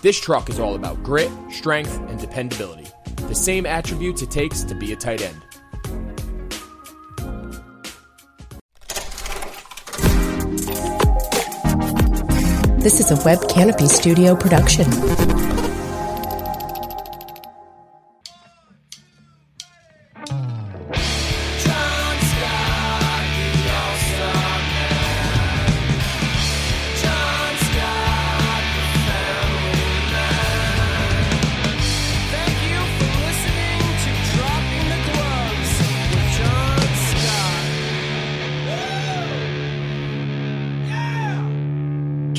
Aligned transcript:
This 0.00 0.20
truck 0.20 0.48
is 0.48 0.60
all 0.60 0.76
about 0.76 1.02
grit, 1.02 1.28
strength, 1.50 1.98
and 2.08 2.20
dependability, 2.20 2.86
the 3.16 3.34
same 3.34 3.66
attributes 3.66 4.22
it 4.22 4.30
takes 4.30 4.62
to 4.62 4.74
be 4.76 4.92
a 4.92 4.96
tight 4.96 5.22
end. 5.22 5.42
This 12.80 13.00
is 13.00 13.10
a 13.10 13.20
Web 13.24 13.48
Canopy 13.48 13.88
Studio 13.88 14.36
production. 14.36 15.57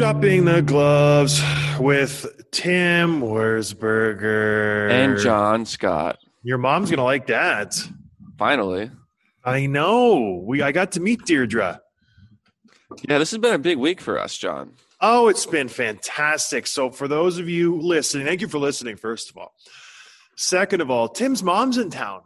Dropping 0.09 0.45
the 0.45 0.63
gloves 0.63 1.39
with 1.79 2.25
Tim 2.49 3.21
Wurzberger 3.21 4.89
and 4.89 5.19
John 5.19 5.67
Scott. 5.67 6.17
Your 6.41 6.57
mom's 6.57 6.89
gonna 6.89 7.03
like 7.03 7.27
that. 7.27 7.75
Finally, 8.35 8.89
I 9.45 9.67
know. 9.67 10.41
We 10.43 10.63
I 10.63 10.71
got 10.71 10.93
to 10.93 10.99
meet 10.99 11.25
Deirdre. 11.25 11.81
yeah, 13.07 13.19
this 13.19 13.29
has 13.29 13.37
been 13.37 13.53
a 13.53 13.59
big 13.59 13.77
week 13.77 14.01
for 14.01 14.17
us, 14.17 14.35
John. 14.35 14.71
Oh, 14.99 15.27
it's 15.27 15.45
been 15.45 15.67
fantastic. 15.67 16.65
So, 16.65 16.89
for 16.89 17.07
those 17.07 17.37
of 17.37 17.47
you 17.47 17.79
listening, 17.79 18.25
thank 18.25 18.41
you 18.41 18.47
for 18.47 18.57
listening, 18.57 18.95
first 18.95 19.29
of 19.29 19.37
all. 19.37 19.53
Second 20.35 20.81
of 20.81 20.89
all, 20.89 21.07
Tim's 21.07 21.43
mom's 21.43 21.77
in 21.77 21.91
town. 21.91 22.21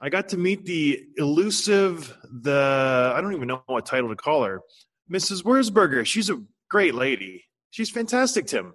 I 0.00 0.08
got 0.08 0.30
to 0.30 0.36
meet 0.36 0.64
the 0.64 1.00
elusive, 1.16 2.12
the, 2.24 3.12
I 3.14 3.20
don't 3.20 3.34
even 3.34 3.46
know 3.46 3.62
what 3.66 3.86
title 3.86 4.08
to 4.08 4.16
call 4.16 4.42
her, 4.42 4.62
Mrs. 5.08 5.44
Wurzberger. 5.44 6.04
She's 6.04 6.28
a 6.28 6.42
great 6.70 6.94
lady. 6.94 7.44
She's 7.70 7.90
fantastic, 7.90 8.46
Tim. 8.46 8.72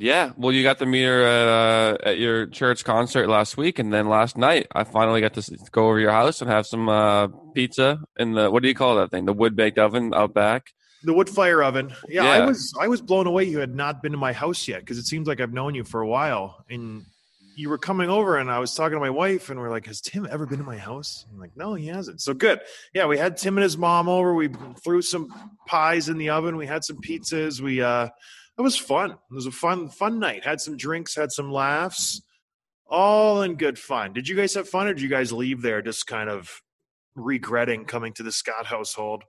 Yeah, 0.00 0.30
well, 0.36 0.52
you 0.52 0.62
got 0.62 0.78
to 0.78 0.86
meet 0.86 1.02
her 1.02 1.22
at, 1.22 1.48
uh, 1.48 1.98
at 2.10 2.18
your 2.18 2.46
church 2.46 2.84
concert 2.84 3.28
last 3.28 3.56
week, 3.56 3.80
and 3.80 3.92
then 3.92 4.08
last 4.08 4.36
night 4.36 4.68
I 4.72 4.84
finally 4.84 5.20
got 5.20 5.34
to 5.34 5.58
go 5.72 5.88
over 5.88 5.98
your 5.98 6.12
house 6.12 6.40
and 6.40 6.48
have 6.48 6.66
some 6.68 6.88
uh, 6.88 7.28
pizza 7.52 8.00
in 8.16 8.32
the 8.32 8.48
what 8.48 8.62
do 8.62 8.68
you 8.68 8.76
call 8.76 8.96
that 8.96 9.10
thing? 9.10 9.24
The 9.24 9.32
wood 9.32 9.56
baked 9.56 9.78
oven 9.78 10.14
out 10.14 10.34
back. 10.34 10.68
The 11.02 11.12
wood 11.12 11.28
fire 11.28 11.62
oven. 11.64 11.92
Yeah, 12.08 12.24
I 12.24 12.46
was 12.46 12.72
I 12.80 12.86
was 12.86 13.00
blown 13.00 13.26
away 13.26 13.44
you 13.44 13.58
had 13.58 13.74
not 13.74 14.00
been 14.00 14.12
to 14.12 14.18
my 14.18 14.32
house 14.32 14.68
yet 14.68 14.80
because 14.80 14.98
it 14.98 15.06
seems 15.06 15.26
like 15.26 15.40
I've 15.40 15.52
known 15.52 15.74
you 15.74 15.82
for 15.82 16.00
a 16.00 16.06
while. 16.06 16.64
And 16.70 17.04
you 17.58 17.68
were 17.68 17.78
coming 17.78 18.08
over 18.08 18.36
and 18.36 18.50
I 18.50 18.60
was 18.60 18.72
talking 18.72 18.94
to 18.94 19.00
my 19.00 19.10
wife 19.10 19.50
and 19.50 19.58
we're 19.58 19.70
like, 19.70 19.86
Has 19.86 20.00
Tim 20.00 20.28
ever 20.30 20.46
been 20.46 20.58
to 20.58 20.64
my 20.64 20.78
house? 20.78 21.26
I'm 21.32 21.40
like, 21.40 21.56
No, 21.56 21.74
he 21.74 21.88
hasn't. 21.88 22.20
So 22.20 22.32
good. 22.32 22.60
Yeah, 22.94 23.06
we 23.06 23.18
had 23.18 23.36
Tim 23.36 23.56
and 23.58 23.64
his 23.64 23.76
mom 23.76 24.08
over. 24.08 24.32
We 24.32 24.48
threw 24.84 25.02
some 25.02 25.34
pies 25.66 26.08
in 26.08 26.18
the 26.18 26.30
oven. 26.30 26.56
We 26.56 26.66
had 26.66 26.84
some 26.84 26.98
pizzas. 26.98 27.60
We 27.60 27.82
uh 27.82 28.08
it 28.56 28.62
was 28.62 28.76
fun. 28.76 29.10
It 29.10 29.34
was 29.34 29.46
a 29.46 29.50
fun, 29.50 29.88
fun 29.88 30.20
night. 30.20 30.44
Had 30.44 30.60
some 30.60 30.76
drinks, 30.76 31.16
had 31.16 31.32
some 31.32 31.50
laughs, 31.50 32.22
all 32.88 33.42
in 33.42 33.56
good 33.56 33.78
fun. 33.78 34.12
Did 34.12 34.28
you 34.28 34.36
guys 34.36 34.54
have 34.54 34.68
fun 34.68 34.86
or 34.86 34.94
did 34.94 35.02
you 35.02 35.08
guys 35.08 35.32
leave 35.32 35.60
there 35.60 35.82
just 35.82 36.06
kind 36.06 36.30
of 36.30 36.62
regretting 37.16 37.86
coming 37.86 38.12
to 38.14 38.22
the 38.22 38.32
Scott 38.32 38.66
household? 38.66 39.24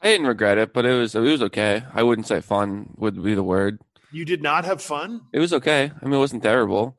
I 0.00 0.06
didn't 0.06 0.26
regret 0.26 0.58
it, 0.58 0.72
but 0.72 0.84
it 0.86 0.96
was 0.96 1.16
it 1.16 1.20
was 1.20 1.42
okay. 1.42 1.82
I 1.92 2.04
wouldn't 2.04 2.28
say 2.28 2.40
fun 2.40 2.94
would 2.96 3.20
be 3.20 3.34
the 3.34 3.42
word. 3.42 3.80
You 4.12 4.24
did 4.24 4.42
not 4.42 4.64
have 4.66 4.80
fun? 4.80 5.22
It 5.32 5.40
was 5.40 5.52
okay. 5.52 5.90
I 6.00 6.04
mean, 6.04 6.14
it 6.14 6.18
wasn't 6.18 6.42
terrible. 6.44 6.96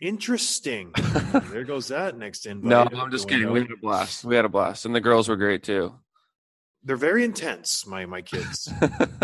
Interesting. 0.00 0.92
there 1.50 1.64
goes 1.64 1.88
that 1.88 2.16
next 2.16 2.46
invite. 2.46 2.92
No, 2.92 3.00
I'm 3.00 3.10
just 3.10 3.28
kidding. 3.28 3.50
We 3.50 3.60
had 3.60 3.70
a 3.70 3.76
blast. 3.76 4.24
We 4.24 4.34
had 4.34 4.44
a 4.44 4.48
blast, 4.48 4.86
and 4.86 4.94
the 4.94 5.00
girls 5.00 5.28
were 5.28 5.36
great 5.36 5.62
too. 5.62 5.94
They're 6.84 6.96
very 6.96 7.24
intense, 7.24 7.86
my 7.86 8.06
my 8.06 8.22
kids. 8.22 8.72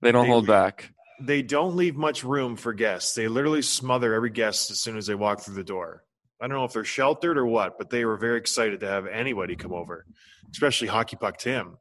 they 0.00 0.12
don't 0.12 0.24
They- 0.24 0.30
hold 0.30 0.46
back. 0.46 0.92
they 1.20 1.42
don't 1.42 1.76
leave 1.76 1.96
much 1.96 2.24
room 2.24 2.56
for 2.56 2.72
guests. 2.72 3.14
They 3.14 3.28
literally 3.28 3.60
smother 3.62 4.14
every 4.14 4.30
guest 4.30 4.70
as 4.70 4.80
soon 4.80 4.96
as 4.96 5.06
they 5.06 5.14
walk 5.14 5.40
through 5.40 5.56
the 5.56 5.64
door. 5.64 6.04
I 6.40 6.46
don't 6.46 6.56
know 6.56 6.64
if 6.64 6.72
they're 6.72 6.84
sheltered 6.84 7.36
or 7.36 7.44
what, 7.46 7.76
but 7.78 7.90
they 7.90 8.04
were 8.04 8.16
very 8.16 8.38
excited 8.38 8.80
to 8.80 8.86
have 8.86 9.06
anybody 9.08 9.56
come 9.56 9.72
over, 9.72 10.06
especially 10.52 10.86
Hockey 10.88 11.16
Puck 11.16 11.36
Tim. 11.36 11.76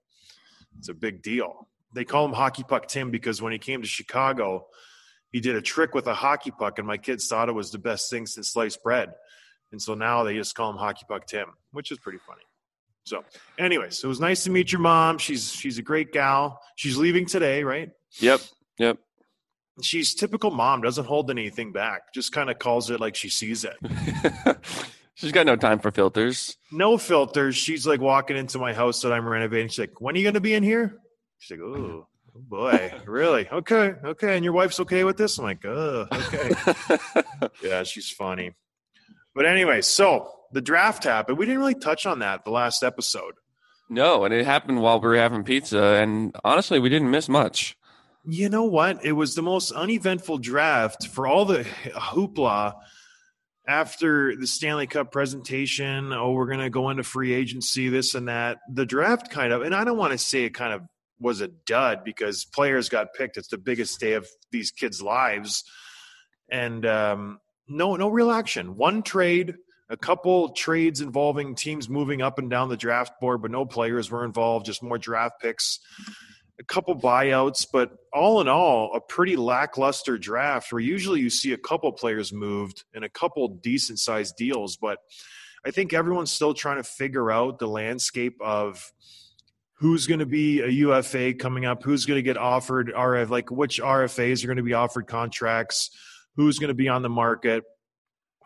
It's 0.80 0.90
a 0.90 0.94
big 0.96 1.22
deal. 1.22 1.70
They 1.94 2.04
call 2.04 2.26
him 2.26 2.34
Hockey 2.34 2.64
Puck 2.64 2.88
Tim 2.88 3.12
because 3.12 3.42
when 3.42 3.54
he 3.54 3.60
came 3.60 3.82
to 3.84 3.88
Chicago, 3.88 4.66
he 5.38 5.42
did 5.42 5.56
a 5.56 5.62
trick 5.62 5.94
with 5.94 6.08
a 6.08 6.16
hockey 6.16 6.50
puck, 6.50 6.80
and 6.80 6.88
my 6.88 6.98
kids 6.98 7.28
thought 7.28 7.48
it 7.48 7.52
was 7.52 7.70
the 7.70 7.78
best 7.78 8.10
thing 8.10 8.26
since 8.26 8.50
sliced 8.50 8.82
bread. 8.82 9.12
And 9.72 9.80
so 9.80 9.94
now 9.94 10.24
they 10.24 10.34
just 10.34 10.56
call 10.56 10.72
him 10.72 10.78
Hockey 10.78 11.06
Puck 11.08 11.28
Tim, 11.28 11.46
which 11.74 11.92
is 11.92 12.00
pretty 12.00 12.18
funny. 12.26 12.42
So, 13.04 13.24
anyways, 13.60 14.04
it 14.04 14.08
was 14.08 14.20
nice 14.20 14.46
to 14.46 14.50
meet 14.50 14.72
your 14.72 14.82
mom. 14.82 15.20
She's 15.20 15.52
she's 15.54 15.78
a 15.78 15.84
great 15.84 16.12
gal. 16.12 16.60
She's 16.76 16.98
leaving 16.98 17.28
today, 17.28 17.64
right? 17.64 17.92
Yep, 18.20 18.42
yep. 18.80 18.98
she's 19.84 20.16
typical 20.16 20.50
mom 20.50 20.82
doesn't 20.82 21.06
hold 21.06 21.30
anything 21.30 21.72
back 21.72 22.12
just 22.12 22.32
kind 22.32 22.50
of 22.50 22.58
calls 22.58 22.90
it 22.90 23.00
like 23.00 23.16
she 23.16 23.30
sees 23.30 23.64
it 23.64 23.78
She's 25.16 25.32
got 25.32 25.46
no 25.46 25.56
time 25.56 25.78
for 25.80 25.92
filters. 25.92 26.58
no 26.72 26.98
filters 26.98 27.56
she's 27.56 27.86
like 27.86 28.00
walking 28.02 28.38
into 28.38 28.58
my 28.58 28.74
house 28.74 29.02
that 29.02 29.12
i'm 29.14 29.28
renovating 29.28 29.68
she's 29.68 29.80
like 29.80 30.02
when 30.02 30.16
are 30.16 30.18
you 30.18 30.24
going 30.24 30.34
to 30.34 30.40
be 30.42 30.54
in 30.56 30.64
here 30.64 30.98
she's 31.38 31.58
like 31.58 31.64
oh, 31.68 32.08
oh 32.38 32.42
boy 32.48 32.94
really 33.06 33.50
okay 33.50 33.94
okay 34.04 34.36
and 34.36 34.44
your 34.44 34.54
wife's 34.54 34.80
okay 34.80 35.04
with 35.04 35.18
this 35.18 35.38
i'm 35.38 35.46
like 35.46 35.66
oh 35.66 36.08
okay 36.12 36.52
yeah 37.64 37.84
she's 37.84 38.10
funny 38.10 38.52
but 39.34 39.46
anyway 39.46 39.82
so 39.82 40.32
the 40.52 40.62
draft 40.62 41.04
happened 41.04 41.38
we 41.38 41.46
didn't 41.46 41.60
really 41.60 41.76
touch 41.76 42.06
on 42.06 42.20
that 42.20 42.46
the 42.46 42.52
last 42.52 42.84
episode 42.84 43.34
no, 43.90 44.26
and 44.26 44.34
it 44.34 44.46
happened 44.46 44.82
while 44.82 45.00
we 45.00 45.08
were 45.08 45.16
having 45.16 45.44
pizza, 45.44 45.82
and 45.82 46.36
honestly, 46.44 46.80
we 46.80 46.90
didn't 46.90 47.12
miss 47.12 47.30
much. 47.30 47.78
You 48.26 48.50
know 48.50 48.66
what? 48.66 49.06
It 49.06 49.14
was 49.14 49.36
the 49.36 49.42
most 49.42 49.72
uneventful 49.72 50.40
draft 50.40 51.08
for 51.08 51.26
all 51.26 51.46
the 51.46 51.64
hoopla 51.94 52.74
after 53.66 54.36
the 54.36 54.48
Stanley 54.48 54.88
Cup 54.88 55.14
presentation. 55.14 56.12
Oh, 56.12 56.32
we're 56.32 56.48
going 56.48 56.60
to 56.60 56.70
go 56.70 56.90
into 56.90 57.04
free 57.04 57.34
agency, 57.34 57.88
this 57.88 58.16
and 58.16 58.28
that. 58.28 58.58
The 58.70 58.86
draft 58.86 59.30
kind 59.30 59.54
of, 59.54 59.62
and 59.62 59.74
I 59.74 59.86
don't 59.86 59.98
want 59.98 60.12
to 60.12 60.18
say 60.18 60.44
it 60.44 60.54
kind 60.54 60.74
of 60.74 60.82
was 61.20 61.42
a 61.42 61.48
dud 61.48 62.04
because 62.04 62.46
players 62.46 62.90
got 62.90 63.14
picked. 63.14 63.38
It's 63.38 63.48
the 63.48 63.58
biggest 63.58 64.00
day 64.00 64.14
of 64.14 64.28
these 64.52 64.72
kids' 64.72 65.02
lives. 65.02 65.64
And 66.50 66.86
um, 66.86 67.40
no, 67.68 67.96
no 67.96 68.10
real 68.10 68.32
action. 68.32 68.76
One 68.78 69.04
trade, 69.04 69.56
a 69.90 69.98
couple 69.98 70.50
trades 70.50 71.02
involving 71.02 71.56
teams 71.56 71.90
moving 71.90 72.22
up 72.22 72.40
and 72.40 72.50
down 72.50 72.70
the 72.70 72.78
draft 72.78 73.20
board, 73.20 73.42
but 73.42 73.52
no 73.52 73.66
players 73.66 74.10
were 74.12 74.26
involved, 74.26 74.66
just 74.66 74.84
more 74.84 74.98
draft 74.98 75.42
picks 75.42 75.80
a 76.60 76.64
couple 76.64 76.96
buyouts, 76.96 77.66
but 77.72 77.92
all 78.12 78.42
in 78.42 78.48
all, 78.48 78.92
a 78.96 79.02
pretty 79.02 79.36
lackluster 79.36 80.18
draft 80.18 80.72
where 80.72 80.82
usually 80.82 81.20
you 81.20 81.30
see 81.30 81.54
a 81.54 81.58
couple 81.58 81.92
players 81.92 82.34
moved 82.34 82.84
and 82.94 83.04
a 83.04 83.10
couple 83.10 83.48
decent 83.48 84.00
sized 84.00 84.36
deals. 84.38 84.76
But 84.76 84.98
I 85.66 85.72
think 85.72 85.94
everyone's 85.94 86.32
still 86.32 86.54
trying 86.54 86.78
to 86.78 86.84
figure 86.84 87.32
out 87.32 87.60
the 87.60 87.68
landscape 87.68 88.38
of 88.42 88.92
who's 89.80 90.08
going 90.08 90.20
to 90.20 90.26
be 90.26 90.62
a 90.62 90.68
UFA 90.68 91.34
coming 91.34 91.66
up, 91.66 91.84
who's 91.84 92.06
going 92.06 92.18
to 92.18 92.24
get 92.24 92.38
offered 92.38 92.92
RF, 92.96 93.30
like 93.30 93.52
which 93.52 93.80
RFAs 93.80 94.44
are 94.44 94.48
going 94.48 94.58
to 94.58 94.64
be 94.64 94.74
offered 94.74 95.08
contracts, 95.08 95.92
who's 96.36 96.58
going 96.58 96.70
to 96.70 96.74
be 96.74 96.90
on 96.90 97.04
the 97.04 97.10
market. 97.10 97.64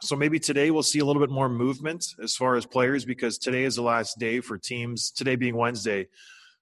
So 0.01 0.15
maybe 0.15 0.39
today 0.39 0.71
we'll 0.71 0.83
see 0.83 0.99
a 0.99 1.05
little 1.05 1.21
bit 1.21 1.29
more 1.29 1.47
movement 1.47 2.05
as 2.21 2.35
far 2.35 2.55
as 2.55 2.65
players 2.65 3.05
because 3.05 3.37
today 3.37 3.63
is 3.63 3.75
the 3.75 3.81
last 3.81 4.19
day 4.19 4.39
for 4.39 4.57
teams, 4.57 5.11
today 5.11 5.35
being 5.35 5.55
Wednesday, 5.55 6.07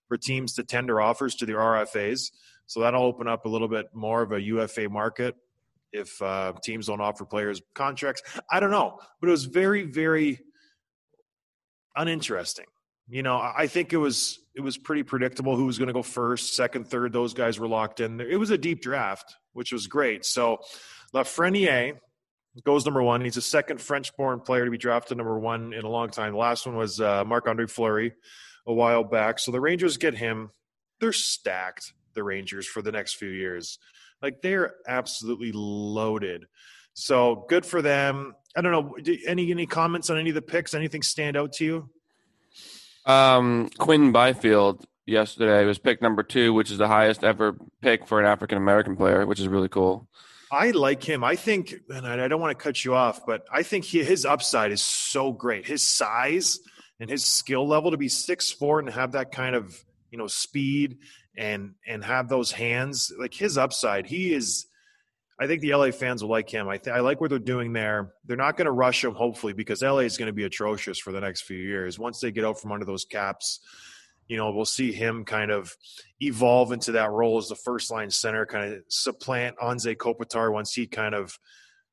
for 0.07 0.18
teams 0.18 0.54
to 0.56 0.63
tender 0.63 1.01
offers 1.01 1.36
to 1.36 1.45
their 1.45 1.57
RFAs. 1.57 2.31
So 2.68 2.81
that'll 2.81 3.04
open 3.04 3.27
up 3.27 3.45
a 3.45 3.50
little 3.50 3.68
bit 3.68 3.88
more 3.94 4.21
of 4.21 4.31
a 4.31 4.42
UFA 4.42 4.89
market 4.89 5.36
if 5.92 6.21
uh, 6.21 6.54
teams 6.63 6.88
don't 6.88 7.01
offer 7.01 7.25
players 7.25 7.62
contracts. 7.74 8.21
I 8.51 8.60
don't 8.60 8.71
know, 8.71 9.00
but 9.19 9.30
it 9.30 9.31
was 9.31 9.45
very, 9.45 9.83
very 9.83 10.39
uninteresting. 11.95 12.66
You 13.07 13.24
know, 13.24 13.38
I 13.38 13.54
I 13.63 13.68
think 13.68 13.92
it 13.92 13.98
was 13.98 14.39
it 14.59 14.63
was 14.63 14.77
pretty 14.77 15.03
predictable 15.03 15.56
who 15.56 15.65
was 15.65 15.77
going 15.77 15.88
to 15.88 15.94
go 15.94 16.03
first, 16.03 16.53
second, 16.53 16.88
third. 16.88 17.13
Those 17.13 17.33
guys 17.33 17.57
were 17.57 17.67
locked 17.67 18.01
in. 18.01 18.19
It 18.19 18.35
was 18.35 18.50
a 18.50 18.57
deep 18.57 18.81
draft, 18.81 19.38
which 19.53 19.71
was 19.71 19.88
great. 19.88 20.25
So 20.25 20.59
Lafreniere, 21.15 21.97
goes 22.65 22.83
number 22.83 23.01
one. 23.01 23.21
He's 23.21 23.35
the 23.35 23.41
second 23.41 23.79
French-born 23.79 24.41
player 24.41 24.65
to 24.65 24.71
be 24.71 24.77
drafted 24.77 25.17
number 25.17 25.39
one 25.39 25.71
in 25.71 25.85
a 25.85 25.89
long 25.89 26.09
time. 26.09 26.33
The 26.33 26.39
last 26.39 26.65
one 26.65 26.75
was 26.75 27.00
uh, 27.00 27.23
Marc-Andre 27.23 27.67
Fleury 27.67 28.13
a 28.67 28.73
while 28.73 29.06
back. 29.06 29.39
So 29.39 29.51
the 29.51 29.61
Rangers 29.61 29.95
get 29.95 30.13
him. 30.13 30.50
They're 31.00 31.13
stacked. 31.13 31.94
The 32.15 32.23
Rangers 32.23 32.67
for 32.67 32.81
the 32.81 32.91
next 32.91 33.13
few 33.13 33.29
years, 33.29 33.79
like 34.21 34.41
they're 34.41 34.73
absolutely 34.88 35.51
loaded. 35.53 36.47
So 36.95 37.45
good 37.47 37.65
for 37.65 37.81
them. 37.81 38.33
I 38.57 38.61
don't 38.61 38.71
know. 38.73 39.13
Any 39.25 39.51
any 39.51 39.67
comments 39.67 40.09
on 40.09 40.17
any 40.17 40.29
of 40.29 40.35
the 40.35 40.41
picks? 40.41 40.73
Anything 40.73 41.03
stand 41.03 41.38
out 41.38 41.53
to 41.53 41.65
you? 41.65 41.89
Um, 43.05 43.69
Quinn 43.77 44.11
Byfield 44.11 44.85
yesterday 45.05 45.65
was 45.65 45.79
pick 45.79 46.01
number 46.01 46.23
two, 46.23 46.53
which 46.53 46.71
is 46.71 46.77
the 46.77 46.87
highest 46.87 47.23
ever 47.23 47.55
pick 47.81 48.07
for 48.07 48.19
an 48.19 48.25
African 48.25 48.57
American 48.57 48.95
player, 48.95 49.25
which 49.25 49.39
is 49.39 49.47
really 49.47 49.69
cool. 49.69 50.07
I 50.51 50.71
like 50.71 51.03
him. 51.03 51.23
I 51.23 51.35
think, 51.35 51.75
and 51.89 52.07
I 52.07 52.27
don't 52.27 52.41
want 52.41 52.57
to 52.57 52.63
cut 52.63 52.83
you 52.83 52.95
off, 52.95 53.25
but 53.25 53.45
I 53.51 53.61
think 53.63 53.85
he, 53.85 54.03
his 54.03 54.25
upside 54.25 54.71
is 54.71 54.81
so 54.81 55.31
great. 55.31 55.67
His 55.67 55.83
size 55.83 56.59
and 56.99 57.09
his 57.09 57.23
skill 57.23 57.67
level 57.67 57.91
to 57.91 57.97
be 57.97 58.09
six 58.09 58.51
four 58.51 58.79
and 58.79 58.89
have 58.89 59.11
that 59.13 59.31
kind 59.31 59.55
of 59.55 59.83
you 60.11 60.17
know 60.17 60.27
speed 60.27 60.97
and 61.37 61.75
and 61.87 62.03
have 62.03 62.29
those 62.29 62.51
hands 62.51 63.11
like 63.19 63.33
his 63.33 63.57
upside. 63.57 64.07
He 64.07 64.33
is. 64.33 64.65
I 65.39 65.47
think 65.47 65.62
the 65.62 65.74
LA 65.74 65.91
fans 65.91 66.21
will 66.21 66.30
like 66.30 66.50
him. 66.50 66.68
I, 66.68 66.77
th- 66.77 66.94
I 66.94 67.00
like 67.00 67.21
what 67.21 67.30
they're 67.30 67.39
doing 67.39 67.71
there. 67.71 68.13
They're 68.25 68.36
not 68.36 68.57
going 68.57 68.65
to 68.65 68.71
rush 68.71 69.03
him, 69.03 69.13
hopefully, 69.13 69.53
because 69.53 69.81
LA 69.81 70.00
is 70.00 70.18
going 70.18 70.27
to 70.27 70.33
be 70.33 70.44
atrocious 70.44 71.00
for 71.00 71.12
the 71.13 71.21
next 71.21 71.44
few 71.44 71.57
years. 71.57 71.97
Once 71.97 72.19
they 72.19 72.31
get 72.31 72.44
out 72.44 72.59
from 72.59 72.74
under 72.74 72.86
those 72.86 73.06
caps, 73.06 73.62
you 74.27 74.38
know, 74.38 74.51
we'll 74.51 74.65
see 74.65 74.91
him 74.91 75.24
kind 75.24 75.50
of 75.50 75.75
evolve 76.19 76.71
into 76.71 76.94
that 76.94 77.09
role 77.09 77.38
as 77.38 77.47
the 77.47 77.56
first 77.56 77.89
line 77.89 78.12
center, 78.12 78.45
kind 78.45 78.74
of 78.74 78.80
supplant 78.89 79.57
Anze 79.57 79.95
Kopitar 79.95 80.51
once 80.51 80.74
he 80.74 80.88
kind 80.88 81.15
of 81.15 81.39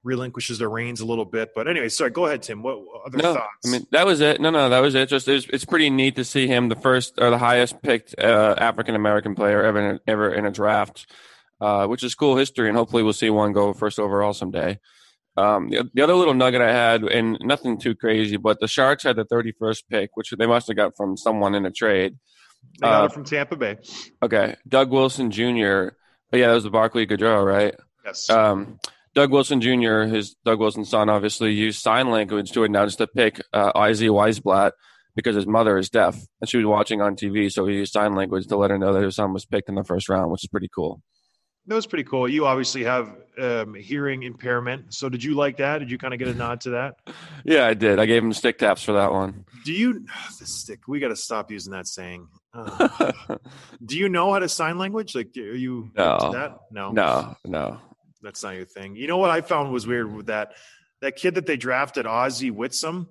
relinquishes 0.04 0.58
the 0.58 0.68
reins 0.68 1.00
a 1.00 1.06
little 1.06 1.24
bit. 1.24 1.50
But 1.54 1.68
anyway, 1.68 1.88
sorry, 1.88 2.10
go 2.10 2.26
ahead, 2.26 2.42
Tim. 2.42 2.62
What 2.62 2.78
other 3.06 3.18
no, 3.18 3.34
thoughts? 3.34 3.66
I 3.66 3.70
mean, 3.70 3.86
that 3.90 4.06
was 4.06 4.20
it. 4.20 4.40
No, 4.40 4.50
no, 4.50 4.68
that 4.68 4.80
was 4.80 4.94
it. 4.94 5.08
Just 5.08 5.28
it's, 5.28 5.46
it's 5.46 5.64
pretty 5.64 5.90
neat 5.90 6.16
to 6.16 6.24
see 6.24 6.46
him 6.46 6.68
the 6.68 6.76
first 6.76 7.14
or 7.18 7.30
the 7.30 7.38
highest 7.38 7.82
picked 7.82 8.14
uh, 8.18 8.54
African 8.58 8.94
American 8.94 9.34
player 9.34 9.62
ever 9.62 9.98
ever 10.06 10.32
in 10.32 10.46
a 10.46 10.50
draft, 10.50 11.06
uh, 11.60 11.86
which 11.86 12.02
is 12.02 12.14
cool 12.14 12.36
history, 12.36 12.68
and 12.68 12.76
hopefully 12.76 13.02
we'll 13.02 13.12
see 13.12 13.30
one 13.30 13.52
go 13.52 13.72
first 13.72 13.98
overall 13.98 14.32
someday. 14.32 14.78
Um, 15.36 15.68
the, 15.68 15.88
the, 15.92 16.02
other 16.02 16.14
little 16.14 16.34
nugget 16.34 16.62
I 16.62 16.72
had, 16.72 17.02
and 17.04 17.36
nothing 17.42 17.78
too 17.78 17.94
crazy, 17.94 18.38
but 18.38 18.58
the 18.58 18.68
Sharks 18.68 19.02
had 19.02 19.16
the 19.16 19.24
31st 19.26 19.82
pick, 19.90 20.10
which 20.14 20.30
they 20.30 20.46
must 20.46 20.66
have 20.68 20.76
got 20.76 20.96
from 20.96 21.16
someone 21.16 21.54
in 21.54 21.66
a 21.66 21.70
trade. 21.70 22.16
They 22.80 22.86
got 22.86 23.02
uh, 23.02 23.06
it 23.06 23.12
from 23.12 23.24
Tampa 23.24 23.56
Bay. 23.56 23.76
Okay, 24.22 24.56
Doug 24.66 24.90
Wilson 24.90 25.30
Jr. 25.30 25.90
Oh, 26.32 26.36
yeah, 26.36 26.48
that 26.48 26.54
was 26.54 26.64
the 26.64 26.70
Barclay 26.70 27.06
Goodrow, 27.06 27.44
right? 27.44 27.74
Yes. 28.04 28.30
Um, 28.30 28.78
Doug 29.14 29.30
Wilson 29.30 29.60
Jr., 29.60 30.02
his 30.02 30.36
Doug 30.44 30.58
Wilson's 30.58 30.90
son, 30.90 31.08
obviously 31.08 31.52
used 31.52 31.80
sign 31.80 32.10
language 32.10 32.52
to 32.52 32.64
announce 32.64 32.96
the 32.96 33.06
pick 33.06 33.40
uh, 33.52 33.72
Iz 33.88 34.00
Wiesblatt 34.02 34.72
because 35.14 35.34
his 35.34 35.46
mother 35.46 35.78
is 35.78 35.88
deaf 35.88 36.16
and 36.40 36.48
she 36.48 36.58
was 36.58 36.66
watching 36.66 37.00
on 37.00 37.16
TV, 37.16 37.50
so 37.50 37.66
he 37.66 37.76
used 37.76 37.92
sign 37.92 38.14
language 38.14 38.46
to 38.48 38.56
let 38.56 38.70
her 38.70 38.78
know 38.78 38.92
that 38.92 39.02
his 39.02 39.16
son 39.16 39.32
was 39.32 39.46
picked 39.46 39.68
in 39.68 39.74
the 39.74 39.84
first 39.84 40.08
round, 40.08 40.30
which 40.30 40.44
is 40.44 40.48
pretty 40.48 40.68
cool. 40.74 41.00
That 41.66 41.74
was 41.74 41.86
pretty 41.86 42.04
cool. 42.04 42.28
You 42.28 42.46
obviously 42.46 42.84
have 42.84 43.16
um, 43.38 43.74
hearing 43.74 44.22
impairment, 44.22 44.94
so 44.94 45.08
did 45.08 45.22
you 45.24 45.34
like 45.34 45.56
that? 45.56 45.78
Did 45.78 45.90
you 45.90 45.98
kind 45.98 46.14
of 46.14 46.18
get 46.18 46.28
a 46.28 46.34
nod 46.34 46.60
to 46.62 46.70
that? 46.70 46.94
yeah, 47.44 47.66
I 47.66 47.74
did. 47.74 47.98
I 47.98 48.06
gave 48.06 48.22
him 48.22 48.32
stick 48.32 48.58
taps 48.58 48.82
for 48.82 48.92
that 48.92 49.12
one. 49.12 49.44
Do 49.64 49.72
you 49.72 50.06
the 50.38 50.46
stick? 50.46 50.86
We 50.86 51.00
got 51.00 51.08
to 51.08 51.16
stop 51.16 51.50
using 51.50 51.72
that 51.72 51.88
saying. 51.88 52.28
Uh, 52.54 53.12
do 53.84 53.98
you 53.98 54.08
know 54.08 54.32
how 54.32 54.38
to 54.38 54.48
sign 54.48 54.78
language? 54.78 55.14
Like, 55.14 55.36
are 55.36 55.40
you 55.40 55.90
no, 55.96 56.30
that? 56.32 56.56
No, 56.70 56.92
no, 56.92 57.36
no. 57.44 57.80
That's 58.22 58.42
not 58.42 58.54
your 58.54 58.64
thing. 58.64 58.96
You 58.96 59.08
know 59.08 59.18
what 59.18 59.30
I 59.30 59.40
found 59.40 59.72
was 59.72 59.86
weird 59.86 60.12
with 60.12 60.26
that 60.26 60.52
that 61.02 61.16
kid 61.16 61.34
that 61.34 61.46
they 61.46 61.56
drafted, 61.56 62.06
Ozzie 62.06 62.50
Whitsom, 62.50 63.08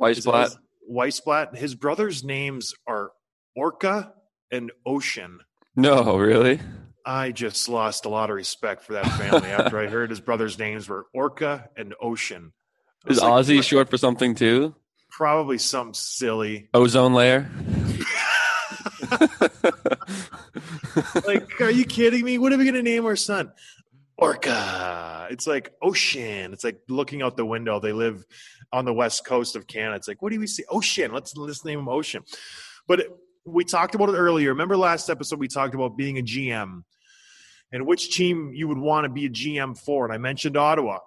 Wiesblatt. 0.00 0.56
Wiesblatt. 0.90 1.56
His 1.56 1.74
brothers' 1.74 2.22
names 2.22 2.74
are 2.86 3.12
Orca 3.56 4.12
and 4.50 4.70
Ocean. 4.86 5.40
No, 5.76 6.16
really. 6.16 6.60
I 7.06 7.32
just 7.32 7.68
lost 7.68 8.06
a 8.06 8.08
lot 8.08 8.30
of 8.30 8.36
respect 8.36 8.84
for 8.84 8.94
that 8.94 9.06
family 9.06 9.50
after 9.50 9.78
I 9.78 9.86
heard 9.86 10.10
his 10.10 10.20
brothers' 10.20 10.58
names 10.58 10.88
were 10.88 11.06
Orca 11.12 11.68
and 11.76 11.94
Ocean. 12.00 12.52
Is 13.06 13.20
like, 13.20 13.30
Ozzy 13.30 13.56
what? 13.56 13.64
short 13.64 13.90
for 13.90 13.98
something 13.98 14.34
too? 14.34 14.74
Probably 15.10 15.58
some 15.58 15.92
silly. 15.94 16.68
Ozone 16.72 17.12
layer. 17.14 17.50
like, 21.26 21.60
are 21.60 21.70
you 21.70 21.84
kidding 21.84 22.24
me? 22.24 22.38
What 22.38 22.52
are 22.52 22.58
we 22.58 22.64
going 22.64 22.74
to 22.74 22.82
name 22.82 23.04
our 23.04 23.16
son? 23.16 23.52
Orca. 24.16 25.28
It's 25.30 25.46
like 25.46 25.72
ocean. 25.82 26.52
It's 26.52 26.64
like 26.64 26.80
looking 26.88 27.22
out 27.22 27.36
the 27.36 27.44
window. 27.44 27.80
They 27.80 27.92
live 27.92 28.24
on 28.72 28.84
the 28.84 28.92
west 28.92 29.26
coast 29.26 29.56
of 29.56 29.66
Canada. 29.66 29.96
It's 29.96 30.08
like, 30.08 30.22
what 30.22 30.32
do 30.32 30.40
we 30.40 30.46
see? 30.46 30.64
Ocean. 30.68 31.12
Let's 31.12 31.36
let's 31.36 31.64
name 31.64 31.80
him 31.80 31.88
Ocean. 31.88 32.22
But 32.86 33.06
we 33.44 33.64
talked 33.64 33.94
about 33.94 34.08
it 34.08 34.16
earlier. 34.16 34.50
Remember 34.50 34.76
last 34.76 35.10
episode 35.10 35.38
we 35.38 35.48
talked 35.48 35.74
about 35.74 35.96
being 35.96 36.18
a 36.18 36.22
GM 36.22 36.82
and 37.72 37.86
which 37.86 38.14
team 38.14 38.52
you 38.54 38.68
would 38.68 38.78
want 38.78 39.04
to 39.04 39.08
be 39.08 39.26
a 39.26 39.30
GM 39.30 39.76
for. 39.76 40.04
And 40.04 40.14
I 40.14 40.18
mentioned 40.18 40.56
Ottawa. 40.56 40.98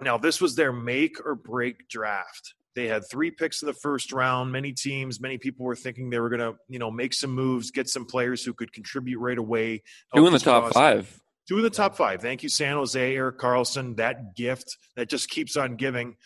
Now, 0.00 0.18
this 0.18 0.40
was 0.40 0.54
their 0.54 0.72
make 0.72 1.24
or 1.24 1.34
break 1.34 1.88
draft. 1.88 2.54
They 2.74 2.88
had 2.88 3.08
three 3.08 3.30
picks 3.30 3.62
in 3.62 3.66
the 3.66 3.74
first 3.74 4.12
round. 4.12 4.52
Many 4.52 4.72
teams, 4.72 5.20
many 5.20 5.38
people 5.38 5.64
were 5.64 5.74
thinking 5.74 6.10
they 6.10 6.20
were 6.20 6.28
going 6.28 6.40
to, 6.40 6.58
you 6.68 6.78
know, 6.78 6.90
make 6.90 7.14
some 7.14 7.30
moves, 7.30 7.70
get 7.70 7.88
some 7.88 8.04
players 8.04 8.44
who 8.44 8.52
could 8.52 8.72
contribute 8.72 9.18
right 9.18 9.38
away. 9.38 9.82
Two 10.14 10.26
in 10.26 10.32
the 10.32 10.38
top 10.38 10.72
five. 10.74 11.20
Two 11.48 11.56
in 11.56 11.62
the 11.62 11.70
top 11.70 11.96
five. 11.96 12.20
Thank 12.20 12.42
you, 12.42 12.48
San 12.50 12.74
Jose, 12.74 13.14
Erik 13.14 13.38
Karlsson. 13.38 13.96
That 13.96 14.34
gift 14.36 14.76
that 14.96 15.08
just 15.08 15.30
keeps 15.30 15.56
on 15.56 15.76
giving, 15.76 16.16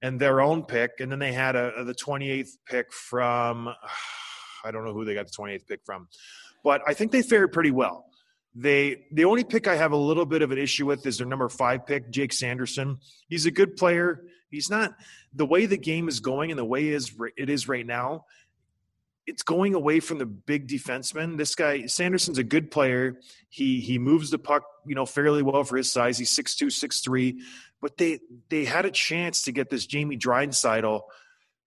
and 0.00 0.20
their 0.20 0.40
own 0.40 0.64
pick. 0.64 1.00
And 1.00 1.10
then 1.10 1.18
they 1.18 1.32
had 1.32 1.56
a, 1.56 1.74
a 1.76 1.84
the 1.84 1.94
28th 1.94 2.50
pick 2.68 2.92
from, 2.92 3.70
I 4.66 4.70
don't 4.72 4.84
know 4.84 4.92
who 4.92 5.04
they 5.04 5.14
got 5.14 5.26
the 5.26 5.32
28th 5.32 5.66
pick 5.66 5.80
from, 5.84 6.08
but 6.64 6.82
I 6.86 6.94
think 6.94 7.12
they 7.12 7.22
fared 7.22 7.52
pretty 7.52 7.70
well. 7.70 8.06
They 8.58 9.04
the 9.12 9.26
only 9.26 9.44
pick 9.44 9.68
I 9.68 9.76
have 9.76 9.92
a 9.92 9.96
little 9.96 10.24
bit 10.24 10.40
of 10.40 10.50
an 10.50 10.56
issue 10.56 10.86
with 10.86 11.06
is 11.06 11.18
their 11.18 11.26
number 11.26 11.48
five 11.50 11.86
pick, 11.86 12.10
Jake 12.10 12.32
Sanderson. 12.32 12.98
He's 13.28 13.44
a 13.44 13.50
good 13.50 13.76
player. 13.76 14.24
He's 14.50 14.70
not 14.70 14.94
the 15.34 15.44
way 15.44 15.66
the 15.66 15.76
game 15.76 16.08
is 16.08 16.20
going 16.20 16.50
and 16.50 16.58
the 16.58 16.64
way 16.64 16.88
is 16.88 17.14
it 17.36 17.50
is 17.50 17.68
right 17.68 17.86
now. 17.86 18.24
It's 19.26 19.42
going 19.42 19.74
away 19.74 20.00
from 20.00 20.18
the 20.18 20.24
big 20.24 20.68
defenseman. 20.68 21.36
This 21.36 21.54
guy 21.54 21.84
Sanderson's 21.86 22.38
a 22.38 22.44
good 22.44 22.70
player. 22.70 23.20
He 23.50 23.80
he 23.80 23.98
moves 23.98 24.30
the 24.30 24.38
puck, 24.38 24.64
you 24.86 24.94
know, 24.94 25.04
fairly 25.04 25.42
well 25.42 25.64
for 25.64 25.76
his 25.76 25.92
size. 25.92 26.16
He's 26.16 26.30
six 26.30 26.56
two, 26.56 26.70
six 26.70 27.00
three. 27.00 27.42
But 27.82 27.98
they 27.98 28.20
they 28.48 28.64
had 28.64 28.86
a 28.86 28.90
chance 28.90 29.42
to 29.42 29.52
get 29.52 29.68
this 29.68 29.84
Jamie 29.84 30.16
Drysdale, 30.16 31.04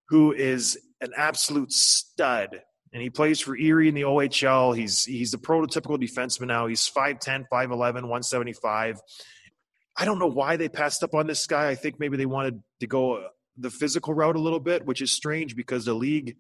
who 0.07 0.33
is 0.33 0.79
an 1.01 1.11
absolute 1.15 1.71
stud 1.71 2.63
and 2.93 3.01
he 3.01 3.09
plays 3.09 3.39
for 3.39 3.55
Erie 3.55 3.87
in 3.87 3.95
the 3.95 4.01
OHL. 4.01 4.75
He's 4.75 5.05
he's 5.05 5.31
the 5.31 5.37
prototypical 5.37 6.01
defenseman 6.01 6.47
now. 6.47 6.67
He's 6.67 6.89
5'10, 6.89 7.45
5'11, 7.51 7.71
175. 7.71 9.01
I 9.95 10.05
don't 10.05 10.19
know 10.19 10.27
why 10.27 10.55
they 10.55 10.69
passed 10.69 11.03
up 11.03 11.13
on 11.13 11.27
this 11.27 11.45
guy. 11.45 11.69
I 11.69 11.75
think 11.75 11.99
maybe 11.99 12.17
they 12.17 12.25
wanted 12.25 12.61
to 12.79 12.87
go 12.87 13.17
uh, 13.17 13.27
the 13.57 13.69
physical 13.69 14.13
route 14.13 14.35
a 14.35 14.39
little 14.39 14.59
bit, 14.59 14.85
which 14.85 15.01
is 15.01 15.11
strange 15.11 15.55
because 15.55 15.85
the 15.85 15.93
league 15.93 16.37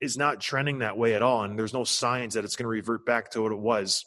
is 0.00 0.18
not 0.18 0.40
trending 0.40 0.80
that 0.80 0.98
way 0.98 1.14
at 1.14 1.22
all, 1.22 1.44
and 1.44 1.56
there's 1.56 1.72
no 1.72 1.84
signs 1.84 2.34
that 2.34 2.44
it's 2.44 2.56
going 2.56 2.64
to 2.64 2.68
revert 2.68 3.06
back 3.06 3.30
to 3.30 3.42
what 3.42 3.52
it 3.52 3.58
was. 3.58 4.04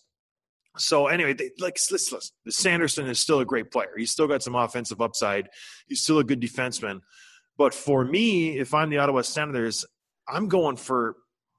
So 0.78 1.08
anyway, 1.08 1.34
they, 1.34 1.52
like 1.58 1.80
listen, 1.90 2.20
Sanderson 2.50 3.08
is 3.08 3.20
still 3.20 3.40
a 3.40 3.46
great 3.46 3.72
player. 3.72 3.94
He's 3.98 4.12
still 4.12 4.28
got 4.28 4.44
some 4.44 4.56
offensive 4.56 5.00
upside. 5.00 5.48
He's 5.88 6.02
still 6.02 6.20
a 6.20 6.24
good 6.24 6.42
defenseman. 6.42 7.00
But 7.58 7.74
for 7.74 8.04
me, 8.04 8.60
if 8.60 8.74
I'm 8.74 8.90
the 8.90 8.98
Ottawa 8.98 9.22
Senators, 9.22 9.86
I'm 10.28 10.50
going 10.50 10.76
for 10.76 11.16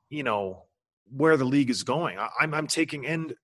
you 0.09 0.23
know 0.23 0.65
where 1.11 1.37
the 1.37 1.45
league 1.45 1.71
is 1.71 1.83
going. 1.83 2.19
I, 2.19 2.29
I'm 2.41 2.55
I'm 2.55 2.67
taking 2.67 3.07
and 3.07 3.35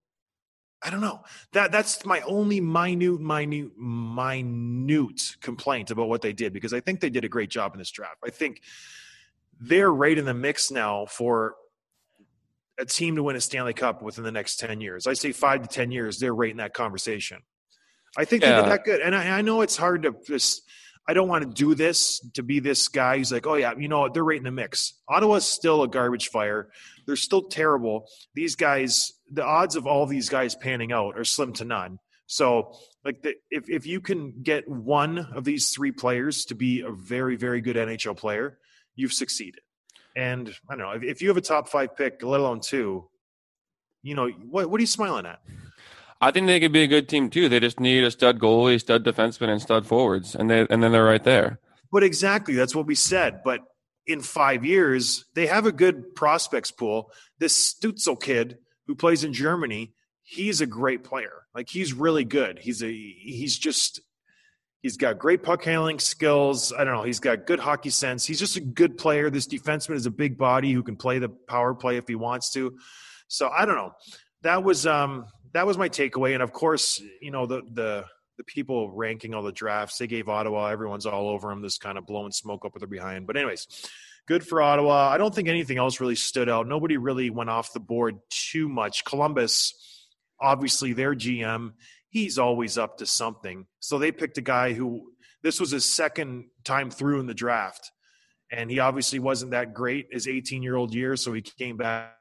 I 0.83 0.91
don't 0.91 1.01
know 1.01 1.23
that 1.53 1.71
that's 1.71 2.05
my 2.05 2.21
only 2.23 2.61
minute 2.61 3.21
minute 3.21 3.79
minute 3.79 5.37
complaint 5.41 5.91
about 5.91 6.09
what 6.09 6.23
they 6.23 6.33
did 6.33 6.53
because 6.53 6.73
I 6.73 6.81
think 6.81 7.01
they 7.01 7.11
did 7.11 7.25
a 7.25 7.29
great 7.29 7.51
job 7.51 7.73
in 7.75 7.79
this 7.79 7.91
draft. 7.91 8.17
I 8.25 8.31
think 8.31 8.63
they're 9.61 9.93
right 9.93 10.17
in 10.17 10.25
the 10.25 10.35
mix 10.35 10.71
now 10.71 11.07
for 11.07 11.55
a 12.79 12.85
team 12.85 13.17
to 13.17 13.23
win 13.23 13.37
a 13.37 13.41
Stanley 13.41 13.75
Cup 13.75 14.03
within 14.03 14.25
the 14.25 14.33
next 14.33 14.57
10 14.59 14.81
years. 14.81 15.07
I 15.07 15.13
say 15.13 15.31
five 15.31 15.63
to 15.63 15.69
10 15.69 15.93
years, 15.93 16.19
they're 16.19 16.35
right 16.35 16.51
in 16.51 16.57
that 16.57 16.75
conversation. 16.75 17.39
I 18.17 18.25
think 18.25 18.43
yeah. 18.43 18.57
they 18.57 18.63
did 18.63 18.73
that 18.73 18.85
good. 18.85 19.01
And 19.01 19.15
I, 19.15 19.39
I, 19.39 19.43
know 19.43 19.63
it's 19.63 19.77
hard 19.77 20.03
to 20.03 20.15
just 20.27 20.63
I 21.07 21.15
don't 21.15 21.29
want 21.29 21.45
to 21.45 21.51
do 21.51 21.75
this 21.75 22.21
to 22.35 22.43
be 22.43 22.61
this 22.61 22.89
guy 22.89 23.19
who's 23.19 23.33
like, 23.33 23.47
oh 23.47 23.55
yeah, 23.55 23.75
you 23.77 23.89
know, 23.89 24.01
what? 24.01 24.15
they're 24.15 24.25
right 24.25 24.39
in 24.39 24.45
the 24.45 24.53
mix. 24.53 24.95
Ottawa's 25.09 25.45
still 25.45 25.83
a 25.83 25.89
garbage 25.89 26.29
fire. 26.29 26.69
They're 27.07 27.17
still 27.17 27.43
terrible. 27.43 28.09
These 28.35 28.55
guys, 28.55 29.13
the 29.31 29.45
odds 29.45 29.75
of 29.75 29.87
all 29.87 30.07
these 30.07 30.29
guys 30.29 30.55
panning 30.55 30.93
out 30.93 31.19
are 31.19 31.25
slim 31.25 31.53
to 31.55 31.65
none. 31.65 31.99
So, 32.27 32.77
like, 33.05 33.23
the, 33.23 33.35
if 33.51 33.69
if 33.69 33.87
you 33.87 34.01
can 34.01 34.43
get 34.43 34.69
one 34.69 35.19
of 35.19 35.45
these 35.45 35.71
three 35.71 35.93
players 35.93 36.45
to 36.47 36.55
be 36.55 36.81
a 36.81 36.91
very 36.91 37.37
very 37.37 37.61
good 37.61 37.77
NHL 37.77 38.17
player, 38.17 38.59
you've 38.95 39.13
succeeded. 39.13 39.61
And 40.15 40.55
I 40.69 40.77
don't 40.77 40.85
know 40.85 40.93
if, 40.93 41.03
if 41.03 41.23
you 41.23 41.29
have 41.29 41.37
a 41.37 41.43
top 41.43 41.69
five 41.69 41.97
pick, 41.97 42.23
let 42.23 42.41
alone 42.41 42.61
two, 42.61 43.09
you 44.03 44.15
know, 44.15 44.29
what 44.29 44.71
what 44.71 44.79
are 44.79 44.83
you 44.83 44.87
smiling 44.87 45.27
at? 45.27 45.41
I 46.23 46.31
think 46.31 46.47
they 46.47 46.61
could 46.61 46.73
be 46.73 46.85
a 46.85 46.87
good 46.87 47.09
team 47.09 47.31
too. 47.31 47.49
They 47.49 47.59
just 47.59 47.81
need 47.81 48.05
a 48.05 48.11
stud 48.13 48.39
goalie, 48.39 48.79
stud 48.79 49.05
defenseman, 49.05 49.49
and 49.49 49.61
stud 49.61 49.85
forwards, 49.85 50.37
and 50.37 50.49
they 50.49 50.61
and 50.71 50.81
then 50.81 50.93
they're 50.93 51.05
right 51.05 51.23
there. 51.23 51.59
But 51.91 52.05
exactly, 52.05 52.55
that's 52.55 52.77
what 52.77 52.87
we 52.87 52.95
said. 52.95 53.43
But 53.45 53.63
in 54.07 54.21
five 54.21 54.65
years, 54.65 55.25
they 55.35 55.49
have 55.49 55.67
a 55.67 55.73
good 55.73 56.15
prospects 56.15 56.71
pool. 56.71 57.11
This 57.41 57.75
Stützle 57.75 58.23
kid 58.23 58.59
who 58.87 58.95
plays 58.95 59.25
in 59.25 59.33
Germany, 59.33 59.95
he's 60.23 60.61
a 60.61 60.67
great 60.67 61.03
player. 61.03 61.43
Like 61.57 61.69
he's 61.69 61.93
really 61.93 62.25
good. 62.25 62.61
He's 62.61 62.85
a 62.85 62.93
he's 62.93 63.59
just 63.59 64.01
he's 64.81 64.97
got 64.97 65.19
great 65.19 65.43
puck 65.43 65.65
handling 65.65 65.99
skills. 65.99 66.73
I 66.73 66.85
don't 66.85 66.95
know. 66.95 67.03
He's 67.03 67.21
got 67.21 67.47
good 67.47 67.59
hockey 67.59 67.91
sense. 67.91 68.25
He's 68.25 68.39
just 68.39 68.57
a 68.57 68.61
good 68.61 68.97
player. 68.97 69.29
This 69.29 69.49
defenseman 69.49 69.97
is 69.97 70.07
a 70.07 70.11
big 70.11 70.39
body 70.39 70.73
who 70.73 70.85
can 70.85 70.95
play 70.95 71.19
the 71.19 71.31
power 71.31 71.75
play 71.75 71.97
if 71.97 72.07
he 72.07 72.15
wants 72.15 72.53
to. 72.53 72.79
So 73.27 73.49
I 73.49 73.65
don't 73.65 73.77
know. 73.77 73.93
That 74.43 74.63
was 74.63 74.87
um 74.87 75.27
that 75.53 75.67
was 75.67 75.79
my 75.79 75.89
takeaway. 75.89 76.35
And 76.35 76.43
of 76.43 76.53
course, 76.53 77.03
you 77.21 77.31
know 77.31 77.47
the 77.47 77.63
the 77.73 78.05
the 78.39 78.45
people 78.45 78.91
ranking 78.91 79.35
all 79.35 79.43
the 79.43 79.53
drafts, 79.53 79.99
they 79.99 80.07
gave 80.07 80.29
Ottawa. 80.29 80.67
Everyone's 80.67 81.07
all 81.07 81.29
over 81.29 81.49
them. 81.49 81.63
This 81.63 81.79
kind 81.79 81.99
of 81.99 82.07
blowing 82.07 82.33
smoke 82.33 82.65
up 82.65 82.75
with 82.75 82.81
their 82.81 82.89
behind. 82.89 83.27
But 83.27 83.37
anyways, 83.37 83.67
good 84.27 84.47
for 84.47 84.63
Ottawa. 84.63 85.09
I 85.09 85.19
don't 85.19 85.35
think 85.35 85.49
anything 85.49 85.79
else 85.79 86.01
really 86.01 86.15
stood 86.15 86.49
out. 86.49 86.67
Nobody 86.67 86.97
really 86.97 87.31
went 87.31 87.51
off 87.51 87.73
the 87.73 87.81
board 87.81 88.19
too 88.31 88.69
much. 88.69 89.05
Columbus, 89.05 89.75
obviously, 90.41 90.93
their 90.93 91.15
GM, 91.15 91.73
he's 92.09 92.39
always 92.39 92.79
up 92.79 92.99
to 92.99 93.07
something. 93.07 93.67
So 93.81 93.99
they 93.99 94.13
picked 94.13 94.39
a 94.39 94.43
guy 94.43 94.73
who 94.73 95.13
this 95.43 95.61
was 95.61 95.71
his 95.71 95.85
second 95.85 96.47
time 96.65 96.91
through 96.91 97.21
in 97.21 97.27
the 97.27 97.35
draft. 97.35 97.91
And 98.51 98.71
he 98.71 98.81
obviously 98.81 99.19
wasn't 99.19 99.53
that 99.53 99.75
great 99.75 100.09
his 100.11 100.29
18 100.29 100.63
year 100.63 100.77
old 100.77 100.95
year. 100.95 101.17
So 101.17 101.33
he 101.33 101.43
came 101.43 101.77
back, 101.77 102.17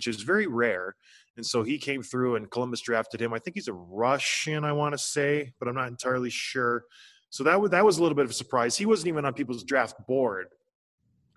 which 0.00 0.06
is 0.06 0.22
very 0.22 0.46
rare. 0.46 0.96
And 1.36 1.44
so 1.44 1.62
he 1.62 1.76
came 1.76 2.02
through 2.02 2.36
and 2.36 2.50
Columbus 2.50 2.80
drafted 2.80 3.20
him. 3.20 3.34
I 3.34 3.38
think 3.38 3.54
he's 3.54 3.68
a 3.68 3.74
Russian, 3.74 4.64
I 4.64 4.72
want 4.72 4.94
to 4.94 4.98
say, 4.98 5.52
but 5.58 5.68
I'm 5.68 5.74
not 5.74 5.88
entirely 5.88 6.30
sure. 6.30 6.84
So 7.28 7.44
that 7.44 7.60
was 7.60 7.70
that 7.72 7.84
was 7.84 7.98
a 7.98 8.02
little 8.02 8.16
bit 8.16 8.24
of 8.24 8.30
a 8.30 8.34
surprise. 8.34 8.78
He 8.78 8.86
wasn't 8.86 9.08
even 9.08 9.26
on 9.26 9.34
people's 9.34 9.62
draft 9.62 9.96
board, 10.08 10.46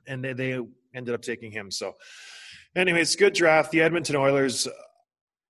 and 0.07 0.23
they, 0.23 0.31
they 0.31 0.59
ended 0.95 1.13
up 1.13 1.21
taking 1.21 1.51
him. 1.51 1.71
So, 1.71 1.95
anyways, 2.73 3.17
good 3.17 3.33
draft. 3.33 3.69
The 3.71 3.81
Edmonton 3.81 4.15
Oilers 4.15 4.65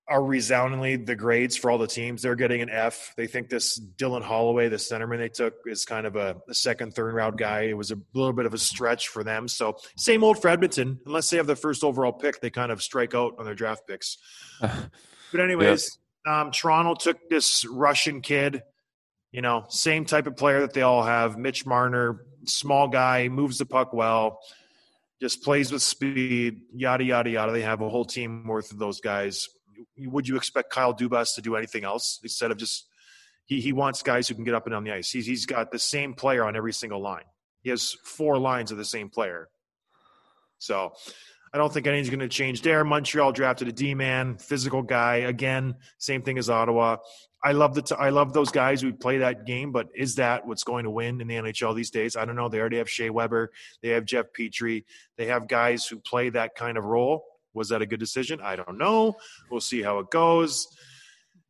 are 0.06 0.22
resoundingly 0.22 0.96
the 0.96 1.16
grades 1.16 1.56
for 1.56 1.70
all 1.70 1.78
the 1.78 1.86
teams. 1.86 2.22
They're 2.22 2.34
getting 2.34 2.60
an 2.60 2.68
F. 2.68 3.14
They 3.16 3.26
think 3.26 3.48
this 3.48 3.80
Dylan 3.80 4.22
Holloway, 4.22 4.68
the 4.68 4.76
centerman 4.76 5.18
they 5.18 5.30
took, 5.30 5.54
is 5.66 5.84
kind 5.84 6.06
of 6.06 6.16
a, 6.16 6.36
a, 6.48 6.54
second, 6.54 6.94
third 6.94 7.14
round 7.14 7.38
guy. 7.38 7.62
It 7.62 7.76
was 7.76 7.90
a 7.90 7.98
little 8.12 8.34
bit 8.34 8.44
of 8.44 8.52
a 8.52 8.58
stretch 8.58 9.08
for 9.08 9.24
them. 9.24 9.48
So 9.48 9.76
same 9.96 10.22
old 10.22 10.42
for 10.42 10.48
Edmonton. 10.48 11.00
Unless 11.06 11.30
they 11.30 11.38
have 11.38 11.46
the 11.46 11.56
first 11.56 11.82
overall 11.82 12.12
pick, 12.12 12.40
they 12.40 12.50
kind 12.50 12.70
of 12.70 12.82
strike 12.82 13.14
out 13.14 13.36
on 13.38 13.46
their 13.46 13.54
draft 13.54 13.86
picks. 13.86 14.18
but 14.60 15.40
anyways, 15.40 15.98
yeah. 16.26 16.42
um, 16.42 16.50
Toronto 16.50 16.94
took 16.94 17.28
this 17.30 17.64
Russian 17.64 18.20
kid. 18.20 18.62
You 19.32 19.40
know, 19.40 19.64
same 19.68 20.04
type 20.04 20.26
of 20.26 20.36
player 20.36 20.60
that 20.60 20.74
they 20.74 20.82
all 20.82 21.02
have. 21.02 21.38
Mitch 21.38 21.66
Marner, 21.66 22.24
small 22.44 22.88
guy, 22.88 23.28
moves 23.28 23.58
the 23.58 23.66
puck 23.66 23.92
well, 23.92 24.38
just 25.20 25.42
plays 25.42 25.72
with 25.72 25.82
speed, 25.82 26.60
yada 26.72 27.02
yada 27.02 27.30
yada. 27.30 27.52
They 27.52 27.62
have 27.62 27.80
a 27.80 27.88
whole 27.88 28.04
team 28.04 28.46
worth 28.46 28.70
of 28.70 28.78
those 28.78 29.00
guys 29.00 29.48
would 29.98 30.28
you 30.28 30.36
expect 30.36 30.70
Kyle 30.70 30.94
Dubas 30.94 31.34
to 31.34 31.42
do 31.42 31.56
anything 31.56 31.84
else 31.84 32.20
instead 32.22 32.50
of 32.50 32.56
just 32.56 32.86
he 33.46 33.60
he 33.60 33.72
wants 33.72 34.02
guys 34.02 34.28
who 34.28 34.34
can 34.34 34.44
get 34.44 34.54
up 34.54 34.66
and 34.66 34.72
down 34.72 34.84
the 34.84 34.92
ice. 34.92 35.10
He's 35.10 35.26
he's 35.26 35.46
got 35.46 35.70
the 35.70 35.78
same 35.78 36.14
player 36.14 36.44
on 36.44 36.56
every 36.56 36.72
single 36.72 37.00
line. 37.00 37.24
He 37.62 37.70
has 37.70 37.96
four 38.04 38.38
lines 38.38 38.70
of 38.70 38.78
the 38.78 38.84
same 38.84 39.08
player. 39.08 39.48
So 40.58 40.92
I 41.52 41.58
don't 41.58 41.72
think 41.72 41.86
anything's 41.86 42.10
going 42.10 42.20
to 42.20 42.28
change 42.28 42.62
there. 42.62 42.84
Montreal 42.84 43.32
drafted 43.32 43.68
a 43.68 43.72
D 43.72 43.94
man, 43.94 44.38
physical 44.38 44.82
guy. 44.82 45.16
Again, 45.16 45.76
same 45.98 46.22
thing 46.22 46.36
as 46.38 46.50
Ottawa. 46.50 46.96
I 47.44 47.52
love 47.52 47.74
the 47.74 47.82
t- 47.82 47.94
I 47.98 48.08
love 48.08 48.32
those 48.32 48.50
guys 48.50 48.80
who 48.80 48.92
play 48.92 49.18
that 49.18 49.44
game, 49.44 49.70
but 49.70 49.88
is 49.94 50.14
that 50.14 50.46
what's 50.46 50.64
going 50.64 50.84
to 50.84 50.90
win 50.90 51.20
in 51.20 51.28
the 51.28 51.34
NHL 51.34 51.76
these 51.76 51.90
days? 51.90 52.16
I 52.16 52.24
don't 52.24 52.36
know. 52.36 52.48
They 52.48 52.58
already 52.58 52.78
have 52.78 52.88
Shea 52.88 53.10
Weber, 53.10 53.52
they 53.82 53.90
have 53.90 54.06
Jeff 54.06 54.26
Petry, 54.36 54.84
they 55.16 55.26
have 55.26 55.46
guys 55.46 55.86
who 55.86 55.98
play 55.98 56.30
that 56.30 56.54
kind 56.54 56.78
of 56.78 56.86
role. 56.86 57.24
Was 57.54 57.68
that 57.68 57.82
a 57.82 57.86
good 57.86 58.00
decision? 58.00 58.40
I 58.42 58.56
don't 58.56 58.78
know. 58.78 59.16
We'll 59.50 59.60
see 59.60 59.82
how 59.82 59.98
it 60.00 60.10
goes. 60.10 60.68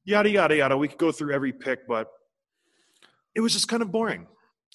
Yada, 0.05 0.31
yada, 0.31 0.57
yada. 0.57 0.77
We 0.77 0.89
could 0.89 0.99
go 0.99 1.13
through 1.13 1.33
every 1.33 1.53
pick, 1.53 1.87
but 1.89 2.09
it 3.35 3.41
was 3.41 3.53
just 3.53 3.69
kind 3.69 3.83
of 3.83 3.91
boring. 3.91 4.27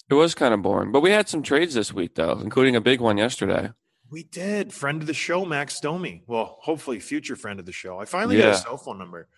It 0.08 0.14
was 0.14 0.34
kind 0.34 0.52
of 0.52 0.62
boring. 0.62 0.90
But 0.90 1.00
we 1.00 1.10
had 1.10 1.28
some 1.28 1.42
trades 1.42 1.74
this 1.74 1.92
week, 1.92 2.16
though, 2.16 2.40
including 2.40 2.74
a 2.74 2.80
big 2.80 3.00
one 3.00 3.16
yesterday. 3.16 3.70
We 4.10 4.24
did. 4.24 4.72
Friend 4.72 5.00
of 5.00 5.06
the 5.06 5.14
show, 5.14 5.44
Max 5.44 5.78
Domi. 5.78 6.24
Well, 6.26 6.58
hopefully, 6.60 6.98
future 6.98 7.36
friend 7.36 7.60
of 7.60 7.66
the 7.66 7.72
show. 7.72 8.00
I 8.00 8.06
finally 8.06 8.36
yeah. 8.36 8.46
got 8.46 8.54
a 8.54 8.58
cell 8.58 8.76
phone 8.76 8.98
number. 8.98 9.28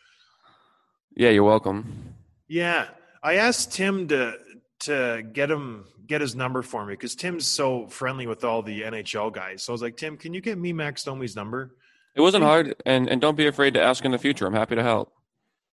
Yeah, 1.14 1.28
you're 1.28 1.44
welcome. 1.44 2.14
Yeah. 2.48 2.86
I 3.22 3.34
asked 3.34 3.72
Tim 3.72 4.08
to 4.08 4.38
to 4.80 5.22
get 5.32 5.50
him 5.50 5.84
get 6.06 6.20
his 6.20 6.34
number 6.34 6.62
for 6.62 6.84
me 6.84 6.94
because 6.94 7.14
Tim's 7.14 7.46
so 7.46 7.86
friendly 7.86 8.26
with 8.26 8.44
all 8.44 8.62
the 8.62 8.82
NHL 8.82 9.32
guys. 9.32 9.62
So 9.62 9.72
I 9.72 9.74
was 9.74 9.82
like, 9.82 9.96
Tim, 9.96 10.16
can 10.16 10.34
you 10.34 10.40
get 10.40 10.58
me 10.58 10.72
Max 10.72 11.04
Domi's 11.04 11.36
number? 11.36 11.76
It 12.14 12.20
wasn't 12.20 12.44
hard, 12.44 12.74
and 12.84 13.08
and 13.08 13.20
don't 13.20 13.36
be 13.36 13.46
afraid 13.46 13.74
to 13.74 13.82
ask 13.82 14.04
in 14.04 14.10
the 14.10 14.18
future. 14.18 14.46
I'm 14.46 14.52
happy 14.54 14.74
to 14.74 14.82
help. 14.82 15.12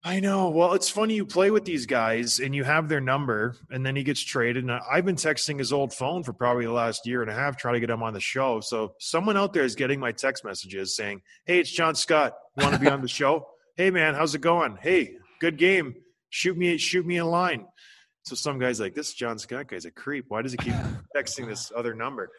I 0.05 0.19
know. 0.19 0.49
Well, 0.49 0.73
it's 0.73 0.89
funny 0.89 1.15
you 1.15 1.25
play 1.25 1.49
with 1.49 1.63
these 1.63 1.85
guys 1.85 2.41
and 2.41 2.53
you 2.53 2.65
have 2.65 2.89
their 2.89 2.99
number, 2.99 3.55
and 3.69 3.85
then 3.85 3.95
he 3.95 4.03
gets 4.03 4.19
traded. 4.19 4.63
And 4.63 4.71
I've 4.71 5.05
been 5.05 5.15
texting 5.15 5.57
his 5.57 5.71
old 5.71 5.93
phone 5.93 6.23
for 6.23 6.33
probably 6.33 6.65
the 6.65 6.73
last 6.73 7.07
year 7.07 7.21
and 7.21 7.31
a 7.31 7.33
half, 7.33 7.55
trying 7.55 7.75
to 7.75 7.79
get 7.79 7.89
him 7.89 8.03
on 8.03 8.13
the 8.13 8.19
show. 8.19 8.59
So 8.59 8.95
someone 8.99 9.37
out 9.37 9.53
there 9.53 9.63
is 9.63 9.75
getting 9.75 10.01
my 10.01 10.11
text 10.11 10.43
messages 10.43 10.95
saying, 10.95 11.21
"Hey, 11.45 11.59
it's 11.59 11.71
John 11.71 11.95
Scott. 11.95 12.33
Want 12.57 12.73
to 12.73 12.79
be 12.79 12.87
on 12.87 13.01
the 13.01 13.07
show? 13.07 13.47
Hey, 13.75 13.89
man, 13.89 14.13
how's 14.13 14.35
it 14.35 14.41
going? 14.41 14.77
Hey, 14.79 15.15
good 15.41 15.57
game. 15.57 15.95
Shoot 16.29 16.55
me, 16.55 16.77
shoot 16.77 17.07
me 17.07 17.17
a 17.17 17.25
line." 17.25 17.65
So 18.21 18.35
some 18.35 18.59
guy's 18.59 18.79
like, 18.79 18.93
"This 18.93 19.15
John 19.15 19.39
Scott 19.39 19.67
guy's 19.67 19.85
a 19.85 19.91
creep. 19.91 20.25
Why 20.27 20.43
does 20.43 20.51
he 20.51 20.59
keep 20.59 20.75
texting 21.15 21.47
this 21.47 21.71
other 21.75 21.95
number?" 21.95 22.29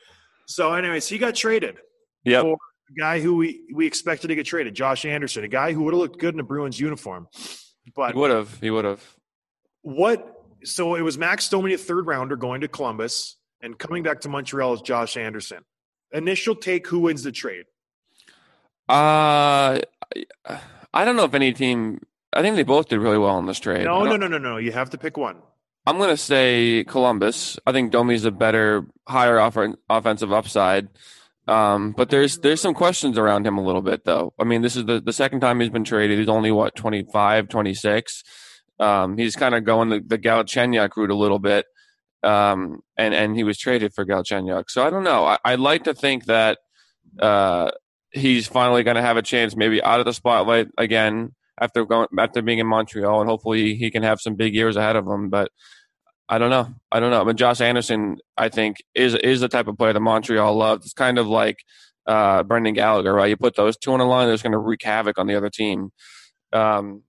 So, 0.47 0.73
anyways, 0.75 1.09
he 1.09 1.19
got 1.19 1.35
traded. 1.35 1.79
Yeah 2.23 2.55
guy 2.99 3.21
who 3.21 3.37
we, 3.37 3.65
we 3.73 3.87
expected 3.87 4.29
to 4.29 4.35
get 4.35 4.47
traded, 4.47 4.75
Josh 4.75 5.05
Anderson, 5.05 5.45
a 5.45 5.49
guy 5.49 5.73
who 5.73 5.83
would 5.85 5.95
have 5.95 6.01
looked 6.01 6.19
good 6.19 6.35
in 6.35 6.41
a 6.41 6.45
Bruins 6.45 6.79
uniform. 6.79 7.29
But 7.95 8.13
he 8.13 8.19
would 8.19 8.31
have. 8.31 8.61
He 8.61 8.71
would 8.71 8.85
have. 8.85 9.03
What? 9.83 10.31
So 10.65 10.95
it 10.95 11.03
was 11.03 11.19
Max 11.19 11.49
Domi, 11.49 11.75
a 11.75 11.79
third 11.79 12.07
rounder, 12.07 12.37
going 12.37 12.63
to 12.63 12.69
Columbus, 12.69 13.37
and 13.61 13.79
coming 13.79 14.03
back 14.03 14.21
to 14.23 14.29
Montreal 14.29 14.75
is 14.75 14.81
Josh 14.81 15.17
Anderson. 15.17 15.65
Initial 16.13 16.55
take: 16.55 16.87
Who 16.87 17.01
wins 17.01 17.23
the 17.23 17.33
trade? 17.33 17.67
Uh, 18.89 19.81
I 20.95 21.05
don't 21.05 21.17
know 21.17 21.25
if 21.25 21.35
any 21.35 21.53
team. 21.53 22.01
I 22.33 22.43
think 22.43 22.57
they 22.57 22.63
both 22.63 22.89
did 22.89 22.99
really 22.99 23.19
well 23.19 23.39
in 23.39 23.47
this 23.47 23.61
trade. 23.61 23.85
No, 23.85 24.05
no, 24.05 24.17
no, 24.17 24.27
no, 24.27 24.39
no. 24.39 24.57
You 24.57 24.73
have 24.73 24.91
to 24.91 24.99
pick 24.99 25.17
one. 25.17 25.37
I'm 25.87 25.99
going 25.99 26.11
to 26.11 26.17
say 26.17 26.85
Columbus. 26.85 27.59
I 27.67 27.73
think 27.73 27.93
Domi's 27.93 28.25
a 28.25 28.31
better, 28.31 28.87
higher 29.07 29.39
off- 29.39 29.59
offensive 29.91 30.33
upside. 30.33 30.89
Um, 31.47 31.93
but 31.93 32.09
there's 32.09 32.39
there's 32.39 32.61
some 32.61 32.75
questions 32.75 33.19
around 33.19 33.47
him 33.47 33.59
a 33.59 33.65
little 33.65 33.83
bit 33.83 34.05
though. 34.05 34.33
I 34.39 34.45
mean, 34.45 34.63
this 34.63 34.77
is 34.77 34.87
the, 34.87 35.01
the 35.01 35.13
second 35.13 35.41
time 35.41 35.61
he's 35.61 35.71
been 35.71 35.85
traded. 35.85 36.19
He's 36.19 36.29
only 36.29 36.51
what 36.51 36.75
25, 36.75 37.49
26. 37.49 38.23
Um, 38.81 39.19
he's 39.19 39.37
kind 39.37 39.55
of 39.55 39.65
going 39.65 39.91
the, 39.91 40.01
the 40.05 40.19
Galchenyuk 40.19 40.97
route 40.97 41.11
a 41.11 41.15
little 41.15 41.39
bit. 41.39 41.67
Um, 42.23 42.81
and 42.97 43.13
and 43.13 43.37
he 43.37 43.45
was 43.45 43.59
traded 43.59 43.93
for 43.95 44.07
Galchenyuk. 44.07 44.65
So 44.69 44.87
I 44.87 44.91
don't 44.91 45.05
know. 45.05 45.27
I, 45.27 45.39
I'd 45.45 45.61
like 45.61 45.85
to 45.85 45.95
think 45.95 46.25
that 46.25 46.59
uh, 47.21 47.71
he's 48.11 48.47
finally 48.47 48.83
going 48.83 48.97
to 48.97 49.03
have 49.03 49.19
a 49.19 49.23
chance, 49.23 49.55
maybe 49.55 49.83
out 49.83 50.01
of 50.01 50.07
the 50.07 50.15
spotlight 50.15 50.69
again 50.79 51.35
after 51.61 51.85
going 51.85 52.09
after 52.19 52.43
being 52.43 52.59
in 52.59 52.67
Montreal, 52.67 53.21
and 53.21 53.29
hopefully 53.29 53.75
he 53.75 53.91
can 53.91 54.03
have 54.03 54.21
some 54.21 54.35
big 54.35 54.55
years 54.55 54.77
ahead 54.77 54.97
of 54.97 55.07
him. 55.07 55.29
But 55.29 55.53
I 56.29 56.39
don't 56.39 56.51
know. 56.51 56.75
I 56.91 57.01
don't 57.01 57.11
know. 57.11 57.25
But 57.25 57.37
Josh 57.37 57.61
Anderson, 57.61 58.19
I 58.37 58.49
think, 58.49 58.79
is 58.95 59.15
is 59.15 59.41
the 59.41 59.49
type 59.49 59.69
of 59.69 59.77
player 59.77 59.93
that 59.93 60.01
Montreal 60.01 60.55
loves. 60.55 60.87
It's 60.87 60.95
kind 60.95 61.19
of 61.19 61.27
like 61.27 61.59
uh, 62.07 62.43
Brendan 62.43 62.75
Gallagher, 62.75 63.13
right? 63.13 63.29
You 63.29 63.37
put 63.37 63.57
those 63.57 63.77
two 63.77 63.93
on 63.93 63.99
the 63.99 64.05
line, 64.05 64.29
there's 64.29 64.43
going 64.43 64.53
to 64.53 64.59
wreak 64.59 64.83
havoc 64.83 65.19
on 65.19 65.27
the 65.27 65.37
other 65.37 65.51
team. 65.51 65.93
Um, 66.53 67.03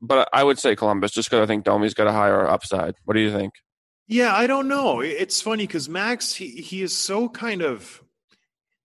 but 0.00 0.28
I 0.32 0.44
would 0.44 0.58
say 0.58 0.76
Columbus, 0.76 1.12
just 1.12 1.28
because 1.28 1.42
I 1.42 1.46
think 1.46 1.64
Domi's 1.64 1.94
got 1.94 2.06
a 2.06 2.12
higher 2.12 2.46
upside. 2.46 2.94
What 3.04 3.14
do 3.14 3.20
you 3.20 3.32
think? 3.32 3.54
Yeah, 4.06 4.34
I 4.34 4.46
don't 4.46 4.68
know. 4.68 5.00
It's 5.00 5.42
funny 5.42 5.66
because 5.66 5.88
Max, 5.88 6.34
he, 6.34 6.48
he 6.48 6.82
is 6.82 6.96
so 6.96 7.28
kind 7.28 7.62
of 7.62 8.02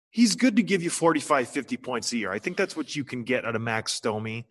he's 0.09 0.35
good 0.35 0.55
to 0.55 0.63
give 0.63 0.81
you 0.81 0.89
45, 0.89 1.47
50 1.47 1.77
points 1.77 2.11
a 2.13 2.17
year. 2.17 2.31
I 2.31 2.39
think 2.39 2.57
that's 2.57 2.75
what 2.75 2.95
you 2.95 3.03
can 3.03 3.23
get 3.23 3.45
out 3.45 3.55
of 3.55 3.61
Max 3.61 3.99
Domi. 3.99 4.45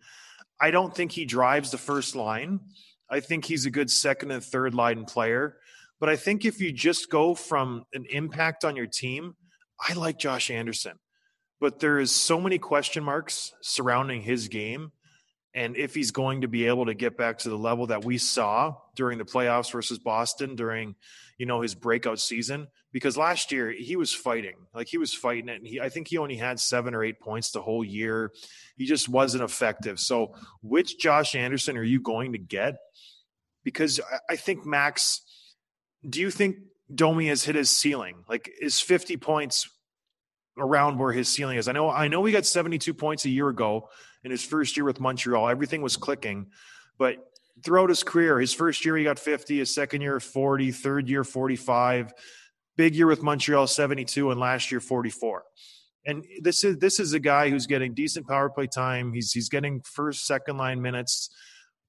I 0.59 0.71
don't 0.71 0.95
think 0.95 1.11
he 1.11 1.25
drives 1.25 1.71
the 1.71 1.77
first 1.77 2.15
line. 2.15 2.61
I 3.09 3.19
think 3.19 3.45
he's 3.45 3.65
a 3.65 3.71
good 3.71 3.89
second 3.91 4.31
and 4.31 4.43
third 4.43 4.73
line 4.73 5.05
player. 5.05 5.57
But 5.99 6.09
I 6.09 6.15
think 6.15 6.43
if 6.43 6.59
you 6.59 6.71
just 6.71 7.09
go 7.09 7.35
from 7.35 7.85
an 7.93 8.05
impact 8.09 8.65
on 8.65 8.75
your 8.75 8.87
team, 8.87 9.35
I 9.79 9.93
like 9.93 10.17
Josh 10.17 10.49
Anderson. 10.51 10.99
But 11.61 11.79
there 11.79 11.99
is 11.99 12.11
so 12.11 12.41
many 12.41 12.57
question 12.57 13.03
marks 13.03 13.53
surrounding 13.61 14.21
his 14.21 14.49
game. 14.49 14.91
and 15.55 15.77
if 15.77 15.95
he's 15.95 16.11
going 16.11 16.41
to 16.41 16.49
be 16.49 16.67
able 16.67 16.85
to 16.85 16.93
get 16.93 17.17
back 17.17 17.39
to 17.39 17.49
the 17.49 17.57
level 17.57 17.87
that 17.87 18.03
we 18.03 18.17
saw 18.17 18.75
during 18.93 19.17
the 19.17 19.23
playoffs 19.23 19.71
versus 19.71 19.97
Boston 19.97 20.55
during, 20.55 20.95
you 21.37 21.45
know, 21.45 21.61
his 21.61 21.75
breakout 21.75 22.19
season, 22.19 22.67
because 22.91 23.17
last 23.17 23.51
year 23.51 23.71
he 23.71 23.95
was 23.95 24.13
fighting, 24.13 24.55
like 24.73 24.87
he 24.87 24.97
was 24.97 25.13
fighting 25.13 25.49
it. 25.49 25.57
And 25.57 25.67
he, 25.67 25.81
I 25.81 25.89
think 25.89 26.07
he 26.07 26.17
only 26.17 26.37
had 26.37 26.59
seven 26.59 26.95
or 26.95 27.03
eight 27.03 27.19
points 27.19 27.51
the 27.51 27.61
whole 27.61 27.83
year. 27.83 28.31
He 28.77 28.85
just 28.85 29.09
wasn't 29.09 29.43
effective. 29.43 29.99
So, 29.99 30.33
which 30.61 30.97
Josh 30.97 31.35
Anderson 31.35 31.77
are 31.77 31.83
you 31.83 31.99
going 31.99 32.31
to 32.31 32.37
get? 32.37 32.75
Because 33.63 33.99
I 34.29 34.35
think 34.35 34.65
Max, 34.65 35.21
do 36.07 36.21
you 36.21 36.31
think 36.31 36.57
Domi 36.93 37.27
has 37.27 37.43
hit 37.43 37.55
his 37.55 37.69
ceiling? 37.69 38.23
Like, 38.29 38.49
is 38.61 38.79
50 38.79 39.17
points 39.17 39.69
around 40.57 40.99
where 40.99 41.11
his 41.11 41.27
ceiling 41.27 41.57
is? 41.57 41.67
I 41.67 41.73
know, 41.73 41.89
I 41.89 42.07
know 42.07 42.21
we 42.21 42.31
got 42.31 42.45
72 42.45 42.93
points 42.93 43.25
a 43.25 43.29
year 43.29 43.49
ago 43.49 43.89
in 44.23 44.31
his 44.31 44.45
first 44.45 44.77
year 44.77 44.85
with 44.85 45.01
Montreal. 45.01 45.49
Everything 45.49 45.81
was 45.81 45.97
clicking, 45.97 46.47
but 46.97 47.17
throughout 47.63 47.89
his 47.89 48.03
career, 48.03 48.39
his 48.39 48.53
first 48.53 48.85
year 48.85 48.97
he 48.97 49.03
got 49.03 49.19
50, 49.19 49.59
his 49.59 49.73
second 49.73 50.01
year 50.01 50.19
40, 50.19 50.71
third 50.71 51.09
year 51.09 51.23
45, 51.23 52.13
big 52.75 52.95
year 52.95 53.07
with 53.07 53.23
Montreal 53.23 53.67
72, 53.67 54.31
and 54.31 54.39
last 54.39 54.71
year 54.71 54.79
44. 54.79 55.43
And 56.07 56.23
this 56.41 56.63
is 56.63 56.77
this 56.77 56.99
is 56.99 57.13
a 57.13 57.19
guy 57.19 57.49
who's 57.49 57.65
getting 57.65 57.93
decent 57.93 58.27
power 58.27 58.49
play 58.49 58.67
time. 58.67 59.11
He's 59.13 59.31
he's 59.31 59.49
getting 59.49 59.81
first, 59.81 60.27
second 60.27 60.57
line 60.57 60.81
minutes. 60.81 61.31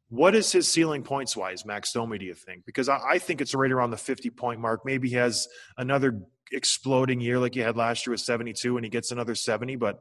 What 0.08 0.34
is 0.34 0.52
his 0.52 0.70
ceiling 0.70 1.02
points 1.02 1.36
wise, 1.36 1.66
Max 1.66 1.92
Domi, 1.92 2.16
do 2.16 2.24
you 2.24 2.34
think? 2.34 2.64
Because 2.64 2.88
I, 2.88 3.00
I, 3.10 3.18
think 3.18 3.40
it's 3.40 3.54
right 3.54 3.72
around 3.72 3.90
the 3.90 3.96
50 3.96 4.30
point 4.30 4.60
mark. 4.60 4.82
Maybe 4.84 5.08
he 5.08 5.16
has 5.16 5.48
another 5.76 6.20
exploding 6.52 7.20
year 7.20 7.40
like 7.40 7.54
he 7.54 7.60
had 7.60 7.76
last 7.76 8.06
year 8.06 8.12
with 8.12 8.20
72 8.20 8.76
and 8.76 8.86
he 8.86 8.90
gets 8.90 9.10
another 9.10 9.34
70. 9.34 9.74
But 9.76 9.98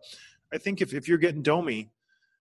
I 0.54 0.60
think 0.60 0.82
if, 0.82 0.94
if 0.94 1.08
you're 1.08 1.18
getting 1.18 1.42
Domi, 1.42 1.90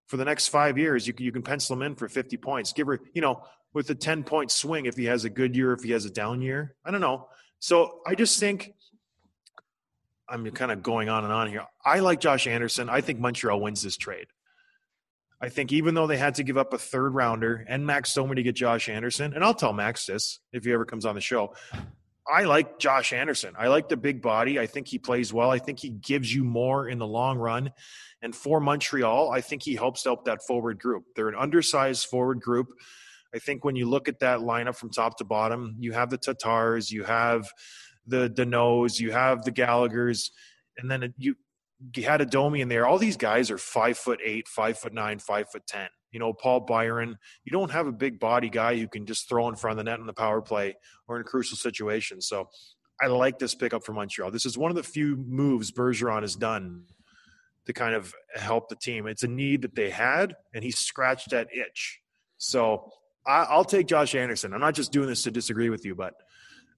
for 0.07 0.17
the 0.17 0.25
next 0.25 0.47
five 0.47 0.77
years, 0.77 1.07
you 1.07 1.13
can, 1.13 1.25
you 1.25 1.31
can 1.31 1.41
pencil 1.41 1.75
him 1.75 1.81
in 1.81 1.95
for 1.95 2.07
50 2.07 2.37
points. 2.37 2.73
Give 2.73 2.87
her, 2.87 2.99
you 3.13 3.21
know, 3.21 3.43
with 3.73 3.89
a 3.89 3.95
10 3.95 4.23
point 4.23 4.51
swing 4.51 4.85
if 4.85 4.95
he 4.95 5.05
has 5.05 5.25
a 5.25 5.29
good 5.29 5.55
year, 5.55 5.73
if 5.73 5.83
he 5.83 5.91
has 5.91 6.05
a 6.05 6.09
down 6.09 6.41
year. 6.41 6.75
I 6.83 6.91
don't 6.91 7.01
know. 7.01 7.27
So 7.59 8.01
I 8.05 8.15
just 8.15 8.39
think 8.39 8.73
I'm 10.29 10.49
kind 10.51 10.71
of 10.71 10.81
going 10.81 11.09
on 11.09 11.23
and 11.23 11.33
on 11.33 11.49
here. 11.49 11.65
I 11.83 11.99
like 11.99 12.19
Josh 12.19 12.47
Anderson. 12.47 12.89
I 12.89 13.01
think 13.01 13.19
Montreal 13.19 13.59
wins 13.59 13.81
this 13.81 13.97
trade. 13.97 14.27
I 15.41 15.49
think 15.49 15.73
even 15.73 15.93
though 15.95 16.07
they 16.07 16.17
had 16.17 16.35
to 16.35 16.43
give 16.43 16.57
up 16.57 16.73
a 16.73 16.77
third 16.77 17.13
rounder 17.13 17.65
and 17.67 17.85
Max 17.85 18.13
Domi 18.13 18.35
to 18.35 18.43
get 18.43 18.55
Josh 18.55 18.87
Anderson, 18.87 19.33
and 19.33 19.43
I'll 19.43 19.53
tell 19.53 19.73
Max 19.73 20.05
this 20.05 20.39
if 20.53 20.63
he 20.63 20.71
ever 20.71 20.85
comes 20.85 21.05
on 21.05 21.15
the 21.15 21.21
show. 21.21 21.53
I 22.27 22.43
like 22.43 22.79
Josh 22.79 23.13
Anderson. 23.13 23.53
I 23.57 23.67
like 23.67 23.87
the 23.87 23.97
big 23.97 24.21
body. 24.21 24.59
I 24.59 24.65
think 24.65 24.87
he 24.87 24.97
plays 24.97 25.31
well. 25.31 25.51
I 25.51 25.59
think 25.59 25.79
he 25.79 25.89
gives 25.89 26.33
you 26.33 26.43
more 26.43 26.87
in 26.89 26.97
the 26.97 27.07
long 27.07 27.37
run. 27.37 27.71
And 28.21 28.35
for 28.35 28.59
Montreal, 28.59 29.31
I 29.31 29.41
think 29.41 29.61
he 29.63 29.75
helps 29.75 30.07
out 30.07 30.25
that 30.25 30.41
forward 30.47 30.79
group. 30.79 31.03
They're 31.15 31.29
an 31.29 31.35
undersized 31.35 32.07
forward 32.07 32.41
group. 32.41 32.67
I 33.33 33.39
think 33.39 33.63
when 33.63 33.75
you 33.75 33.87
look 33.87 34.07
at 34.07 34.19
that 34.19 34.39
lineup 34.39 34.75
from 34.75 34.89
top 34.89 35.17
to 35.17 35.25
bottom, 35.25 35.75
you 35.79 35.91
have 35.91 36.09
the 36.09 36.17
Tatars, 36.17 36.89
you 36.89 37.03
have 37.03 37.47
the 38.07 38.29
Danaults, 38.29 38.99
you 38.99 39.11
have 39.11 39.43
the 39.43 39.51
Gallaghers, 39.51 40.29
and 40.77 40.89
then 40.89 41.13
you 41.17 41.35
you 41.95 42.03
had 42.03 42.21
a 42.21 42.25
Domi 42.25 42.61
in 42.61 42.69
there. 42.69 42.87
All 42.87 42.97
these 42.97 43.17
guys 43.17 43.51
are 43.51 43.57
five 43.57 43.97
foot 43.97 44.19
eight, 44.23 44.47
five 44.47 44.77
foot 44.77 44.93
nine, 44.93 45.19
five 45.19 45.49
foot 45.51 45.67
ten. 45.67 45.89
You 46.15 46.19
know, 46.19 46.31
Paul 46.31 46.61
Byron. 46.61 47.17
You 47.43 47.51
don't 47.51 47.71
have 47.71 47.87
a 47.87 47.91
big 47.91 48.21
body 48.21 48.49
guy 48.49 48.77
who 48.77 48.87
can 48.87 49.05
just 49.05 49.27
throw 49.27 49.49
in 49.49 49.57
front 49.57 49.77
of 49.77 49.85
the 49.85 49.91
net 49.91 49.99
in 49.99 50.05
the 50.05 50.13
power 50.13 50.41
play 50.41 50.77
or 51.09 51.17
in 51.17 51.25
crucial 51.25 51.57
situations. 51.57 52.25
So 52.25 52.47
I 53.01 53.07
like 53.07 53.37
this 53.37 53.53
pickup 53.53 53.83
for 53.83 53.91
Montreal. 53.91 54.31
This 54.31 54.45
is 54.45 54.57
one 54.57 54.71
of 54.71 54.77
the 54.77 54.83
few 54.83 55.17
moves 55.17 55.73
Bergevin 55.73 56.21
has 56.21 56.37
done 56.37 56.85
to 57.65 57.73
kind 57.73 57.93
of 57.93 58.13
help 58.33 58.69
the 58.69 58.77
team. 58.77 59.07
It's 59.07 59.23
a 59.23 59.27
need 59.27 59.63
that 59.63 59.75
they 59.75 59.89
had, 59.89 60.37
and 60.53 60.63
he 60.63 60.71
scratched 60.71 61.31
that 61.31 61.49
itch. 61.53 61.99
So 62.37 62.93
I, 63.27 63.53
will 63.57 63.65
take 63.65 63.87
Josh 63.87 64.15
Anderson. 64.15 64.53
I'm 64.53 64.61
not 64.61 64.73
just 64.73 64.93
doing 64.93 65.09
this 65.09 65.23
to 65.23 65.31
disagree 65.31 65.69
with 65.69 65.83
you, 65.83 65.95
but 65.95 66.13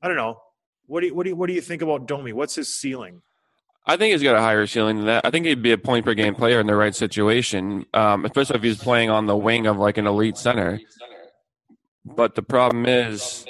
I 0.01 0.07
don't 0.07 0.17
know. 0.17 0.41
What 0.87 1.01
do 1.01 1.07
you, 1.07 1.13
what 1.13 1.25
do 1.25 1.29
you, 1.29 1.35
what 1.35 1.45
do 1.45 1.53
you 1.53 1.61
think 1.61 1.83
about 1.83 2.07
Domi? 2.07 2.33
What's 2.33 2.55
his 2.55 2.73
ceiling? 2.73 3.21
I 3.89 3.95
think 3.95 4.11
he's 4.11 4.21
got 4.21 4.35
a 4.35 4.41
higher 4.41 4.67
ceiling 4.67 4.97
than 4.97 5.05
that. 5.05 5.25
I 5.25 5.31
think 5.31 5.45
he'd 5.45 5.61
be 5.61 5.71
a 5.71 5.77
point 5.77 6.03
per 6.03 6.13
game 6.13 6.35
player 6.35 6.59
in 6.59 6.67
the 6.67 6.75
right 6.75 6.93
situation, 6.93 7.85
um, 7.93 8.25
especially 8.25 8.57
if 8.57 8.63
he's 8.63 8.77
playing 8.77 9.09
on 9.09 9.27
the 9.27 9.37
wing 9.37 9.65
of 9.65 9.77
like 9.77 9.97
an 9.97 10.05
elite 10.05 10.37
center. 10.37 10.81
But 12.05 12.35
the 12.35 12.41
problem 12.41 12.85
is, 12.85 13.45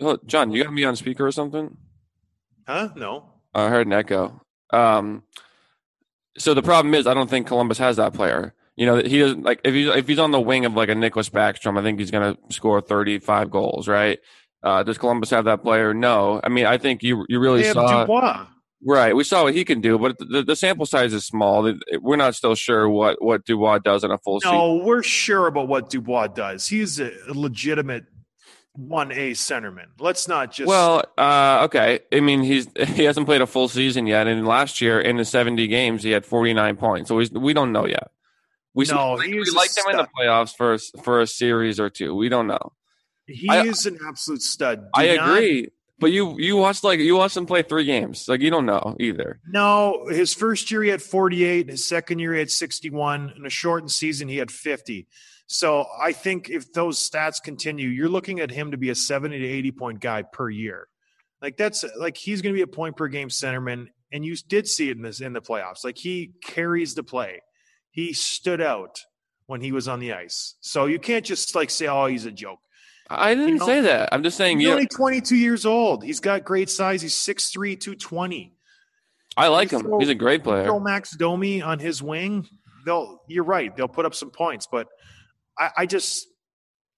oh, 0.00 0.16
John, 0.26 0.52
you 0.52 0.62
got 0.62 0.72
me 0.72 0.84
on 0.84 0.94
speaker 0.94 1.26
or 1.26 1.32
something? 1.32 1.76
Huh? 2.68 2.90
No. 2.94 3.24
I 3.52 3.68
heard 3.68 3.88
an 3.88 3.92
echo. 3.92 4.42
Um, 4.72 5.24
so 6.38 6.54
the 6.54 6.62
problem 6.62 6.94
is, 6.94 7.08
I 7.08 7.14
don't 7.14 7.28
think 7.28 7.48
Columbus 7.48 7.78
has 7.78 7.96
that 7.96 8.14
player. 8.14 8.54
You 8.76 8.86
know, 8.86 8.96
he 8.96 9.18
doesn't 9.18 9.42
like 9.42 9.60
if 9.64 9.74
he's 9.74 9.88
if 9.88 10.06
he's 10.06 10.20
on 10.20 10.30
the 10.30 10.40
wing 10.40 10.64
of 10.64 10.74
like 10.74 10.88
a 10.88 10.94
Nicklas 10.94 11.28
Backstrom, 11.30 11.78
I 11.78 11.82
think 11.82 11.98
he's 11.98 12.12
going 12.12 12.34
to 12.34 12.54
score 12.54 12.80
thirty 12.80 13.18
five 13.18 13.50
goals, 13.50 13.88
right? 13.88 14.20
Uh, 14.62 14.82
does 14.84 14.98
Columbus 14.98 15.30
have 15.30 15.46
that 15.46 15.62
player? 15.62 15.92
No. 15.92 16.40
I 16.42 16.48
mean, 16.48 16.66
I 16.66 16.78
think 16.78 17.02
you 17.02 17.26
you 17.28 17.40
really 17.40 17.62
they 17.62 17.72
saw 17.72 18.02
Dubois. 18.02 18.46
Right, 18.82 19.14
we 19.14 19.24
saw 19.24 19.44
what 19.44 19.54
he 19.54 19.64
can 19.64 19.82
do, 19.82 19.98
but 19.98 20.16
the, 20.18 20.42
the 20.42 20.56
sample 20.56 20.86
size 20.86 21.12
is 21.12 21.26
small. 21.26 21.70
We're 22.00 22.16
not 22.16 22.34
still 22.34 22.54
sure 22.54 22.88
what 22.88 23.22
what 23.22 23.44
Dubois 23.44 23.78
does 23.78 24.04
in 24.04 24.10
a 24.10 24.16
full 24.16 24.40
season. 24.40 24.56
No, 24.56 24.76
we're 24.76 25.02
sure 25.02 25.46
about 25.46 25.68
what 25.68 25.90
Dubois 25.90 26.28
does. 26.28 26.66
He's 26.66 26.98
a 26.98 27.12
legitimate 27.28 28.06
one 28.72 29.12
A 29.12 29.32
centerman. 29.32 29.86
Let's 29.98 30.28
not 30.28 30.52
just. 30.52 30.66
Well, 30.66 31.04
uh, 31.18 31.62
okay. 31.64 32.00
I 32.12 32.20
mean, 32.20 32.42
he's 32.42 32.68
he 32.94 33.04
hasn't 33.04 33.26
played 33.26 33.42
a 33.42 33.46
full 33.46 33.68
season 33.68 34.06
yet, 34.06 34.26
and 34.26 34.46
last 34.46 34.80
year 34.80 35.00
in 35.00 35.16
the 35.16 35.24
seventy 35.24 35.66
games, 35.66 36.02
he 36.02 36.10
had 36.10 36.24
forty 36.24 36.54
nine 36.54 36.76
points. 36.76 37.08
So 37.08 37.22
we 37.38 37.52
don't 37.52 37.72
know 37.72 37.86
yet. 37.86 38.10
We 38.72 38.86
no, 38.86 39.16
we 39.16 39.44
liked 39.50 39.76
him 39.76 39.84
in 39.90 39.96
the 39.96 40.08
playoffs 40.18 40.56
for 40.56 40.78
for 41.02 41.20
a 41.20 41.26
series 41.26 41.80
or 41.80 41.90
two. 41.90 42.14
We 42.14 42.28
don't 42.28 42.46
know. 42.46 42.72
He 43.26 43.48
I, 43.48 43.64
is 43.64 43.86
an 43.86 43.98
absolute 44.06 44.42
stud. 44.42 44.80
Do 44.80 44.88
I 44.94 45.16
not, 45.16 45.28
agree. 45.28 45.68
But 46.00 46.12
you 46.12 46.38
you 46.38 46.56
watched 46.56 46.82
like 46.82 46.98
you 46.98 47.16
watched 47.16 47.36
him 47.36 47.46
play 47.46 47.62
three 47.62 47.84
games. 47.84 48.26
Like 48.26 48.40
you 48.40 48.50
don't 48.50 48.66
know 48.66 48.96
either. 48.98 49.40
No, 49.46 50.06
his 50.08 50.32
first 50.32 50.70
year 50.70 50.82
he 50.82 50.88
had 50.88 51.02
48, 51.02 51.68
his 51.68 51.86
second 51.86 52.18
year 52.18 52.32
he 52.32 52.38
had 52.38 52.50
61, 52.50 53.34
in 53.36 53.46
a 53.46 53.50
shortened 53.50 53.90
season 53.90 54.26
he 54.26 54.38
had 54.38 54.50
50. 54.50 55.06
So 55.46 55.86
I 56.00 56.12
think 56.12 56.48
if 56.48 56.72
those 56.72 56.98
stats 56.98 57.42
continue, 57.42 57.88
you're 57.88 58.08
looking 58.08 58.40
at 58.40 58.50
him 58.50 58.70
to 58.70 58.76
be 58.76 58.90
a 58.90 58.94
70 58.94 59.38
to 59.38 59.44
80 59.44 59.72
point 59.72 60.00
guy 60.00 60.22
per 60.22 60.48
year. 60.48 60.88
Like 61.42 61.56
that's 61.56 61.84
like 61.98 62.16
he's 62.16 62.40
going 62.40 62.54
to 62.54 62.58
be 62.58 62.62
a 62.62 62.66
point 62.66 62.96
per 62.96 63.08
game 63.08 63.28
centerman, 63.28 63.88
and 64.12 64.24
you 64.24 64.36
did 64.36 64.68
see 64.68 64.90
it 64.90 64.96
in 64.96 65.02
this 65.02 65.20
in 65.20 65.32
the 65.32 65.40
playoffs. 65.40 65.84
Like 65.84 65.98
he 65.98 66.32
carries 66.42 66.94
the 66.94 67.02
play. 67.02 67.42
He 67.90 68.12
stood 68.12 68.60
out 68.60 69.00
when 69.46 69.60
he 69.60 69.72
was 69.72 69.88
on 69.88 69.98
the 69.98 70.12
ice. 70.12 70.54
So 70.60 70.86
you 70.86 70.98
can't 70.98 71.24
just 71.24 71.54
like 71.54 71.70
say, 71.70 71.88
"Oh, 71.88 72.06
he's 72.06 72.26
a 72.26 72.30
joke." 72.30 72.60
I 73.10 73.34
didn't 73.34 73.48
you 73.48 73.58
know? 73.58 73.66
say 73.66 73.80
that. 73.82 74.10
I'm 74.12 74.22
just 74.22 74.36
saying 74.36 74.60
he's 74.60 74.68
only 74.68 74.86
22 74.86 75.36
years 75.36 75.66
old. 75.66 76.04
He's 76.04 76.20
got 76.20 76.44
great 76.44 76.70
size. 76.70 77.02
He's 77.02 77.14
6'3", 77.14 77.78
220. 77.80 78.54
I 79.36 79.48
like 79.48 79.70
him. 79.70 79.80
Throw, 79.80 79.98
he's 79.98 80.08
a 80.08 80.14
great 80.14 80.44
player. 80.44 80.64
Throw 80.64 80.78
Max 80.78 81.16
Domi 81.16 81.60
on 81.60 81.78
his 81.78 82.02
wing. 82.02 82.46
They'll. 82.86 83.20
You're 83.28 83.44
right. 83.44 83.74
They'll 83.76 83.88
put 83.88 84.06
up 84.06 84.14
some 84.14 84.30
points, 84.30 84.68
but 84.70 84.86
I, 85.58 85.70
I 85.78 85.86
just 85.86 86.26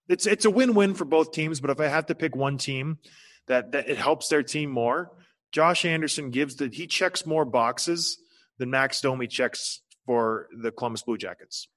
it's 0.09 0.27
it's 0.27 0.45
a 0.45 0.51
win-win 0.51 0.95
for 0.95 1.05
both 1.05 1.33
teams. 1.33 1.61
But 1.61 1.71
if 1.71 1.81
I 1.81 1.87
have 1.87 2.07
to 2.07 2.15
pick 2.15 2.37
one 2.37 2.59
team 2.59 2.99
that 3.49 3.73
that 3.73 3.89
it 3.89 3.97
helps 3.97 4.29
their 4.29 4.43
team 4.43 4.71
more, 4.71 5.11
Josh 5.51 5.85
Anderson 5.85 6.31
gives 6.31 6.57
the 6.57 6.69
he 6.73 6.87
checks 6.87 7.27
more 7.27 7.45
boxes 7.45 8.19
than 8.59 8.71
Max 8.71 9.01
Domi 9.01 9.27
checks 9.27 9.81
for 10.07 10.49
the 10.61 10.71
Columbus 10.71 11.03
Blue 11.03 11.19
Jackets. 11.19 11.69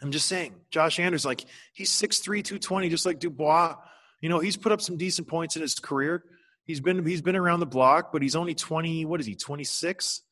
I'm 0.00 0.12
just 0.12 0.26
saying, 0.26 0.54
Josh 0.70 1.00
Anderson, 1.00 1.28
like 1.28 1.44
he's 1.72 1.90
6'3", 1.90 2.44
220, 2.44 2.88
just 2.88 3.06
like 3.06 3.18
Dubois. 3.18 3.76
You 4.20 4.28
know, 4.28 4.38
he's 4.38 4.56
put 4.56 4.72
up 4.72 4.80
some 4.80 4.96
decent 4.96 5.28
points 5.28 5.56
in 5.56 5.62
his 5.62 5.74
career. 5.78 6.24
He's 6.64 6.80
been 6.80 7.04
he's 7.04 7.22
been 7.22 7.36
around 7.36 7.60
the 7.60 7.66
block, 7.66 8.12
but 8.12 8.22
he's 8.22 8.36
only 8.36 8.54
20, 8.54 9.04
what 9.04 9.20
is 9.20 9.26
he, 9.26 9.34
26, 9.34 10.22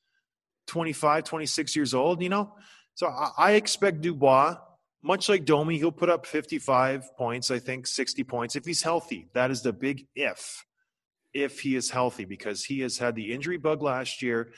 25, 0.67 1.25
26 1.25 1.77
years 1.77 1.95
old, 1.95 2.23
you 2.23 2.29
know? 2.29 2.55
So 2.95 3.07
I, 3.07 3.31
I 3.37 3.53
expect 3.53 4.01
Dubois 4.01 4.57
much 5.07 5.29
like 5.29 5.45
Domi, 5.45 5.79
he'll 5.79 5.93
put 5.93 6.11
up 6.11 6.27
55 6.27 7.17
points, 7.17 7.53
I 7.53 7.61
think 7.61 7.87
60 7.87 8.25
points 8.25 8.57
if 8.57 8.65
he's 8.65 8.83
healthy. 8.83 9.29
That 9.35 9.53
is 9.53 9.63
the 9.63 9.73
big 9.73 10.09
if, 10.17 10.65
if 11.33 11.61
he 11.61 11.77
is 11.77 11.91
healthy, 11.91 12.25
because 12.25 12.65
he 12.65 12.81
has 12.81 12.99
had 12.99 13.15
the 13.15 13.33
injury 13.33 13.57
bug 13.57 13.83
last 13.83 14.21
year. 14.21 14.53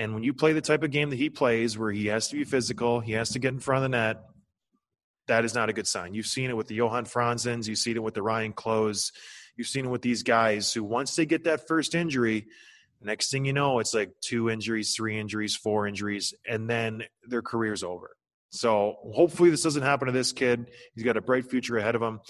And 0.00 0.14
when 0.14 0.22
you 0.22 0.32
play 0.32 0.54
the 0.54 0.62
type 0.62 0.82
of 0.82 0.90
game 0.90 1.10
that 1.10 1.16
he 1.16 1.28
plays, 1.28 1.76
where 1.76 1.92
he 1.92 2.06
has 2.06 2.28
to 2.28 2.36
be 2.36 2.44
physical, 2.44 3.00
he 3.00 3.12
has 3.12 3.28
to 3.32 3.38
get 3.38 3.52
in 3.52 3.60
front 3.60 3.84
of 3.84 3.90
the 3.90 3.96
net, 3.98 4.22
that 5.26 5.44
is 5.44 5.54
not 5.54 5.68
a 5.68 5.74
good 5.74 5.86
sign. 5.86 6.14
You've 6.14 6.26
seen 6.26 6.48
it 6.48 6.56
with 6.56 6.68
the 6.68 6.74
Johan 6.74 7.04
Franzens, 7.04 7.68
you've 7.68 7.76
seen 7.76 7.96
it 7.96 8.02
with 8.02 8.14
the 8.14 8.22
Ryan 8.22 8.54
Clowe, 8.54 8.90
you've 9.56 9.66
seen 9.66 9.84
it 9.84 9.90
with 9.90 10.00
these 10.00 10.22
guys 10.22 10.72
who, 10.72 10.82
once 10.84 11.14
they 11.16 11.26
get 11.26 11.44
that 11.44 11.68
first 11.68 11.94
injury, 11.94 12.46
next 13.02 13.30
thing 13.30 13.44
you 13.44 13.52
know, 13.52 13.78
it's 13.78 13.92
like 13.92 14.12
two 14.22 14.48
injuries, 14.48 14.94
three 14.94 15.20
injuries, 15.20 15.54
four 15.54 15.86
injuries, 15.86 16.32
and 16.48 16.68
then 16.68 17.02
their 17.28 17.42
career's 17.42 17.82
over. 17.82 18.16
So 18.48 18.96
hopefully 19.14 19.50
this 19.50 19.62
doesn't 19.62 19.82
happen 19.82 20.06
to 20.06 20.12
this 20.12 20.32
kid. 20.32 20.70
He's 20.94 21.04
got 21.04 21.18
a 21.18 21.20
bright 21.20 21.50
future 21.50 21.76
ahead 21.76 21.94
of 21.94 22.00
him. 22.00 22.20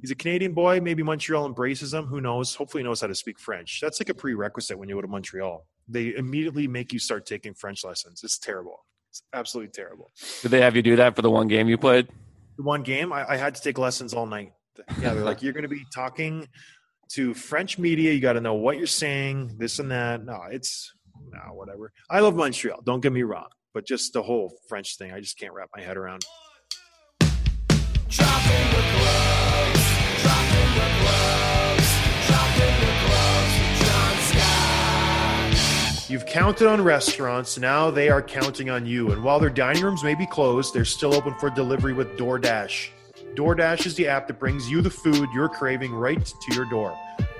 He's 0.00 0.10
a 0.10 0.14
Canadian 0.14 0.52
boy. 0.52 0.80
Maybe 0.80 1.02
Montreal 1.02 1.46
embraces 1.46 1.92
him. 1.92 2.06
Who 2.06 2.20
knows? 2.20 2.54
Hopefully, 2.54 2.82
he 2.82 2.88
knows 2.88 3.00
how 3.00 3.06
to 3.06 3.14
speak 3.14 3.38
French. 3.38 3.80
That's 3.80 4.00
like 4.00 4.08
a 4.08 4.14
prerequisite 4.14 4.78
when 4.78 4.88
you 4.88 4.94
go 4.96 5.02
to 5.02 5.08
Montreal. 5.08 5.66
They 5.88 6.14
immediately 6.14 6.66
make 6.66 6.92
you 6.92 6.98
start 6.98 7.26
taking 7.26 7.54
French 7.54 7.84
lessons. 7.84 8.22
It's 8.24 8.38
terrible. 8.38 8.84
It's 9.10 9.22
absolutely 9.32 9.72
terrible. 9.72 10.10
Did 10.40 10.50
they 10.50 10.60
have 10.62 10.74
you 10.74 10.82
do 10.82 10.96
that 10.96 11.14
for 11.14 11.22
the 11.22 11.30
one 11.30 11.46
game 11.46 11.68
you 11.68 11.76
played? 11.76 12.08
The 12.56 12.62
one 12.62 12.82
game, 12.82 13.12
I, 13.12 13.32
I 13.32 13.36
had 13.36 13.54
to 13.54 13.62
take 13.62 13.78
lessons 13.78 14.14
all 14.14 14.26
night. 14.26 14.52
Yeah, 15.00 15.12
they're 15.12 15.24
like, 15.24 15.42
you're 15.42 15.52
going 15.52 15.64
to 15.64 15.68
be 15.68 15.84
talking 15.94 16.48
to 17.10 17.34
French 17.34 17.78
media. 17.78 18.12
You 18.12 18.20
got 18.20 18.34
to 18.34 18.40
know 18.40 18.54
what 18.54 18.78
you're 18.78 18.86
saying, 18.86 19.56
this 19.58 19.78
and 19.78 19.90
that. 19.90 20.24
No, 20.24 20.40
it's 20.50 20.94
no, 21.30 21.52
whatever. 21.52 21.92
I 22.08 22.20
love 22.20 22.34
Montreal. 22.34 22.80
Don't 22.84 23.00
get 23.00 23.12
me 23.12 23.22
wrong, 23.22 23.48
but 23.74 23.86
just 23.86 24.14
the 24.14 24.22
whole 24.22 24.56
French 24.68 24.96
thing, 24.96 25.12
I 25.12 25.20
just 25.20 25.38
can't 25.38 25.52
wrap 25.52 25.68
my 25.76 25.82
head 25.82 25.98
around. 25.98 26.24
You've 36.12 36.26
counted 36.26 36.68
on 36.68 36.84
restaurants, 36.84 37.58
now 37.58 37.90
they 37.90 38.10
are 38.10 38.20
counting 38.20 38.68
on 38.68 38.84
you. 38.84 39.12
And 39.12 39.24
while 39.24 39.40
their 39.40 39.48
dining 39.48 39.82
rooms 39.82 40.04
may 40.04 40.14
be 40.14 40.26
closed, 40.26 40.74
they're 40.74 40.84
still 40.84 41.14
open 41.14 41.34
for 41.36 41.48
delivery 41.48 41.94
with 41.94 42.18
DoorDash. 42.18 42.90
DoorDash 43.34 43.86
is 43.86 43.94
the 43.94 44.08
app 44.08 44.26
that 44.26 44.38
brings 44.38 44.70
you 44.70 44.82
the 44.82 44.90
food 44.90 45.30
you're 45.32 45.48
craving 45.48 45.90
right 45.90 46.22
to 46.22 46.54
your 46.54 46.66
door. 46.66 46.94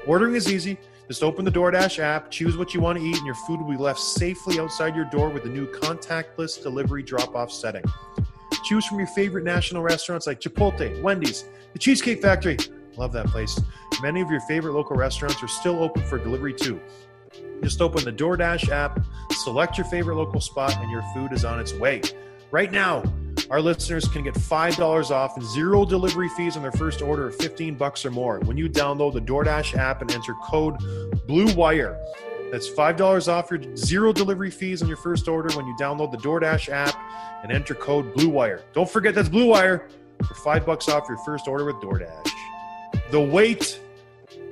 Ordering 0.06 0.36
is 0.36 0.50
easy. 0.50 0.78
Just 1.06 1.22
open 1.22 1.44
the 1.44 1.50
DoorDash 1.50 1.98
app, 1.98 2.30
choose 2.30 2.56
what 2.56 2.72
you 2.72 2.80
want 2.80 2.98
to 2.98 3.04
eat, 3.04 3.14
and 3.14 3.26
your 3.26 3.34
food 3.34 3.60
will 3.60 3.70
be 3.70 3.76
left 3.76 4.00
safely 4.00 4.58
outside 4.58 4.96
your 4.96 5.04
door 5.04 5.28
with 5.28 5.42
the 5.42 5.50
new 5.50 5.70
contactless 5.70 6.62
delivery 6.62 7.02
drop 7.02 7.36
off 7.36 7.52
setting. 7.52 7.84
Choose 8.64 8.86
from 8.86 8.96
your 8.96 9.08
favorite 9.08 9.44
national 9.44 9.82
restaurants 9.82 10.26
like 10.26 10.40
Chipotle, 10.40 10.98
Wendy's, 11.02 11.44
the 11.74 11.78
Cheesecake 11.78 12.22
Factory. 12.22 12.56
Love 12.96 13.12
that 13.12 13.26
place. 13.26 13.60
Many 14.00 14.22
of 14.22 14.30
your 14.30 14.40
favorite 14.40 14.72
local 14.72 14.96
restaurants 14.96 15.42
are 15.42 15.48
still 15.48 15.82
open 15.82 16.02
for 16.04 16.16
delivery 16.16 16.54
too. 16.54 16.80
Just 17.62 17.80
open 17.80 18.04
the 18.04 18.12
DoorDash 18.12 18.70
app, 18.70 19.04
select 19.32 19.78
your 19.78 19.86
favorite 19.86 20.16
local 20.16 20.40
spot, 20.40 20.76
and 20.78 20.90
your 20.90 21.02
food 21.14 21.32
is 21.32 21.44
on 21.44 21.60
its 21.60 21.72
way. 21.74 22.02
Right 22.50 22.70
now, 22.70 23.02
our 23.50 23.60
listeners 23.60 24.08
can 24.08 24.24
get 24.24 24.34
$5 24.34 25.10
off 25.10 25.36
and 25.36 25.46
zero 25.46 25.84
delivery 25.84 26.28
fees 26.30 26.56
on 26.56 26.62
their 26.62 26.72
first 26.72 27.02
order 27.02 27.28
of 27.28 27.36
15 27.36 27.74
bucks 27.74 28.04
or 28.04 28.10
more 28.10 28.40
when 28.40 28.56
you 28.56 28.68
download 28.68 29.12
the 29.12 29.20
DoorDash 29.20 29.76
app 29.76 30.00
and 30.00 30.10
enter 30.10 30.34
code 30.42 30.78
BLUEWIRE. 31.28 31.98
That's 32.50 32.68
$5 32.68 33.28
off 33.28 33.50
your 33.50 33.76
zero 33.76 34.12
delivery 34.12 34.50
fees 34.50 34.82
on 34.82 34.88
your 34.88 34.96
first 34.96 35.28
order 35.28 35.54
when 35.56 35.66
you 35.66 35.74
download 35.80 36.12
the 36.12 36.18
DoorDash 36.18 36.68
app 36.68 36.94
and 37.42 37.52
enter 37.52 37.74
code 37.74 38.12
BLUEWIRE. 38.14 38.62
Don't 38.72 38.88
forget 38.88 39.14
that's 39.14 39.28
BLUEWIRE 39.28 39.90
for 40.26 40.34
5 40.34 40.66
bucks 40.66 40.88
off 40.88 41.08
your 41.08 41.18
first 41.18 41.48
order 41.48 41.64
with 41.64 41.76
DoorDash. 41.76 42.30
The 43.10 43.20
wait 43.20 43.80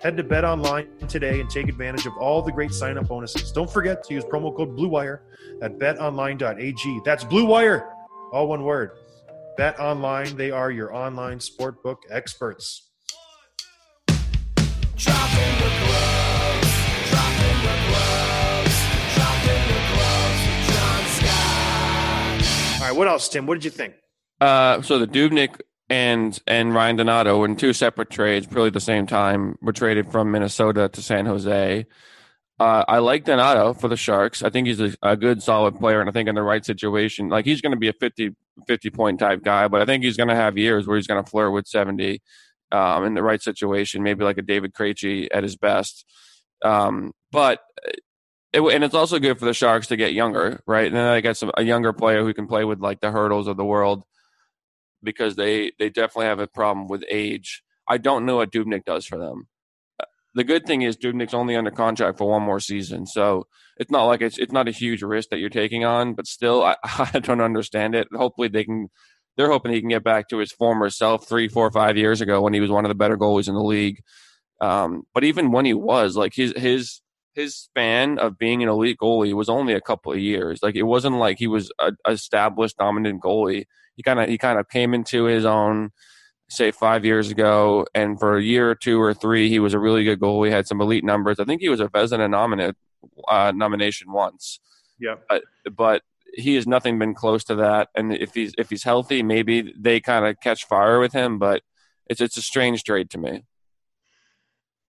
Head 0.00 0.16
to 0.18 0.22
Bet 0.22 0.44
Online 0.44 0.88
today 1.08 1.40
and 1.40 1.48
take 1.48 1.68
advantage 1.68 2.04
of 2.06 2.16
all 2.18 2.42
the 2.42 2.52
great 2.52 2.72
sign 2.72 2.98
up 2.98 3.08
bonuses. 3.08 3.50
Don't 3.50 3.70
forget 3.70 4.04
to 4.04 4.14
use 4.14 4.24
promo 4.24 4.54
code 4.54 4.76
BLUEWIRE 4.76 5.20
at 5.62 5.78
betonline.ag. 5.78 7.00
That's 7.04 7.24
Blue 7.24 7.46
Wire, 7.46 7.88
all 8.32 8.48
one 8.48 8.62
word. 8.62 8.90
Bet 9.56 9.80
Online, 9.80 10.36
they 10.36 10.50
are 10.50 10.70
your 10.70 10.94
online 10.94 11.38
sportbook 11.38 11.96
experts. 12.10 12.90
All 22.74 22.92
right, 22.92 22.96
what 22.96 23.08
else, 23.08 23.28
Tim? 23.30 23.46
What 23.46 23.54
did 23.54 23.64
you 23.64 23.70
think? 23.70 23.94
Uh, 24.42 24.82
so 24.82 24.98
the 24.98 25.06
Dubnyk 25.06 25.58
and 25.88 26.38
and 26.46 26.74
Ryan 26.74 26.96
Donato 26.96 27.44
in 27.44 27.56
two 27.56 27.72
separate 27.72 28.10
trades, 28.10 28.46
at 28.46 28.72
the 28.72 28.80
same 28.80 29.06
time, 29.06 29.56
were 29.60 29.72
traded 29.72 30.10
from 30.10 30.30
Minnesota 30.30 30.88
to 30.88 31.02
San 31.02 31.26
Jose. 31.26 31.86
Uh, 32.58 32.84
I 32.88 32.98
like 32.98 33.24
Donato 33.24 33.74
for 33.74 33.88
the 33.88 33.98
Sharks. 33.98 34.42
I 34.42 34.48
think 34.48 34.66
he's 34.66 34.80
a, 34.80 34.94
a, 35.02 35.14
good, 35.14 35.42
solid 35.42 35.78
player, 35.78 36.00
and 36.00 36.08
I 36.08 36.12
think 36.12 36.28
in 36.28 36.34
the 36.34 36.42
right 36.42 36.64
situation, 36.64 37.28
like 37.28 37.44
he's 37.44 37.60
going 37.60 37.72
to 37.72 37.78
be 37.78 37.88
a 37.88 37.92
50, 37.92 38.34
50 38.66 38.90
point 38.90 39.18
type 39.18 39.42
guy, 39.42 39.68
but 39.68 39.82
I 39.82 39.84
think 39.84 40.02
he's 40.02 40.16
going 40.16 40.30
to 40.30 40.34
have 40.34 40.56
years 40.56 40.86
where 40.86 40.96
he's 40.96 41.06
going 41.06 41.22
to 41.22 41.30
flirt 41.30 41.52
with 41.52 41.66
70 41.66 42.22
um, 42.72 43.04
in 43.04 43.12
the 43.12 43.22
right 43.22 43.42
situation, 43.42 44.02
maybe 44.02 44.24
like 44.24 44.38
a 44.38 44.42
David 44.42 44.72
Krejci 44.72 45.28
at 45.32 45.42
his 45.42 45.56
best. 45.56 46.06
Um, 46.64 47.12
but 47.30 47.60
it, 48.54 48.62
and 48.62 48.82
it's 48.82 48.94
also 48.94 49.18
good 49.18 49.38
for 49.38 49.44
the 49.44 49.52
Sharks 49.52 49.88
to 49.88 49.96
get 49.96 50.14
younger, 50.14 50.60
right? 50.66 50.86
And 50.86 50.96
then 50.96 51.06
I 51.06 51.20
get 51.20 51.36
some 51.36 51.50
a 51.58 51.62
younger 51.62 51.92
player 51.92 52.24
who 52.24 52.32
can 52.32 52.46
play 52.46 52.64
with 52.64 52.80
like 52.80 53.00
the 53.00 53.08
Hertls 53.08 53.48
of 53.48 53.58
the 53.58 53.64
world 53.64 54.02
because 55.02 55.36
they 55.36 55.72
they 55.78 55.88
definitely 55.88 56.26
have 56.26 56.40
a 56.40 56.46
problem 56.46 56.88
with 56.88 57.04
age. 57.10 57.62
I 57.88 57.98
don't 57.98 58.26
know 58.26 58.36
what 58.36 58.52
Dubnyk 58.52 58.84
does 58.84 59.06
for 59.06 59.18
them. 59.18 59.48
The 60.34 60.44
good 60.44 60.66
thing 60.66 60.82
is 60.82 60.96
Dubnyk's 60.96 61.32
only 61.32 61.56
under 61.56 61.70
contract 61.70 62.18
for 62.18 62.28
one 62.28 62.42
more 62.42 62.60
season, 62.60 63.06
so 63.06 63.46
it's 63.78 63.90
not 63.90 64.04
like 64.04 64.20
it's 64.20 64.38
it's 64.38 64.52
not 64.52 64.68
a 64.68 64.72
huge 64.72 65.02
risk 65.02 65.30
that 65.30 65.38
you're 65.38 65.48
taking 65.48 65.84
on. 65.84 66.14
But 66.14 66.26
still, 66.26 66.62
I, 66.62 66.76
I 66.84 67.20
don't 67.20 67.40
understand 67.40 67.94
it. 67.94 68.08
Hopefully, 68.12 68.48
they 68.48 68.64
can. 68.64 68.88
They're 69.36 69.50
hoping 69.50 69.72
he 69.72 69.80
can 69.80 69.90
get 69.90 70.04
back 70.04 70.28
to 70.28 70.38
his 70.38 70.52
former 70.52 70.88
self 70.88 71.28
three, 71.28 71.48
four, 71.48 71.70
five 71.70 71.96
years 71.98 72.20
ago 72.22 72.40
when 72.40 72.54
he 72.54 72.60
was 72.60 72.70
one 72.70 72.86
of 72.86 72.88
the 72.88 72.94
better 72.94 73.18
goalies 73.18 73.48
in 73.48 73.54
the 73.54 73.62
league. 73.62 74.02
Um, 74.60 75.02
but 75.12 75.24
even 75.24 75.52
when 75.52 75.66
he 75.66 75.74
was, 75.74 76.16
like 76.16 76.34
his 76.34 76.52
his 76.56 77.00
his 77.36 77.54
span 77.54 78.18
of 78.18 78.38
being 78.38 78.62
an 78.62 78.68
elite 78.68 78.96
goalie 79.00 79.34
was 79.34 79.50
only 79.50 79.74
a 79.74 79.80
couple 79.80 80.10
of 80.10 80.18
years. 80.18 80.60
Like 80.62 80.74
it 80.74 80.84
wasn't 80.84 81.16
like 81.16 81.38
he 81.38 81.46
was 81.46 81.70
a 81.78 81.92
established 82.08 82.78
dominant 82.78 83.22
goalie. 83.22 83.66
He 83.94 84.02
kind 84.02 84.18
of 84.18 84.28
he 84.28 84.38
kind 84.38 84.58
of 84.58 84.68
came 84.68 84.94
into 84.94 85.24
his 85.24 85.44
own, 85.44 85.90
say 86.48 86.70
five 86.70 87.04
years 87.04 87.30
ago, 87.30 87.86
and 87.94 88.18
for 88.18 88.36
a 88.36 88.42
year 88.42 88.70
or 88.70 88.74
two 88.74 89.00
or 89.00 89.12
three, 89.12 89.50
he 89.50 89.58
was 89.58 89.74
a 89.74 89.78
really 89.78 90.02
good 90.02 90.18
goalie. 90.18 90.50
Had 90.50 90.66
some 90.66 90.80
elite 90.80 91.04
numbers. 91.04 91.38
I 91.38 91.44
think 91.44 91.60
he 91.60 91.68
was 91.68 91.80
a 91.80 91.88
Vezina 91.88 92.28
nominate 92.28 92.74
uh, 93.28 93.52
nomination 93.54 94.10
once. 94.10 94.58
Yeah, 94.98 95.16
but, 95.28 95.42
but 95.76 96.02
he 96.32 96.54
has 96.54 96.66
nothing 96.66 96.98
been 96.98 97.14
close 97.14 97.44
to 97.44 97.56
that. 97.56 97.88
And 97.94 98.14
if 98.14 98.32
he's 98.34 98.54
if 98.56 98.70
he's 98.70 98.82
healthy, 98.82 99.22
maybe 99.22 99.74
they 99.78 100.00
kind 100.00 100.24
of 100.24 100.40
catch 100.40 100.66
fire 100.66 100.98
with 100.98 101.12
him. 101.12 101.38
But 101.38 101.62
it's 102.06 102.22
it's 102.22 102.38
a 102.38 102.42
strange 102.42 102.82
trade 102.82 103.10
to 103.10 103.18
me. 103.18 103.44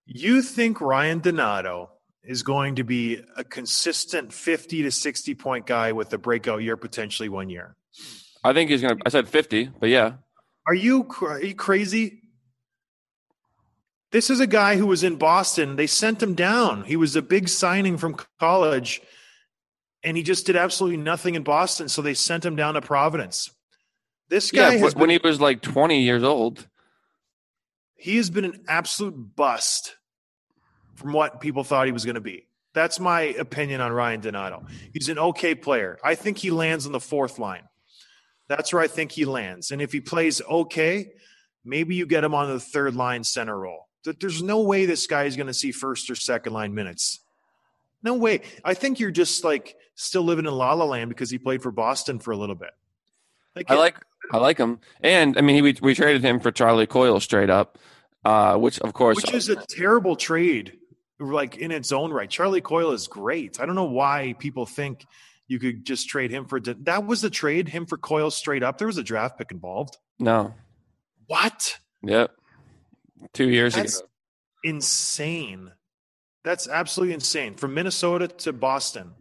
You 0.06 0.40
think 0.40 0.80
Ryan 0.80 1.20
Donato 1.20 1.90
is 2.24 2.42
going 2.42 2.76
to 2.76 2.84
be 2.84 3.20
a 3.36 3.44
consistent 3.44 4.32
50 4.32 4.82
to 4.82 4.90
60 4.90 5.34
point 5.34 5.66
guy 5.66 5.92
with 5.92 6.12
a 6.12 6.18
breakout 6.18 6.62
year 6.62 6.76
potentially 6.76 7.28
one 7.28 7.48
year. 7.48 7.76
I 8.44 8.52
think 8.52 8.70
he's 8.70 8.82
going 8.82 8.98
to 8.98 9.02
I 9.06 9.08
said 9.10 9.28
50, 9.28 9.70
but 9.80 9.88
yeah. 9.88 10.14
Are 10.66 10.74
you 10.74 11.08
are 11.22 11.40
you 11.40 11.54
crazy? 11.54 12.22
This 14.10 14.30
is 14.30 14.40
a 14.40 14.46
guy 14.46 14.76
who 14.76 14.86
was 14.86 15.04
in 15.04 15.16
Boston. 15.16 15.76
They 15.76 15.86
sent 15.86 16.22
him 16.22 16.34
down. 16.34 16.84
He 16.84 16.96
was 16.96 17.14
a 17.14 17.22
big 17.22 17.48
signing 17.48 17.98
from 17.98 18.16
college 18.38 19.02
and 20.02 20.16
he 20.16 20.22
just 20.22 20.46
did 20.46 20.56
absolutely 20.56 20.96
nothing 20.96 21.34
in 21.34 21.42
Boston, 21.42 21.88
so 21.88 22.02
they 22.02 22.14
sent 22.14 22.44
him 22.44 22.56
down 22.56 22.74
to 22.74 22.80
Providence. 22.80 23.50
This 24.28 24.50
guy 24.50 24.74
yeah, 24.74 24.82
when 24.82 24.94
been, 24.94 25.10
he 25.10 25.18
was 25.22 25.40
like 25.40 25.62
20 25.62 26.02
years 26.02 26.22
old. 26.22 26.66
He 27.96 28.16
has 28.16 28.30
been 28.30 28.44
an 28.44 28.64
absolute 28.68 29.34
bust 29.36 29.96
from 30.98 31.12
what 31.12 31.40
people 31.40 31.62
thought 31.62 31.86
he 31.86 31.92
was 31.92 32.04
going 32.04 32.16
to 32.16 32.20
be. 32.20 32.44
That's 32.74 32.98
my 32.98 33.20
opinion 33.22 33.80
on 33.80 33.92
Ryan 33.92 34.20
Donato. 34.20 34.66
He's 34.92 35.08
an 35.08 35.18
okay 35.18 35.54
player. 35.54 35.98
I 36.04 36.16
think 36.16 36.38
he 36.38 36.50
lands 36.50 36.86
on 36.86 36.92
the 36.92 37.00
fourth 37.00 37.38
line. 37.38 37.62
That's 38.48 38.72
where 38.72 38.82
I 38.82 38.88
think 38.88 39.12
he 39.12 39.24
lands. 39.24 39.70
And 39.70 39.80
if 39.80 39.92
he 39.92 40.00
plays 40.00 40.42
okay, 40.42 41.12
maybe 41.64 41.94
you 41.94 42.04
get 42.04 42.24
him 42.24 42.34
on 42.34 42.48
the 42.48 42.60
third 42.60 42.96
line 42.96 43.22
center 43.22 43.58
role. 43.58 43.86
There's 44.20 44.42
no 44.42 44.60
way 44.60 44.86
this 44.86 45.06
guy 45.06 45.24
is 45.24 45.36
going 45.36 45.46
to 45.46 45.54
see 45.54 45.70
first 45.70 46.10
or 46.10 46.14
second 46.14 46.52
line 46.52 46.74
minutes. 46.74 47.20
No 48.02 48.14
way. 48.14 48.40
I 48.64 48.74
think 48.74 49.00
you're 49.00 49.10
just 49.10 49.44
like 49.44 49.76
still 49.94 50.22
living 50.22 50.46
in 50.46 50.52
La 50.52 50.72
La 50.72 50.84
Land 50.84 51.10
because 51.10 51.30
he 51.30 51.38
played 51.38 51.62
for 51.62 51.70
Boston 51.70 52.18
for 52.18 52.32
a 52.32 52.36
little 52.36 52.54
bit. 52.54 52.70
Like, 53.54 53.70
I 53.70 53.74
like 53.74 53.96
I 54.32 54.38
like 54.38 54.58
him, 54.58 54.78
and 55.00 55.36
I 55.36 55.40
mean 55.40 55.62
we 55.64 55.76
we 55.82 55.94
traded 55.94 56.22
him 56.22 56.38
for 56.38 56.52
Charlie 56.52 56.86
Coyle 56.86 57.18
straight 57.18 57.50
up, 57.50 57.76
uh, 58.24 58.56
which 58.56 58.78
of 58.80 58.92
course 58.92 59.16
which 59.16 59.34
is 59.34 59.48
a 59.48 59.56
terrible 59.56 60.14
trade 60.14 60.78
like 61.18 61.56
in 61.56 61.70
its 61.70 61.92
own 61.92 62.12
right. 62.12 62.30
Charlie 62.30 62.60
Coyle 62.60 62.92
is 62.92 63.08
great. 63.08 63.60
I 63.60 63.66
don't 63.66 63.74
know 63.74 63.84
why 63.84 64.34
people 64.38 64.66
think 64.66 65.06
you 65.46 65.58
could 65.58 65.84
just 65.84 66.08
trade 66.08 66.30
him 66.30 66.46
for 66.46 66.60
that 66.60 67.06
was 67.06 67.20
the 67.20 67.30
trade 67.30 67.68
him 67.68 67.86
for 67.86 67.96
Coyle 67.96 68.30
straight 68.30 68.62
up. 68.62 68.78
There 68.78 68.86
was 68.86 68.98
a 68.98 69.02
draft 69.02 69.38
pick 69.38 69.50
involved. 69.50 69.96
No. 70.18 70.54
What? 71.26 71.78
Yep. 72.02 72.32
Two 73.32 73.48
years 73.48 73.74
That's 73.74 73.98
ago. 73.98 74.08
Insane. 74.64 75.72
That's 76.44 76.68
absolutely 76.68 77.14
insane. 77.14 77.54
From 77.54 77.74
Minnesota 77.74 78.28
to 78.28 78.52
Boston. 78.52 79.12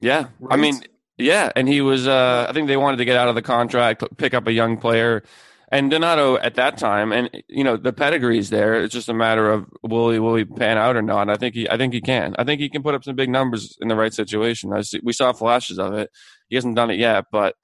Yeah. 0.00 0.28
Right? 0.38 0.58
I 0.58 0.60
mean, 0.60 0.82
Yeah, 1.20 1.52
and 1.54 1.68
he 1.68 1.80
was. 1.80 2.08
Uh, 2.08 2.46
I 2.48 2.52
think 2.52 2.68
they 2.68 2.76
wanted 2.76 2.96
to 2.98 3.04
get 3.04 3.16
out 3.16 3.28
of 3.28 3.34
the 3.34 3.42
contract, 3.42 4.02
pick 4.16 4.34
up 4.34 4.46
a 4.46 4.52
young 4.52 4.78
player, 4.78 5.22
and 5.70 5.90
Donato 5.90 6.36
at 6.36 6.56
that 6.56 6.78
time, 6.78 7.12
and 7.12 7.30
you 7.48 7.62
know 7.62 7.76
the 7.76 7.92
pedigree's 7.92 8.50
there. 8.50 8.82
It's 8.82 8.92
just 8.92 9.08
a 9.08 9.14
matter 9.14 9.50
of 9.50 9.66
will 9.82 10.10
he 10.10 10.18
will 10.18 10.34
he 10.34 10.44
pan 10.44 10.78
out 10.78 10.96
or 10.96 11.02
not. 11.02 11.30
I 11.30 11.36
think 11.36 11.54
he, 11.54 11.68
I 11.68 11.76
think 11.76 11.94
he 11.94 12.00
can. 12.00 12.34
I 12.38 12.44
think 12.44 12.60
he 12.60 12.68
can 12.68 12.82
put 12.82 12.94
up 12.94 13.04
some 13.04 13.14
big 13.14 13.30
numbers 13.30 13.76
in 13.80 13.88
the 13.88 13.96
right 13.96 14.12
situation. 14.12 14.72
I 14.72 14.80
see, 14.82 15.00
we 15.02 15.12
saw 15.12 15.32
flashes 15.32 15.78
of 15.78 15.94
it. 15.94 16.10
He 16.48 16.56
hasn't 16.56 16.76
done 16.76 16.90
it 16.90 16.98
yet, 16.98 17.26
but 17.30 17.54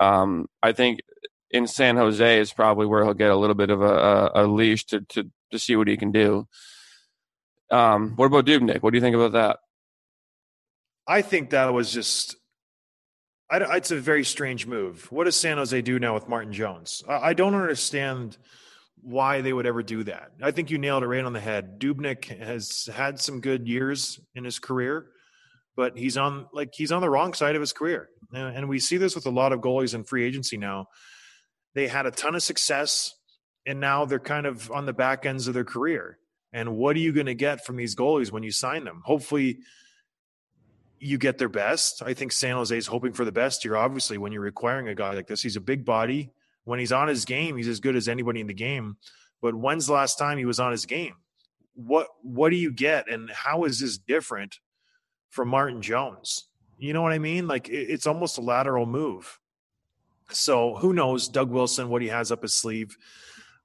um, 0.00 0.46
I 0.62 0.72
think 0.72 1.00
in 1.50 1.66
San 1.66 1.96
Jose 1.96 2.40
is 2.40 2.52
probably 2.52 2.86
where 2.86 3.04
he'll 3.04 3.12
get 3.12 3.30
a 3.30 3.36
little 3.36 3.54
bit 3.54 3.70
of 3.70 3.82
a, 3.82 3.84
a, 3.84 4.30
a 4.34 4.46
leash 4.46 4.86
to, 4.86 5.02
to 5.10 5.30
to 5.50 5.58
see 5.58 5.76
what 5.76 5.88
he 5.88 5.98
can 5.98 6.10
do. 6.10 6.48
Um, 7.70 8.14
what 8.16 8.26
about 8.26 8.46
Dubnyk? 8.46 8.82
What 8.82 8.90
do 8.90 8.96
you 8.96 9.02
think 9.02 9.16
about 9.16 9.32
that? 9.32 9.58
I 11.06 11.20
think 11.20 11.50
that 11.50 11.72
was 11.72 11.92
just 11.92 12.36
I, 13.52 13.76
it's 13.76 13.90
a 13.90 13.96
very 13.96 14.24
strange 14.24 14.66
move. 14.66 15.10
What 15.12 15.24
does 15.24 15.36
San 15.36 15.58
Jose 15.58 15.82
do 15.82 15.98
now 15.98 16.14
with 16.14 16.28
Martin 16.28 16.52
Jones? 16.52 17.04
I, 17.06 17.28
I, 17.30 17.34
don't 17.34 17.54
understand 17.54 18.38
why 19.02 19.42
they 19.42 19.52
would 19.52 19.66
ever 19.66 19.82
do 19.82 20.04
that. 20.04 20.32
I 20.40 20.52
think 20.52 20.70
you 20.70 20.78
nailed 20.78 21.02
it 21.02 21.08
right 21.08 21.24
on 21.24 21.34
the 21.34 21.40
head. 21.40 21.78
Dubnyk 21.78 22.24
has 22.38 22.88
had 22.94 23.20
some 23.20 23.40
good 23.40 23.68
years 23.68 24.18
in 24.34 24.44
his 24.44 24.58
career, 24.58 25.06
but 25.76 25.98
he's 25.98 26.16
on 26.16 26.46
like 26.54 26.70
he's 26.72 26.92
on 26.92 27.02
the 27.02 27.10
wrong 27.10 27.34
side 27.34 27.54
of 27.54 27.60
his 27.60 27.72
career, 27.72 28.08
and, 28.32 28.56
and 28.56 28.68
we 28.68 28.78
see 28.78 28.96
this 28.96 29.14
with 29.14 29.26
a 29.26 29.30
lot 29.30 29.52
of 29.52 29.60
goalies 29.60 29.94
in 29.94 30.04
free 30.04 30.24
agency 30.24 30.56
now. 30.56 30.86
They 31.74 31.88
had 31.88 32.06
a 32.06 32.10
ton 32.10 32.34
of 32.34 32.42
success, 32.42 33.14
and 33.66 33.80
now 33.80 34.06
they're 34.06 34.18
kind 34.18 34.46
of 34.46 34.70
on 34.70 34.86
the 34.86 34.92
back 34.92 35.26
ends 35.26 35.46
of 35.46 35.54
their 35.54 35.64
career. 35.64 36.18
And 36.54 36.76
what 36.76 36.96
are 36.96 37.00
you 37.00 37.12
going 37.12 37.26
to 37.26 37.34
get 37.34 37.64
from 37.64 37.76
these 37.76 37.96
goalies 37.96 38.30
when 38.30 38.42
you 38.42 38.50
sign 38.50 38.84
them? 38.84 39.02
Hopefully 39.04 39.60
you 41.02 41.18
get 41.18 41.36
their 41.36 41.48
best. 41.48 42.00
I 42.04 42.14
think 42.14 42.30
San 42.30 42.54
Jose 42.54 42.76
is 42.76 42.86
hoping 42.86 43.12
for 43.12 43.24
the 43.24 43.32
best 43.32 43.64
here. 43.64 43.76
Obviously, 43.76 44.18
when 44.18 44.30
you're 44.30 44.40
requiring 44.40 44.86
a 44.86 44.94
guy 44.94 45.14
like 45.14 45.26
this, 45.26 45.42
he's 45.42 45.56
a 45.56 45.60
big 45.60 45.84
body. 45.84 46.30
When 46.64 46.78
he's 46.78 46.92
on 46.92 47.08
his 47.08 47.24
game, 47.24 47.56
he's 47.56 47.66
as 47.66 47.80
good 47.80 47.96
as 47.96 48.08
anybody 48.08 48.40
in 48.40 48.46
the 48.46 48.54
game. 48.54 48.96
But 49.40 49.56
when's 49.56 49.88
the 49.88 49.94
last 49.94 50.16
time 50.16 50.38
he 50.38 50.44
was 50.44 50.60
on 50.60 50.70
his 50.70 50.86
game? 50.86 51.14
What 51.74 52.06
what 52.22 52.50
do 52.50 52.56
you 52.56 52.70
get, 52.70 53.10
and 53.10 53.30
how 53.30 53.64
is 53.64 53.80
this 53.80 53.98
different 53.98 54.60
from 55.28 55.48
Martin 55.48 55.82
Jones? 55.82 56.46
You 56.78 56.92
know 56.92 57.02
what 57.02 57.12
I 57.12 57.18
mean? 57.18 57.48
Like 57.48 57.68
it's 57.68 58.06
almost 58.06 58.38
a 58.38 58.42
lateral 58.42 58.86
move. 58.86 59.40
So 60.30 60.76
who 60.76 60.92
knows, 60.92 61.26
Doug 61.26 61.50
Wilson, 61.50 61.88
what 61.88 62.02
he 62.02 62.08
has 62.08 62.30
up 62.30 62.42
his 62.42 62.54
sleeve. 62.54 62.96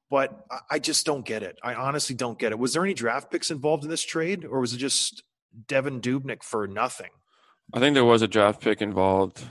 But 0.09 0.45
I 0.71 0.79
just 0.79 1.05
don't 1.05 1.25
get 1.25 1.43
it. 1.43 1.59
I 1.61 1.75
honestly 1.75 2.15
don't 2.15 2.39
get 2.39 2.51
it. 2.51 2.57
Was 2.57 2.73
there 2.73 2.83
any 2.83 2.93
draft 2.93 3.29
picks 3.29 3.51
involved 3.51 3.83
in 3.83 3.89
this 3.89 4.03
trade, 4.03 4.43
or 4.45 4.61
was 4.61 4.73
it 4.73 4.77
just 4.77 5.21
Devin 5.67 6.01
Dubnyk 6.01 6.41
for 6.41 6.65
nothing? 6.65 7.09
I 7.73 7.79
think 7.79 7.93
there 7.95 8.05
was 8.05 8.21
a 8.21 8.27
draft 8.27 8.61
pick 8.61 8.81
involved, 8.81 9.43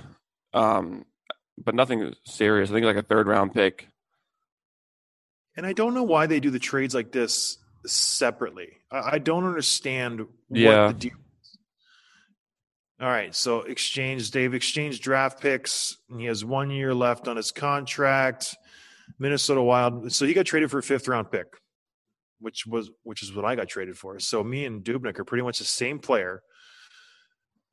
um, 0.54 1.04
but 1.62 1.74
nothing 1.74 2.14
serious. 2.24 2.70
I 2.70 2.72
think 2.72 2.86
like 2.86 2.96
a 2.96 3.02
third 3.02 3.26
round 3.26 3.52
pick. 3.52 3.88
And 5.56 5.66
I 5.66 5.72
don't 5.72 5.94
know 5.94 6.02
why 6.02 6.26
they 6.26 6.40
do 6.40 6.50
the 6.50 6.58
trades 6.58 6.94
like 6.94 7.12
this 7.12 7.58
separately. 7.86 8.68
I, 8.90 9.12
I 9.12 9.18
don't 9.18 9.44
understand 9.44 10.26
yeah. 10.50 10.88
the 10.88 10.94
deal 10.94 11.12
is. 11.12 11.58
All 13.00 13.08
right, 13.08 13.34
so 13.34 13.60
exchange 13.60 14.30
Dave 14.30 14.54
exchanged 14.54 15.02
draft 15.02 15.40
picks, 15.40 15.98
and 16.08 16.18
he 16.20 16.26
has 16.26 16.44
one 16.44 16.70
year 16.70 16.94
left 16.94 17.28
on 17.28 17.36
his 17.36 17.52
contract. 17.52 18.56
Minnesota 19.18 19.62
Wild, 19.62 20.10
so 20.12 20.26
he 20.26 20.34
got 20.34 20.46
traded 20.46 20.70
for 20.70 20.78
a 20.78 20.82
fifth 20.82 21.06
round 21.06 21.30
pick, 21.30 21.46
which 22.40 22.66
was 22.66 22.90
which 23.02 23.22
is 23.22 23.34
what 23.34 23.44
I 23.44 23.54
got 23.54 23.68
traded 23.68 23.96
for. 23.96 24.18
So 24.18 24.42
me 24.42 24.64
and 24.64 24.82
Dubnyk 24.82 25.18
are 25.18 25.24
pretty 25.24 25.44
much 25.44 25.58
the 25.58 25.64
same 25.64 25.98
player 25.98 26.42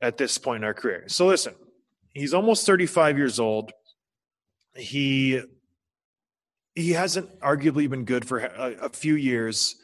at 0.04 0.18
this 0.18 0.38
point 0.38 0.62
in 0.62 0.64
our 0.66 0.74
career. 0.74 1.06
So 1.08 1.26
listen, 1.26 1.56
he's 2.14 2.34
almost 2.34 2.66
35 2.66 3.18
years 3.18 3.40
old. 3.40 3.72
He 4.76 5.42
he 6.76 6.92
hasn't 6.92 7.40
arguably 7.40 7.90
been 7.90 8.04
good 8.04 8.26
for 8.26 8.40
a, 8.40 8.76
a 8.82 8.90
few 8.90 9.16
years. 9.16 9.76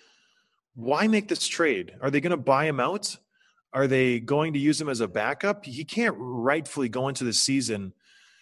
Why 0.75 1.07
make 1.07 1.27
this 1.27 1.47
trade? 1.47 1.93
Are 2.01 2.09
they 2.09 2.19
going 2.19 2.31
to 2.31 2.37
buy 2.37 2.65
him 2.65 2.79
out? 2.79 3.15
Are 3.73 3.85
they 3.85 4.19
going 4.19 4.53
to 4.53 4.59
use 4.59 4.81
him 4.81 4.89
as 4.89 4.99
a 4.99 5.07
backup? 5.07 5.65
He 5.65 5.85
can't 5.85 6.15
rightfully 6.17 6.89
go 6.89 7.07
into 7.07 7.23
the 7.23 7.33
season 7.33 7.93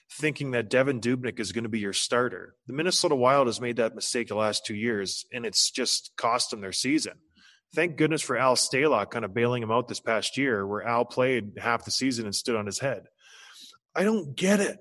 thinking 0.10 0.52
that 0.52 0.70
Devin 0.70 1.02
Dubnyk 1.02 1.42
is 1.42 1.52
going 1.52 1.66
to 1.66 1.70
be 1.70 1.80
your 1.80 1.92
starter. 1.92 2.56
The 2.68 2.74
Minnesota 2.74 3.16
Wild 3.16 3.48
has 3.48 3.60
made 3.60 3.76
that 3.76 3.94
mistake 3.94 4.30
the 4.30 4.36
last 4.36 4.66
two 4.66 4.76
years, 4.76 5.26
and 5.34 5.46
it's 5.46 5.70
just 5.70 6.14
cost 6.16 6.52
them 6.52 6.62
their 6.62 6.72
season 6.72 7.16
thank 7.74 7.98
goodness 7.98 8.22
for 8.22 8.38
Al 8.38 8.56
Stalock 8.56 9.12
kind 9.12 9.26
of 9.26 9.34
bailing 9.34 9.64
him 9.64 9.72
out 9.72 9.88
this 9.88 10.00
past 10.00 10.38
year, 10.38 10.66
where 10.66 10.84
Al 10.84 11.06
played 11.06 11.54
half 11.58 11.86
the 11.86 11.92
season 11.92 12.26
and 12.26 12.36
stood 12.36 12.56
on 12.56 12.66
his 12.66 12.80
head. 12.80 13.08
I 13.96 14.04
don't 14.04 14.36
get 14.36 14.60
it. 14.60 14.78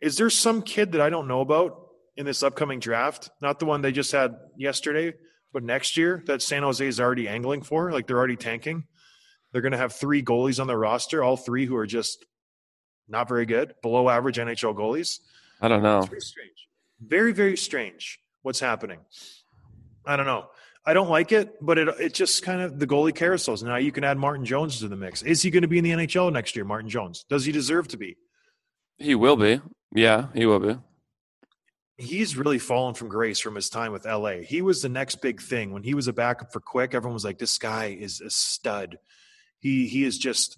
Is 0.00 0.16
there 0.16 0.30
some 0.30 0.62
kid 0.62 0.92
that 0.92 1.00
I 1.00 1.10
don't 1.10 1.28
know 1.28 1.40
about 1.40 1.88
in 2.16 2.26
this 2.26 2.42
upcoming 2.42 2.80
draft? 2.80 3.30
Not 3.40 3.58
the 3.58 3.66
one 3.66 3.82
they 3.82 3.92
just 3.92 4.12
had 4.12 4.36
yesterday, 4.56 5.14
but 5.52 5.62
next 5.62 5.96
year 5.96 6.22
that 6.26 6.42
San 6.42 6.62
Jose 6.62 6.86
is 6.86 7.00
already 7.00 7.28
angling 7.28 7.62
for? 7.62 7.90
Like 7.90 8.06
they're 8.06 8.18
already 8.18 8.36
tanking. 8.36 8.84
They're 9.52 9.62
going 9.62 9.72
to 9.72 9.78
have 9.78 9.94
three 9.94 10.22
goalies 10.22 10.60
on 10.60 10.66
their 10.66 10.78
roster, 10.78 11.22
all 11.22 11.36
three 11.36 11.66
who 11.66 11.76
are 11.76 11.86
just 11.86 12.24
not 13.08 13.28
very 13.28 13.46
good, 13.46 13.74
below 13.82 14.08
average 14.08 14.36
NHL 14.36 14.74
goalies. 14.74 15.20
I 15.60 15.68
don't 15.68 15.82
know. 15.82 16.00
It's 16.00 16.08
very 16.08 16.20
strange. 16.20 16.68
Very, 17.00 17.32
very 17.32 17.56
strange 17.56 18.20
what's 18.42 18.60
happening. 18.60 19.00
I 20.04 20.16
don't 20.16 20.26
know. 20.26 20.46
I 20.86 20.94
don't 20.94 21.10
like 21.10 21.32
it, 21.32 21.56
but 21.60 21.78
it 21.78 21.88
it 21.98 22.14
just 22.14 22.44
kind 22.44 22.60
of 22.60 22.78
the 22.78 22.86
goalie 22.86 23.12
carousels. 23.12 23.62
Now 23.64 23.76
you 23.76 23.90
can 23.90 24.04
add 24.04 24.18
Martin 24.18 24.44
Jones 24.44 24.78
to 24.78 24.88
the 24.88 24.94
mix. 24.94 25.22
Is 25.22 25.42
he 25.42 25.50
going 25.50 25.62
to 25.62 25.68
be 25.68 25.78
in 25.78 25.84
the 25.84 25.90
NHL 25.90 26.32
next 26.32 26.54
year, 26.54 26.64
Martin 26.64 26.88
Jones? 26.88 27.24
Does 27.28 27.44
he 27.44 27.50
deserve 27.50 27.88
to 27.88 27.96
be? 27.96 28.16
He 28.96 29.16
will 29.16 29.36
be. 29.36 29.60
Yeah, 29.92 30.28
he 30.32 30.46
will 30.46 30.60
be. 30.60 30.78
He's 31.98 32.36
really 32.36 32.60
fallen 32.60 32.94
from 32.94 33.08
grace 33.08 33.40
from 33.40 33.56
his 33.56 33.68
time 33.68 33.90
with 33.90 34.04
LA. 34.04 34.42
He 34.46 34.62
was 34.62 34.80
the 34.80 34.88
next 34.88 35.16
big 35.16 35.40
thing. 35.40 35.72
When 35.72 35.82
he 35.82 35.94
was 35.94 36.06
a 36.06 36.12
backup 36.12 36.52
for 36.52 36.60
Quick, 36.60 36.94
everyone 36.94 37.14
was 37.14 37.24
like, 37.24 37.38
This 37.38 37.58
guy 37.58 37.86
is 37.86 38.20
a 38.20 38.30
stud. 38.30 38.98
He 39.58 39.88
he 39.88 40.04
is 40.04 40.18
just 40.18 40.56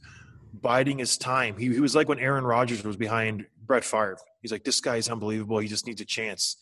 biding 0.52 0.98
his 0.98 1.16
time. 1.16 1.56
He, 1.56 1.72
he 1.72 1.80
was 1.80 1.96
like 1.96 2.08
when 2.08 2.18
Aaron 2.18 2.44
Rodgers 2.44 2.84
was 2.84 2.96
behind 2.96 3.46
Brett 3.64 3.84
Favre. 3.84 4.18
He's 4.42 4.52
like, 4.52 4.64
This 4.64 4.82
guy 4.82 4.96
is 4.96 5.08
unbelievable. 5.08 5.58
He 5.58 5.68
just 5.68 5.86
needs 5.86 6.02
a 6.02 6.04
chance 6.04 6.58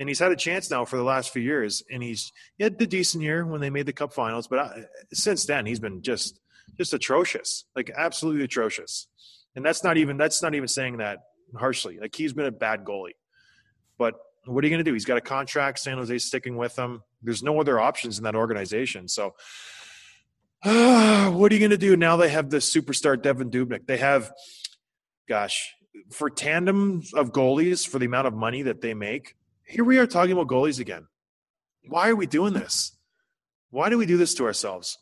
and 0.00 0.08
he's 0.08 0.18
had 0.18 0.32
a 0.32 0.36
chance 0.36 0.70
now 0.70 0.86
for 0.86 0.96
the 0.96 1.04
last 1.04 1.30
few 1.30 1.42
years, 1.42 1.84
and 1.92 2.02
he's 2.02 2.32
he 2.56 2.64
had 2.64 2.78
the 2.78 2.86
decent 2.86 3.22
year 3.22 3.44
when 3.44 3.60
they 3.60 3.68
made 3.68 3.84
the 3.84 3.92
Cup 3.92 4.14
Finals, 4.14 4.48
but 4.48 4.58
I, 4.58 4.84
since 5.12 5.44
then 5.44 5.66
he's 5.66 5.78
been 5.78 6.00
just 6.00 6.40
just 6.78 6.94
atrocious, 6.94 7.66
like 7.76 7.90
absolutely 7.94 8.42
atrocious. 8.42 9.06
And 9.54 9.64
that's 9.64 9.84
not 9.84 9.98
even 9.98 10.16
that's 10.16 10.42
not 10.42 10.54
even 10.54 10.68
saying 10.68 10.96
that 10.96 11.18
harshly. 11.54 11.98
Like 12.00 12.14
he's 12.14 12.32
been 12.32 12.46
a 12.46 12.50
bad 12.50 12.84
goalie, 12.84 13.16
but 13.98 14.14
what 14.46 14.64
are 14.64 14.66
you 14.66 14.70
going 14.70 14.82
to 14.82 14.90
do? 14.90 14.94
He's 14.94 15.04
got 15.04 15.18
a 15.18 15.20
contract. 15.20 15.78
San 15.78 15.98
Jose's 15.98 16.24
sticking 16.24 16.56
with 16.56 16.78
him. 16.78 17.02
There's 17.22 17.42
no 17.42 17.60
other 17.60 17.78
options 17.78 18.16
in 18.16 18.24
that 18.24 18.34
organization. 18.34 19.06
So, 19.06 19.34
uh, 20.64 21.30
what 21.30 21.52
are 21.52 21.54
you 21.54 21.60
going 21.60 21.72
to 21.72 21.78
do 21.78 21.94
now? 21.94 22.16
They 22.16 22.30
have 22.30 22.48
the 22.48 22.56
superstar 22.56 23.20
Devin 23.20 23.50
Dubnyk. 23.50 23.86
They 23.86 23.98
have, 23.98 24.32
gosh, 25.28 25.74
for 26.10 26.30
tandems 26.30 27.12
of 27.12 27.32
goalies 27.32 27.86
for 27.86 27.98
the 27.98 28.06
amount 28.06 28.28
of 28.28 28.34
money 28.34 28.62
that 28.62 28.80
they 28.80 28.94
make, 28.94 29.36
here 29.70 29.84
we 29.84 29.98
are 29.98 30.06
talking 30.06 30.32
about 30.32 30.48
goalies 30.48 30.80
again. 30.80 31.06
Why 31.88 32.10
are 32.10 32.16
we 32.16 32.26
doing 32.26 32.52
this? 32.52 32.96
Why 33.70 33.88
do 33.88 33.96
we 33.96 34.06
do 34.06 34.16
this 34.16 34.34
to 34.34 34.44
ourselves? 34.44 34.98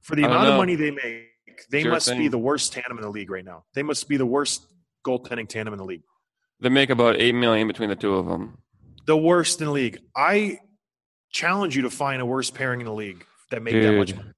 For 0.00 0.16
the 0.16 0.24
amount 0.24 0.44
know. 0.44 0.52
of 0.52 0.56
money 0.58 0.76
they 0.76 0.90
make, 0.92 1.28
they 1.70 1.82
sure 1.82 1.90
must 1.90 2.08
thing. 2.08 2.18
be 2.18 2.28
the 2.28 2.38
worst 2.38 2.72
tandem 2.72 2.98
in 2.98 3.02
the 3.02 3.10
league 3.10 3.30
right 3.30 3.44
now. 3.44 3.64
They 3.74 3.82
must 3.82 4.08
be 4.08 4.16
the 4.16 4.26
worst 4.26 4.66
goaltending 5.04 5.48
tandem 5.48 5.74
in 5.74 5.78
the 5.78 5.84
league. 5.84 6.02
They 6.60 6.68
make 6.68 6.90
about 6.90 7.16
eight 7.16 7.34
million 7.34 7.66
between 7.66 7.88
the 7.88 7.96
two 7.96 8.14
of 8.14 8.26
them. 8.26 8.58
The 9.06 9.16
worst 9.16 9.60
in 9.60 9.66
the 9.66 9.72
league. 9.72 9.98
I 10.16 10.60
challenge 11.30 11.74
you 11.74 11.82
to 11.82 11.90
find 11.90 12.22
a 12.22 12.26
worse 12.26 12.50
pairing 12.50 12.80
in 12.80 12.86
the 12.86 12.92
league 12.92 13.26
that 13.50 13.62
make 13.62 13.72
Dude. 13.72 13.84
that 13.84 13.98
much 13.98 14.14
money. 14.14 14.30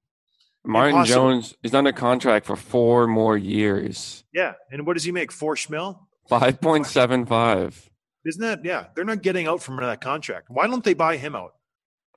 Martin 0.65 0.95
Impossible. 0.95 1.15
Jones 1.15 1.55
is 1.61 1.75
under 1.75 1.91
contract 1.91 2.47
for 2.47 2.55
four 2.55 3.05
more 3.05 3.37
years. 3.37 4.23
Yeah, 4.33 4.53
and 4.71 4.87
what 4.87 4.93
does 4.93 5.03
he 5.03 5.11
make? 5.11 5.31
Four 5.31 5.55
schmil. 5.55 5.99
Five 6.27 6.59
point 6.59 6.87
seven 6.87 7.27
five. 7.27 7.87
Isn't 8.25 8.41
that 8.41 8.65
yeah? 8.65 8.87
They're 8.95 9.05
not 9.05 9.21
getting 9.21 9.47
out 9.47 9.61
from 9.61 9.77
that 9.77 10.01
contract. 10.01 10.49
Why 10.49 10.67
don't 10.67 10.83
they 10.83 10.93
buy 10.93 11.17
him 11.17 11.35
out? 11.35 11.53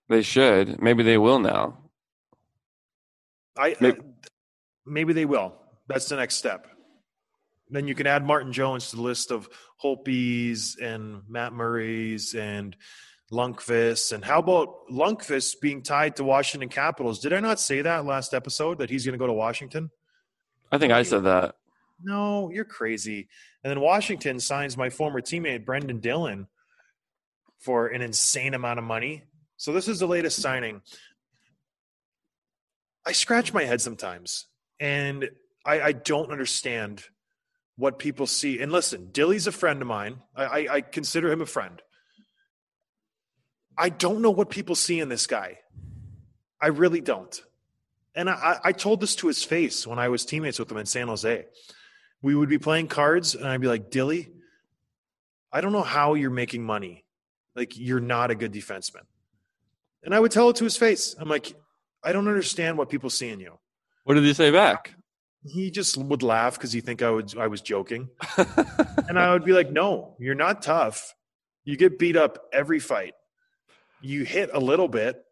They 0.09 0.23
should. 0.23 0.81
Maybe 0.81 1.03
they 1.03 1.19
will 1.19 1.39
now. 1.39 1.79
I 3.57 3.77
maybe, 3.81 3.99
uh, 3.99 4.03
maybe 4.87 5.13
they 5.13 5.27
will. 5.27 5.55
That's 5.87 6.09
the 6.09 6.17
next 6.17 6.37
step. 6.37 6.67
Then 7.71 7.87
you 7.87 7.95
can 7.95 8.07
add 8.07 8.25
Martin 8.25 8.53
Jones 8.53 8.91
to 8.91 8.97
the 8.97 9.03
list 9.03 9.31
of 9.31 9.49
Holtbys 9.83 10.81
and 10.81 11.23
Matt 11.29 11.53
Murray's 11.53 12.35
and 12.35 12.75
Lundqvist. 13.31 14.13
And 14.13 14.25
how 14.25 14.39
about 14.39 14.89
Lundqvist 14.91 15.61
being 15.61 15.83
tied 15.83 16.17
to 16.17 16.25
Washington 16.25 16.71
Capitals? 16.71 17.21
Did 17.21 17.35
I 17.35 17.41
not 17.41 17.61
say 17.61 17.83
that 17.83 18.07
last 18.07 18.33
episode 18.33 18.79
that 18.79 18.89
he's 18.89 19.05
going 19.05 19.13
to 19.13 19.19
go 19.19 19.27
to 19.27 19.35
Washington? 19.35 19.91
I 20.73 20.79
think 20.79 20.93
I 20.93 21.03
said 21.03 21.25
that. 21.25 21.57
No, 22.03 22.51
you're 22.51 22.65
crazy. 22.65 23.29
And 23.63 23.71
then 23.71 23.81
Washington 23.81 24.41
signs 24.41 24.77
my 24.77 24.91
former 24.91 25.21
teammate 25.21 25.65
Brendan 25.65 26.01
Dillon 26.01 26.47
for 27.59 27.89
an 27.89 28.03
insane 28.03 28.55
amount 28.55 28.79
of 28.79 28.85
money. 28.85 29.25
So 29.57 29.73
this 29.73 29.89
is 29.89 29.99
the 29.99 30.07
latest 30.07 30.41
signing. 30.41 30.83
I 33.05 33.13
scratch 33.13 33.53
my 33.53 33.65
head 33.65 33.81
sometimes, 33.81 34.47
and 34.79 35.31
I, 35.65 35.81
I 35.81 35.93
don't 35.93 36.31
understand 36.31 37.03
what 37.77 37.99
people 37.99 38.27
see. 38.27 38.61
And 38.61 38.71
listen, 38.71 39.09
Dilly's 39.13 39.47
a 39.47 39.53
friend 39.53 39.81
of 39.81 39.89
mine. 39.89 40.19
I, 40.37 40.45
I, 40.45 40.75
I 40.77 40.81
consider 40.83 41.33
him 41.33 41.41
a 41.41 41.47
friend. 41.47 41.81
I 43.77 43.89
don't 43.89 44.23
know 44.23 44.31
what 44.31 44.51
people 44.51 44.75
see 44.75 45.01
in 45.01 45.09
this 45.09 45.27
guy. 45.27 45.59
I 46.61 46.69
really 46.69 47.01
don't. 47.01 47.41
And 48.15 48.29
I, 48.29 48.59
I 48.65 48.73
told 48.73 49.01
this 49.01 49.15
to 49.17 49.29
his 49.29 49.45
face 49.45 49.87
when 49.87 49.99
I 49.99 50.09
was 50.09 50.25
teammates 50.25 50.59
with 50.59 50.71
him 50.71 50.79
in 50.79 50.87
San 50.87 51.09
Jose. 51.09 51.47
We 52.23 52.35
would 52.35 52.49
be 52.49 52.59
playing 52.59 52.89
cards, 52.89 53.35
and 53.35 53.47
I'd 53.47 53.61
be 53.61 53.69
like, 53.69 53.91
Dilly, 53.91 54.29
I 55.53 55.61
don't 55.61 55.73
know 55.73 55.83
how 55.83 56.15
you're 56.15 56.31
making 56.31 56.65
money. 56.65 57.05
Like, 57.55 57.79
you're 57.79 58.01
not 58.01 58.31
a 58.31 58.35
good 58.35 58.53
defenseman. 58.53 59.03
And 60.03 60.15
I 60.15 60.21
would 60.21 60.31
tell 60.31 60.51
it 60.51 60.57
to 60.57 60.65
his 60.65 60.77
face. 60.77 61.15
I'm 61.19 61.29
like, 61.29 61.55
I 62.03 62.13
don't 62.13 62.29
understand 62.29 62.79
what 62.79 62.89
people 62.89 63.11
see 63.11 63.29
in 63.29 63.41
you. 63.41 63.59
What 64.05 64.15
did 64.15 64.25
he 64.25 64.33
say 64.33 64.51
back? 64.51 64.95
He 65.45 65.71
just 65.71 65.97
would 65.97 66.23
laugh 66.23 66.55
because 66.55 66.73
he 66.73 66.81
think 66.81 67.03
I 67.03 67.11
would 67.11 67.37
I 67.37 67.47
was 67.47 67.61
joking. 67.61 68.09
and 69.09 69.19
I 69.19 69.33
would 69.33 69.45
be 69.45 69.53
like, 69.53 69.71
No, 69.71 70.17
you're 70.19 70.35
not 70.35 70.63
tough. 70.63 71.15
You 71.65 71.77
get 71.77 71.99
beat 71.99 72.17
up 72.17 72.39
every 72.53 72.81
fight. 72.81 73.15
You 74.01 74.25
hit 74.25 74.51
a 74.53 74.59
little 74.59 74.89
bit, 74.89 75.23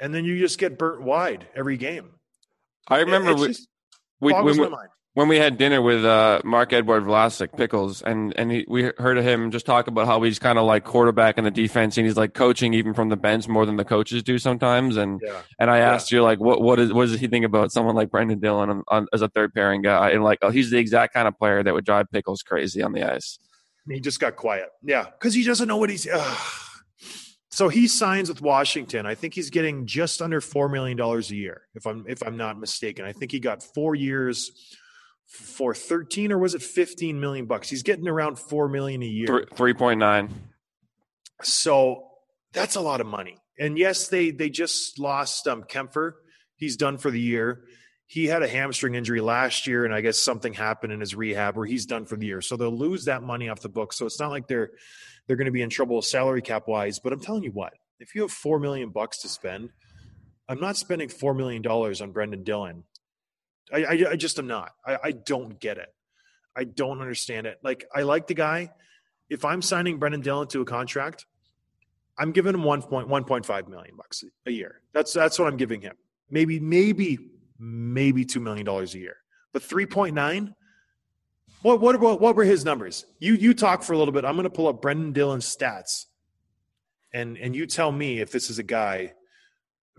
and 0.00 0.14
then 0.14 0.24
you 0.24 0.38
just 0.38 0.58
get 0.58 0.78
burnt 0.78 1.02
wide 1.02 1.46
every 1.54 1.76
game. 1.76 2.10
I 2.88 3.00
remember 3.00 3.32
it, 3.32 3.38
we, 3.38 3.54
we, 4.20 4.32
when, 4.32 4.58
we, 4.58 4.68
when 5.14 5.26
we 5.26 5.38
had 5.38 5.58
dinner 5.58 5.82
with 5.82 6.04
uh, 6.04 6.40
Marc-Edouard 6.44 7.02
Vlasic 7.02 7.56
Pickles, 7.56 8.00
and 8.00 8.32
and 8.36 8.50
he, 8.50 8.64
we 8.68 8.92
heard 8.98 9.18
him 9.18 9.50
just 9.50 9.66
talk 9.66 9.88
about 9.88 10.06
how 10.06 10.22
he's 10.22 10.38
kind 10.38 10.58
of 10.58 10.64
like 10.64 10.84
quarterback 10.84 11.36
in 11.36 11.44
the 11.44 11.50
defense, 11.50 11.96
and 11.96 12.06
he's 12.06 12.16
like 12.16 12.32
coaching 12.32 12.74
even 12.74 12.94
from 12.94 13.08
the 13.08 13.16
bench 13.16 13.48
more 13.48 13.66
than 13.66 13.76
the 13.76 13.84
coaches 13.84 14.22
do 14.22 14.38
sometimes. 14.38 14.96
And 14.96 15.20
yeah. 15.24 15.42
and 15.58 15.70
I 15.70 15.78
asked 15.78 16.12
yeah. 16.12 16.18
you 16.18 16.22
like, 16.22 16.38
what 16.38 16.60
what 16.60 16.78
is 16.78 16.92
what 16.92 17.08
does 17.08 17.18
he 17.18 17.26
think 17.26 17.44
about 17.44 17.72
someone 17.72 17.96
like 17.96 18.08
Brenden 18.08 18.40
Dillon 18.40 18.70
on, 18.70 18.82
on, 18.88 19.06
as 19.12 19.22
a 19.22 19.28
third 19.28 19.52
pairing 19.52 19.82
guy? 19.82 20.10
And 20.10 20.22
like, 20.22 20.38
oh, 20.42 20.50
he's 20.50 20.70
the 20.70 20.78
exact 20.78 21.12
kind 21.14 21.26
of 21.26 21.36
player 21.36 21.62
that 21.62 21.74
would 21.74 21.84
drive 21.84 22.06
Pickles 22.12 22.42
crazy 22.42 22.82
on 22.82 22.92
the 22.92 23.02
ice. 23.02 23.38
He 23.88 23.98
just 23.98 24.20
got 24.20 24.36
quiet, 24.36 24.68
yeah, 24.82 25.06
because 25.18 25.34
he 25.34 25.42
doesn't 25.42 25.66
know 25.66 25.76
what 25.76 25.90
he's. 25.90 26.06
So 27.52 27.68
he 27.68 27.88
signs 27.88 28.28
with 28.28 28.40
Washington. 28.40 29.06
I 29.06 29.16
think 29.16 29.34
he's 29.34 29.50
getting 29.50 29.84
just 29.84 30.22
under 30.22 30.40
four 30.40 30.68
million 30.68 30.96
dollars 30.96 31.32
a 31.32 31.36
year, 31.36 31.62
if 31.74 31.84
I'm 31.84 32.04
if 32.06 32.22
I'm 32.22 32.36
not 32.36 32.60
mistaken. 32.60 33.04
I 33.04 33.12
think 33.12 33.32
he 33.32 33.40
got 33.40 33.60
four 33.60 33.96
years 33.96 34.52
for 35.30 35.74
13 35.74 36.32
or 36.32 36.38
was 36.38 36.54
it 36.54 36.62
15 36.62 37.20
million 37.20 37.46
bucks? 37.46 37.70
He's 37.70 37.84
getting 37.84 38.08
around 38.08 38.38
4 38.38 38.68
million 38.68 39.02
a 39.02 39.06
year. 39.06 39.46
3.9. 39.54 40.30
So 41.42 42.08
that's 42.52 42.74
a 42.74 42.80
lot 42.80 43.00
of 43.00 43.06
money. 43.06 43.38
And 43.58 43.78
yes, 43.78 44.08
they 44.08 44.30
they 44.30 44.50
just 44.50 44.98
lost 44.98 45.46
um 45.46 45.62
Kempny. 45.64 46.12
He's 46.56 46.76
done 46.76 46.98
for 46.98 47.10
the 47.10 47.20
year. 47.20 47.62
He 48.06 48.26
had 48.26 48.42
a 48.42 48.48
hamstring 48.48 48.96
injury 48.96 49.20
last 49.20 49.66
year, 49.66 49.84
and 49.84 49.94
I 49.94 50.00
guess 50.00 50.18
something 50.18 50.52
happened 50.52 50.92
in 50.92 50.98
his 50.98 51.14
rehab 51.14 51.56
where 51.56 51.66
he's 51.66 51.86
done 51.86 52.06
for 52.06 52.16
the 52.16 52.26
year. 52.26 52.40
So 52.40 52.56
they'll 52.56 52.76
lose 52.76 53.04
that 53.04 53.22
money 53.22 53.48
off 53.48 53.60
the 53.60 53.68
book. 53.68 53.92
So 53.92 54.04
it's 54.04 54.18
not 54.18 54.30
like 54.30 54.48
they're 54.48 54.70
they're 55.26 55.36
going 55.36 55.46
to 55.46 55.52
be 55.52 55.62
in 55.62 55.70
trouble 55.70 56.02
salary 56.02 56.42
cap 56.42 56.66
wise. 56.66 56.98
But 56.98 57.12
I'm 57.12 57.20
telling 57.20 57.44
you 57.44 57.52
what, 57.52 57.72
if 58.00 58.14
you 58.14 58.22
have 58.22 58.32
four 58.32 58.58
million 58.58 58.90
bucks 58.90 59.20
to 59.22 59.28
spend, 59.28 59.70
I'm 60.48 60.60
not 60.60 60.76
spending 60.76 61.08
four 61.08 61.34
million 61.34 61.62
dollars 61.62 62.00
on 62.00 62.12
Brenden 62.12 62.44
Dillon 62.44 62.84
I, 63.72 63.84
I, 63.84 64.10
I 64.10 64.16
just 64.16 64.38
am 64.38 64.46
not. 64.46 64.72
I, 64.84 64.98
I 65.04 65.12
don't 65.12 65.58
get 65.60 65.78
it. 65.78 65.92
I 66.56 66.64
don't 66.64 67.00
understand 67.00 67.46
it. 67.46 67.58
Like 67.62 67.84
I 67.94 68.02
like 68.02 68.26
the 68.26 68.34
guy. 68.34 68.70
If 69.28 69.44
I'm 69.44 69.62
signing 69.62 70.00
Brenden 70.00 70.22
Dillon 70.22 70.48
to 70.48 70.60
a 70.60 70.64
contract, 70.64 71.26
I'm 72.18 72.32
giving 72.32 72.54
him 72.54 72.62
1.1.5 72.62 73.68
million 73.68 73.96
bucks 73.96 74.24
a 74.46 74.50
year. 74.50 74.80
That's 74.92 75.12
that's 75.12 75.38
what 75.38 75.48
I'm 75.48 75.56
giving 75.56 75.80
him. 75.80 75.94
Maybe 76.30 76.60
maybe 76.60 77.18
maybe 77.58 78.24
two 78.24 78.40
million 78.40 78.66
dollars 78.66 78.94
a 78.94 78.98
year. 78.98 79.16
But 79.52 79.62
3.9. 79.62 80.54
What 81.62 81.80
what 81.80 82.00
what 82.00 82.20
what 82.20 82.36
were 82.36 82.44
his 82.44 82.64
numbers? 82.64 83.06
You 83.18 83.34
you 83.34 83.54
talk 83.54 83.82
for 83.82 83.92
a 83.92 83.98
little 83.98 84.12
bit. 84.12 84.24
I'm 84.24 84.34
going 84.34 84.44
to 84.44 84.50
pull 84.50 84.68
up 84.68 84.82
Brenden 84.82 85.12
Dillon's 85.12 85.44
stats, 85.44 86.06
and 87.12 87.36
and 87.36 87.54
you 87.54 87.66
tell 87.66 87.92
me 87.92 88.20
if 88.20 88.32
this 88.32 88.50
is 88.50 88.58
a 88.58 88.62
guy 88.62 89.12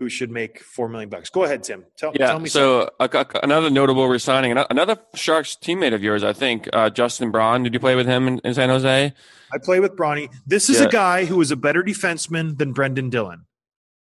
who 0.02 0.08
should 0.08 0.32
make 0.32 0.58
four 0.60 0.88
million 0.88 1.08
bucks. 1.08 1.30
Go 1.30 1.44
ahead, 1.44 1.62
Tim. 1.62 1.84
Tell, 1.96 2.12
yeah, 2.18 2.26
tell 2.26 2.40
me. 2.40 2.48
So 2.48 2.90
another 2.98 3.70
notable 3.70 4.08
resigning, 4.08 4.50
another 4.50 4.98
Sharks 5.14 5.56
teammate 5.56 5.94
of 5.94 6.02
yours, 6.02 6.24
I 6.24 6.32
think, 6.32 6.68
uh, 6.72 6.90
Justin 6.90 7.30
Braun. 7.30 7.62
Did 7.62 7.72
you 7.72 7.78
play 7.78 7.94
with 7.94 8.08
him 8.08 8.26
in, 8.26 8.40
in 8.40 8.52
San 8.54 8.68
Jose? 8.68 9.14
I 9.52 9.58
play 9.58 9.78
with 9.78 9.96
Bronny. 9.96 10.28
This 10.44 10.68
is 10.68 10.80
yeah. 10.80 10.86
a 10.86 10.90
guy 10.90 11.24
who 11.26 11.40
is 11.40 11.52
a 11.52 11.56
better 11.56 11.84
defenseman 11.84 12.58
than 12.58 12.74
Brenden 12.74 13.10
Dillon. 13.10 13.44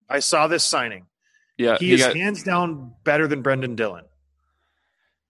I 0.08 0.20
saw 0.20 0.46
this 0.46 0.64
signing. 0.64 1.06
Yeah, 1.58 1.76
he, 1.78 1.88
he 1.88 1.92
is 1.92 2.00
got, 2.00 2.16
hands 2.16 2.42
down 2.42 2.94
better 3.04 3.28
than 3.28 3.42
Brenden 3.42 3.76
Dillon. 3.76 4.04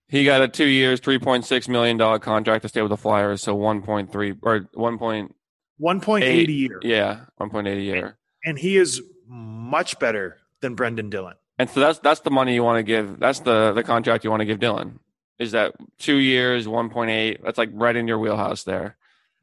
He 0.06 0.24
got 0.24 0.40
a 0.40 0.46
two 0.46 0.66
years, 0.66 1.00
three 1.00 1.18
point 1.18 1.44
six 1.44 1.66
million 1.66 1.96
dollar 1.96 2.20
contract 2.20 2.62
to 2.62 2.68
stay 2.68 2.82
with 2.82 2.90
the 2.90 2.96
Flyers. 2.96 3.42
So 3.42 3.56
one 3.56 3.82
point 3.82 4.12
three 4.12 4.34
or 4.40 4.68
one 4.74 4.98
point 4.98 5.34
one 5.78 6.00
point 6.00 6.22
eight 6.22 6.48
a 6.48 6.52
year. 6.52 6.78
Yeah, 6.82 7.24
one 7.38 7.50
point 7.50 7.66
eight 7.66 7.78
a 7.78 7.82
year. 7.82 8.18
And 8.44 8.56
he 8.56 8.76
is 8.76 9.02
much 9.26 9.98
better 9.98 10.39
than 10.60 10.76
Brenden 10.76 11.10
Dillon. 11.10 11.34
And 11.58 11.68
so 11.68 11.80
that's 11.80 11.98
that's 11.98 12.20
the 12.20 12.30
money 12.30 12.54
you 12.54 12.62
want 12.62 12.78
to 12.78 12.82
give. 12.82 13.18
That's 13.18 13.40
the 13.40 13.72
the 13.72 13.82
contract 13.82 14.24
you 14.24 14.30
want 14.30 14.40
to 14.40 14.46
give 14.46 14.60
Dillon. 14.60 14.98
Is 15.38 15.52
that 15.52 15.74
two 15.98 16.16
years, 16.16 16.66
one 16.68 16.90
point 16.90 17.10
eight? 17.10 17.42
That's 17.42 17.58
like 17.58 17.70
right 17.72 17.94
in 17.94 18.08
your 18.08 18.18
wheelhouse 18.18 18.64
there. 18.64 18.96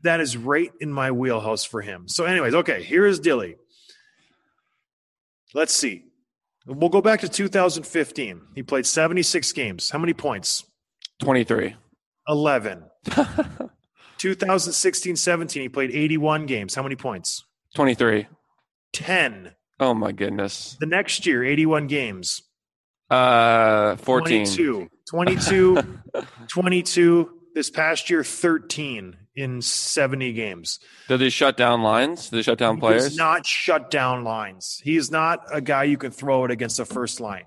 That 0.04 0.20
is 0.20 0.38
right 0.38 0.72
in 0.80 0.92
my 0.92 1.12
wheelhouse 1.12 1.64
for 1.64 1.82
him. 1.82 2.08
So, 2.08 2.26
anyways, 2.26 2.54
okay, 2.54 2.84
here 2.84 3.06
is 3.06 3.20
Dilly. 3.20 3.56
Let's 5.54 5.74
see. 5.74 6.06
We'll 6.68 6.90
go 6.90 7.02
back 7.02 7.22
to 7.22 7.30
2015. 7.30 8.42
He 8.54 8.62
played 8.62 8.86
76 8.86 9.52
games. 9.54 9.90
How 9.90 9.98
many 9.98 10.14
points? 10.14 10.66
23. 11.22 11.76
11. 12.28 12.84
2016 14.18 15.16
17, 15.16 15.62
he 15.62 15.70
played 15.70 15.92
81 15.92 16.46
games. 16.46 16.76
How 16.76 16.84
many 16.84 16.96
points? 16.96 17.46
23. 17.76 18.28
10. 18.94 19.52
Oh 19.80 19.94
my 19.94 20.12
goodness. 20.12 20.76
The 20.80 20.86
next 20.86 21.26
year, 21.26 21.44
81 21.44 21.88
games. 21.88 22.42
Uh 23.10 23.96
14. 23.98 24.46
22. 24.46 24.90
22. 25.10 26.00
22. 26.48 27.32
This 27.54 27.70
past 27.72 28.10
year, 28.10 28.24
13 28.24 29.16
in 29.36 29.62
70 29.62 30.34
games. 30.34 30.80
Did 31.08 31.18
they 31.20 31.30
shut 31.30 31.58
down 31.58 31.82
lines? 31.82 32.30
Did 32.30 32.38
they 32.38 32.42
shut 32.44 32.58
down 32.58 32.76
he 32.76 32.82
players? 32.82 33.16
Not 33.16 33.46
shut 33.46 33.90
down 33.90 34.24
lines. 34.24 34.80
He 34.84 34.98
is 34.98 35.10
not 35.10 35.40
a 35.52 35.62
guy 35.62 35.86
you 35.86 35.98
can 35.98 36.12
throw 36.12 36.44
it 36.46 36.52
against 36.52 36.78
the 36.78 36.86
first 36.86 37.20
line. 37.20 37.46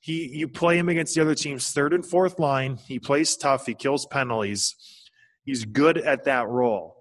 He 0.00 0.26
you 0.28 0.48
play 0.48 0.78
him 0.78 0.88
against 0.88 1.14
the 1.14 1.20
other 1.20 1.36
team's 1.36 1.70
third 1.70 1.92
and 1.92 2.04
fourth 2.04 2.40
line. 2.40 2.76
He 2.76 2.98
plays 2.98 3.36
tough. 3.36 3.66
He 3.66 3.74
kills 3.74 4.04
penalties. 4.06 4.74
He's 5.44 5.64
good 5.64 5.98
at 5.98 6.24
that 6.24 6.48
role. 6.48 6.96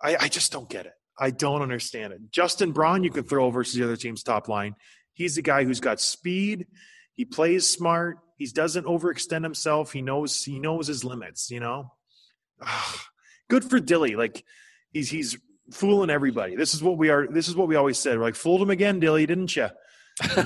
I, 0.00 0.16
I 0.20 0.28
just 0.28 0.52
don't 0.52 0.68
get 0.68 0.86
it. 0.86 0.92
I 1.18 1.30
don't 1.30 1.62
understand 1.62 2.12
it. 2.12 2.20
Justin 2.30 2.72
Braun, 2.72 3.04
you 3.04 3.10
can 3.10 3.24
throw 3.24 3.50
versus 3.50 3.74
the 3.74 3.84
other 3.84 3.96
team's 3.96 4.22
top 4.22 4.48
line. 4.48 4.76
He's 5.12 5.34
the 5.34 5.42
guy 5.42 5.64
who's 5.64 5.80
got 5.80 6.00
speed. 6.00 6.66
He 7.14 7.24
plays 7.24 7.68
smart. 7.68 8.18
He 8.36 8.46
doesn't 8.46 8.86
overextend 8.86 9.42
himself. 9.42 9.92
He 9.92 10.00
knows 10.00 10.44
he 10.44 10.60
knows 10.60 10.86
his 10.86 11.04
limits. 11.04 11.50
You 11.50 11.60
know, 11.60 11.92
good 13.48 13.64
for 13.64 13.80
Dilly. 13.80 14.14
Like 14.14 14.44
he's 14.92 15.10
he's 15.10 15.36
fooling 15.72 16.10
everybody. 16.10 16.54
This 16.54 16.74
is 16.74 16.82
what 16.82 16.96
we 16.96 17.10
are. 17.10 17.26
This 17.26 17.48
is 17.48 17.56
what 17.56 17.66
we 17.66 17.74
always 17.74 17.98
said. 17.98 18.16
We're 18.16 18.24
like 18.24 18.36
fooled 18.36 18.62
him 18.62 18.70
again, 18.70 19.00
Dilly, 19.00 19.26
didn't 19.26 19.56
you? 19.56 19.68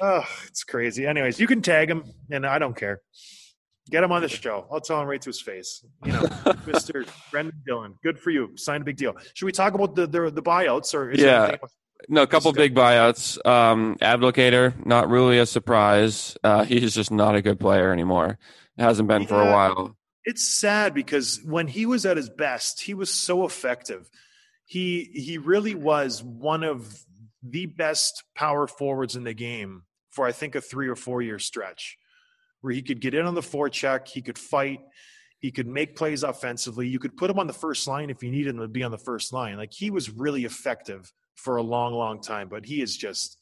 oh, 0.00 0.26
it's 0.46 0.64
crazy. 0.64 1.06
Anyways, 1.06 1.38
you 1.38 1.46
can 1.46 1.62
tag 1.62 1.90
him, 1.90 2.04
and 2.30 2.46
I 2.46 2.58
don't 2.58 2.76
care. 2.76 3.00
Get 3.90 4.02
him 4.02 4.12
on 4.12 4.22
the 4.22 4.28
show. 4.28 4.66
I'll 4.72 4.80
tell 4.80 5.00
him 5.00 5.08
right 5.08 5.20
to 5.20 5.28
his 5.28 5.40
face. 5.40 5.84
You 6.04 6.12
know, 6.12 6.20
Mr. 6.66 7.06
Brenden 7.30 7.64
Dillon. 7.66 7.94
Good 8.02 8.18
for 8.18 8.30
you. 8.30 8.56
Signed 8.56 8.82
a 8.82 8.84
big 8.84 8.96
deal. 8.96 9.14
Should 9.34 9.44
we 9.44 9.52
talk 9.52 9.74
about 9.74 9.94
the 9.94 10.06
the, 10.06 10.30
the 10.30 10.42
buyouts 10.42 10.94
or 10.94 11.12
yeah? 11.12 11.56
No, 12.08 12.22
a 12.22 12.26
couple 12.26 12.52
big 12.52 12.74
buyouts. 12.74 13.44
Um, 13.46 13.96
not 14.84 15.08
really 15.08 15.38
a 15.38 15.46
surprise. 15.46 16.36
Uh, 16.42 16.64
he's 16.66 16.94
just 16.94 17.10
not 17.10 17.34
a 17.34 17.42
good 17.42 17.60
player 17.60 17.92
anymore. 17.92 18.38
It 18.76 18.82
hasn't 18.82 19.08
been 19.08 19.22
yeah, 19.22 19.28
for 19.28 19.42
a 19.42 19.50
while. 19.52 19.96
It's 20.24 20.46
sad 20.46 20.94
because 20.94 21.40
when 21.44 21.68
he 21.68 21.86
was 21.86 22.06
at 22.06 22.16
his 22.16 22.30
best, 22.30 22.82
he 22.82 22.94
was 22.94 23.10
so 23.10 23.44
effective. 23.44 24.08
He 24.64 25.10
he 25.12 25.36
really 25.36 25.74
was 25.74 26.22
one 26.22 26.64
of 26.64 27.04
the 27.42 27.66
best 27.66 28.24
power 28.34 28.66
forwards 28.66 29.14
in 29.16 29.24
the 29.24 29.34
game 29.34 29.82
for 30.10 30.26
I 30.26 30.32
think 30.32 30.54
a 30.54 30.60
three 30.62 30.88
or 30.88 30.96
four 30.96 31.20
year 31.20 31.38
stretch 31.38 31.98
where 32.64 32.72
he 32.72 32.80
could 32.80 32.98
get 32.98 33.12
in 33.12 33.26
on 33.26 33.34
the 33.34 33.42
forecheck, 33.42 34.08
he 34.08 34.22
could 34.22 34.38
fight, 34.38 34.80
he 35.38 35.50
could 35.50 35.66
make 35.66 35.96
plays 35.96 36.22
offensively. 36.22 36.88
You 36.88 36.98
could 36.98 37.14
put 37.14 37.28
him 37.28 37.38
on 37.38 37.46
the 37.46 37.52
first 37.52 37.86
line 37.86 38.08
if 38.08 38.22
you 38.22 38.30
needed 38.30 38.54
him 38.54 38.62
to 38.62 38.68
be 38.68 38.82
on 38.82 38.90
the 38.90 38.96
first 38.96 39.34
line. 39.34 39.58
Like 39.58 39.74
he 39.74 39.90
was 39.90 40.08
really 40.08 40.46
effective 40.46 41.12
for 41.34 41.58
a 41.58 41.62
long, 41.62 41.92
long 41.92 42.22
time, 42.22 42.48
but 42.48 42.64
he 42.64 42.80
is 42.80 42.96
just 42.96 43.36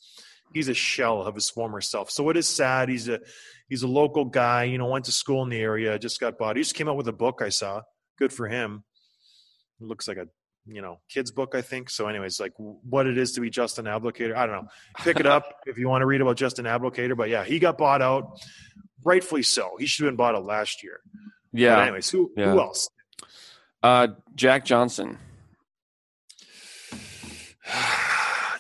he's 0.53 0.67
a 0.67 0.75
shell 0.75 1.23
of 1.23 1.37
his 1.37 1.49
former 1.49 1.81
self. 1.81 2.11
So 2.11 2.31
it 2.31 2.37
is 2.37 2.49
sad. 2.49 2.89
He's 2.89 3.09
a 3.09 3.21
he's 3.69 3.85
a 3.85 3.87
local 3.87 4.25
guy, 4.25 4.65
you 4.65 4.77
know, 4.77 4.87
went 4.87 5.05
to 5.05 5.13
school 5.13 5.45
in 5.45 5.51
the 5.51 5.61
area, 5.61 5.97
just 6.01 6.19
got 6.19 6.37
bought. 6.37 6.57
He 6.57 6.63
just 6.63 6.75
came 6.75 6.89
out 6.89 6.97
with 6.97 7.07
a 7.07 7.13
book 7.13 7.43
I 7.45 7.51
saw. 7.51 7.83
Good 8.19 8.33
for 8.33 8.49
him. 8.49 8.83
It 9.81 9.87
looks 9.87 10.09
like 10.09 10.17
a 10.17 10.27
you 10.67 10.81
know 10.81 11.01
kids 11.09 11.33
book 11.33 11.55
i 11.55 11.61
think 11.61 11.91
so 11.91 12.07
anyways 12.07 12.39
like 12.39 12.53
what 12.57 13.07
it 13.07 13.19
is 13.19 13.33
to 13.33 13.41
be 13.41 13.51
justin 13.51 13.87
abdelkader 13.87 14.37
i 14.37 14.47
don't 14.47 14.63
know 14.63 14.69
pick 14.99 15.19
it 15.19 15.27
up 15.27 15.57
if 15.67 15.77
you 15.77 15.89
want 15.89 16.03
to 16.03 16.07
read 16.07 16.21
about 16.21 16.37
justin 16.37 16.67
abdelkader 16.67 17.17
but 17.17 17.29
yeah 17.29 17.43
he 17.43 17.59
got 17.59 17.77
bought 17.77 18.01
out 18.01 18.39
rightfully 19.05 19.43
so. 19.43 19.77
He 19.79 19.87
should 19.87 20.05
have 20.05 20.13
been 20.13 20.17
bought 20.17 20.35
out 20.35 20.45
last 20.45 20.83
year. 20.83 21.01
Yeah. 21.53 21.77
But 21.77 21.83
anyways, 21.83 22.11
who 22.11 22.33
Yeah. 22.37 22.53
who 22.53 22.61
else? 22.61 22.89
Uh, 23.83 24.09
Jack 24.35 24.65
Johnson. 24.65 25.19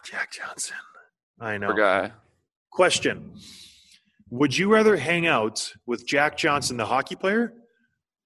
Jack 0.05 0.33
Johnson. 0.33 0.77
I 1.41 1.59
know. 1.59 1.69
Poor 1.69 1.77
guy. 1.77 2.13
Question: 2.71 3.35
Would 4.31 4.57
you 4.57 4.73
rather 4.73 4.97
hang 4.97 5.27
out 5.27 5.73
with 5.87 6.07
Jack 6.07 6.37
Johnson, 6.37 6.77
the 6.77 6.87
hockey 6.87 7.17
player, 7.17 7.53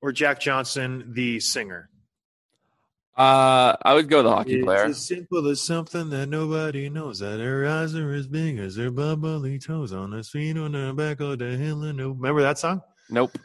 or 0.01 0.13
Jack 0.13 0.41
Johnson, 0.41 1.13
the 1.15 1.41
singer? 1.41 1.91
Uh, 3.17 3.75
I 3.83 3.95
would 3.95 4.09
go 4.11 4.23
the 4.23 4.31
hockey 4.31 4.63
player. 4.63 4.85
It's 4.87 4.99
as 4.99 5.07
simple 5.07 5.49
as 5.49 5.63
something 5.63 6.11
that 6.11 6.29
nobody 6.29 6.91
knows. 6.91 7.21
That 7.21 7.41
her 7.41 7.67
eyes 7.67 7.95
are 7.95 8.13
as 8.13 8.27
big 8.27 8.59
as 8.59 8.77
her 8.77 8.91
bubbly 8.91 9.59
toes 9.59 9.93
on 9.93 10.11
the 10.11 10.23
feet 10.23 10.57
on 10.59 10.73
the 10.73 10.93
back 10.95 11.21
of 11.21 11.39
the 11.39 11.57
hill. 11.57 11.83
And 11.85 11.99
the- 11.99 12.11
Remember 12.11 12.43
that 12.43 12.59
song? 12.59 12.83
Nope. 13.09 13.39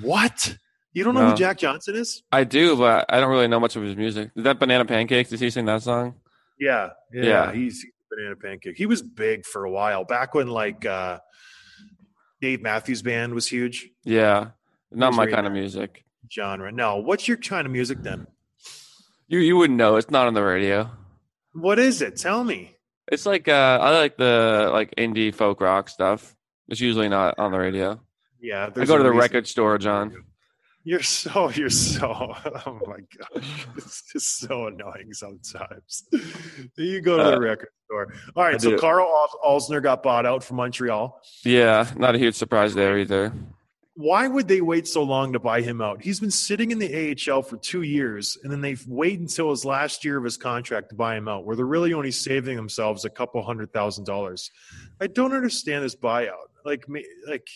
What? 0.00 0.56
You 0.92 1.02
don't 1.04 1.14
know 1.14 1.22
No. 1.22 1.30
who 1.30 1.36
Jack 1.36 1.58
Johnson 1.58 1.96
is? 1.96 2.22
I 2.30 2.44
do, 2.44 2.76
but 2.76 3.06
I 3.08 3.20
don't 3.20 3.30
really 3.30 3.48
know 3.48 3.58
much 3.60 3.74
of 3.76 3.82
his 3.82 3.96
music. 3.96 4.30
Is 4.36 4.44
that 4.44 4.58
Banana 4.60 4.84
Pancakes? 4.84 5.30
Did 5.30 5.40
he 5.40 5.50
sing 5.50 5.64
that 5.66 5.82
song? 5.82 6.14
Yeah, 6.58 6.90
yeah. 7.12 7.24
Yeah. 7.24 7.52
He's, 7.52 7.80
he's 7.82 7.92
banana 8.10 8.36
pancake. 8.36 8.76
He 8.76 8.86
was 8.86 9.02
big 9.02 9.44
for 9.46 9.64
a 9.64 9.70
while 9.70 10.04
back 10.04 10.34
when 10.34 10.46
like 10.48 10.84
uh, 10.86 11.18
Dave 12.40 12.60
Matthews 12.62 13.02
Band 13.02 13.34
was 13.34 13.46
huge 13.46 13.88
Yeah. 14.04 14.48
Not 14.92 15.14
my 15.14 15.26
kind 15.26 15.46
of 15.46 15.52
music. 15.52 16.04
genre. 16.30 16.70
No, 16.72 16.96
what's 16.98 17.26
your 17.28 17.36
kind 17.36 17.66
of 17.66 17.72
music 17.72 18.02
then? 18.02 18.26
You 19.30 19.38
you 19.38 19.56
wouldn't 19.56 19.76
know. 19.78 19.94
It's 19.94 20.10
not 20.10 20.26
on 20.26 20.34
the 20.34 20.42
radio. 20.42 20.90
What 21.52 21.78
is 21.78 22.02
it? 22.02 22.16
Tell 22.16 22.42
me. 22.42 22.76
It's 23.10 23.24
like 23.26 23.46
uh, 23.46 23.78
I 23.80 23.90
like 23.96 24.16
the 24.16 24.70
like 24.72 24.92
indie 24.98 25.32
folk 25.32 25.60
rock 25.60 25.88
stuff. 25.88 26.34
It's 26.68 26.80
usually 26.80 27.08
not 27.08 27.38
on 27.38 27.52
the 27.52 27.58
radio. 27.58 28.00
Yeah, 28.40 28.70
I 28.76 28.84
go 28.84 28.96
to 28.96 29.04
the 29.04 29.12
record 29.12 29.46
store, 29.46 29.78
John. 29.78 30.12
You're 30.82 31.02
so 31.02 31.48
you're 31.54 31.70
so 31.70 32.08
oh 32.66 32.80
my 32.88 32.96
god, 33.18 33.44
it's 33.76 34.02
just 34.12 34.38
so 34.40 34.66
annoying 34.66 35.12
sometimes. 35.12 36.04
you 36.76 37.00
go 37.00 37.16
to 37.18 37.22
the 37.22 37.36
Uh, 37.36 37.40
record 37.40 37.68
store. 37.86 38.12
All 38.34 38.42
right, 38.44 38.54
I 38.56 38.58
so 38.58 38.70
do. 38.70 38.78
Karl 38.78 39.08
Alzner 39.44 39.80
got 39.80 40.02
bought 40.02 40.26
out 40.26 40.42
from 40.42 40.56
Montreal. 40.56 41.20
Yeah, 41.44 41.88
not 41.96 42.16
a 42.16 42.18
huge 42.18 42.34
surprise 42.34 42.74
there 42.74 42.98
either. 42.98 43.32
Why 43.94 44.28
would 44.28 44.48
they 44.48 44.60
wait 44.60 44.86
so 44.86 45.02
long 45.02 45.32
to 45.32 45.40
buy 45.40 45.62
him 45.62 45.82
out? 45.82 46.02
He's 46.02 46.20
been 46.20 46.30
sitting 46.30 46.70
in 46.70 46.78
the 46.78 47.16
AHL 47.28 47.42
for 47.42 47.56
two 47.56 47.82
years, 47.82 48.38
and 48.42 48.50
then 48.50 48.60
they 48.60 48.76
wait 48.86 49.18
until 49.18 49.50
his 49.50 49.64
last 49.64 50.04
year 50.04 50.16
of 50.16 50.24
his 50.24 50.36
contract 50.36 50.90
to 50.90 50.94
buy 50.94 51.16
him 51.16 51.28
out, 51.28 51.44
where 51.44 51.56
they're 51.56 51.66
really 51.66 51.92
only 51.92 52.12
saving 52.12 52.56
themselves 52.56 53.04
a 53.04 53.10
couple 53.10 53.42
hundred 53.42 53.72
thousand 53.72 54.04
dollars. 54.04 54.50
I 55.00 55.08
don't 55.08 55.34
understand 55.34 55.84
this 55.84 55.96
buyout. 55.96 56.48
Like, 56.64 56.84
like 57.28 57.48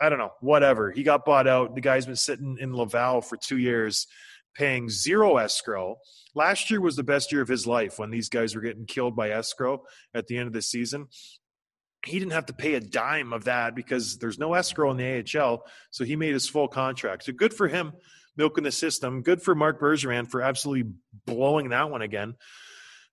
I 0.00 0.08
don't 0.08 0.18
know. 0.18 0.32
Whatever. 0.40 0.90
He 0.90 1.04
got 1.04 1.24
bought 1.24 1.46
out. 1.46 1.74
The 1.74 1.80
guy's 1.80 2.06
been 2.06 2.16
sitting 2.16 2.58
in 2.60 2.74
Laval 2.74 3.22
for 3.22 3.36
two 3.36 3.58
years, 3.58 4.06
paying 4.54 4.90
zero 4.90 5.36
escrow. 5.38 5.96
Last 6.34 6.70
year 6.70 6.80
was 6.80 6.96
the 6.96 7.02
best 7.02 7.32
year 7.32 7.40
of 7.40 7.48
his 7.48 7.66
life 7.66 7.98
when 7.98 8.10
these 8.10 8.28
guys 8.28 8.54
were 8.54 8.62
getting 8.62 8.86
killed 8.86 9.14
by 9.14 9.30
escrow 9.30 9.84
at 10.14 10.26
the 10.26 10.38
end 10.38 10.48
of 10.48 10.52
the 10.52 10.62
season. 10.62 11.08
He 12.04 12.18
didn't 12.18 12.32
have 12.32 12.46
to 12.46 12.52
pay 12.52 12.74
a 12.74 12.80
dime 12.80 13.32
of 13.32 13.44
that 13.44 13.74
because 13.74 14.18
there's 14.18 14.38
no 14.38 14.54
escrow 14.54 14.90
in 14.90 14.96
the 14.96 15.40
AHL. 15.40 15.64
So 15.90 16.04
he 16.04 16.16
made 16.16 16.32
his 16.32 16.48
full 16.48 16.68
contract. 16.68 17.24
So 17.24 17.32
good 17.32 17.54
for 17.54 17.68
him 17.68 17.92
milking 18.36 18.64
the 18.64 18.72
system. 18.72 19.22
Good 19.22 19.42
for 19.42 19.54
Marc 19.54 19.80
Bergevin 19.80 20.28
for 20.28 20.42
absolutely 20.42 20.92
blowing 21.26 21.70
that 21.70 21.90
one 21.90 22.02
again. 22.02 22.34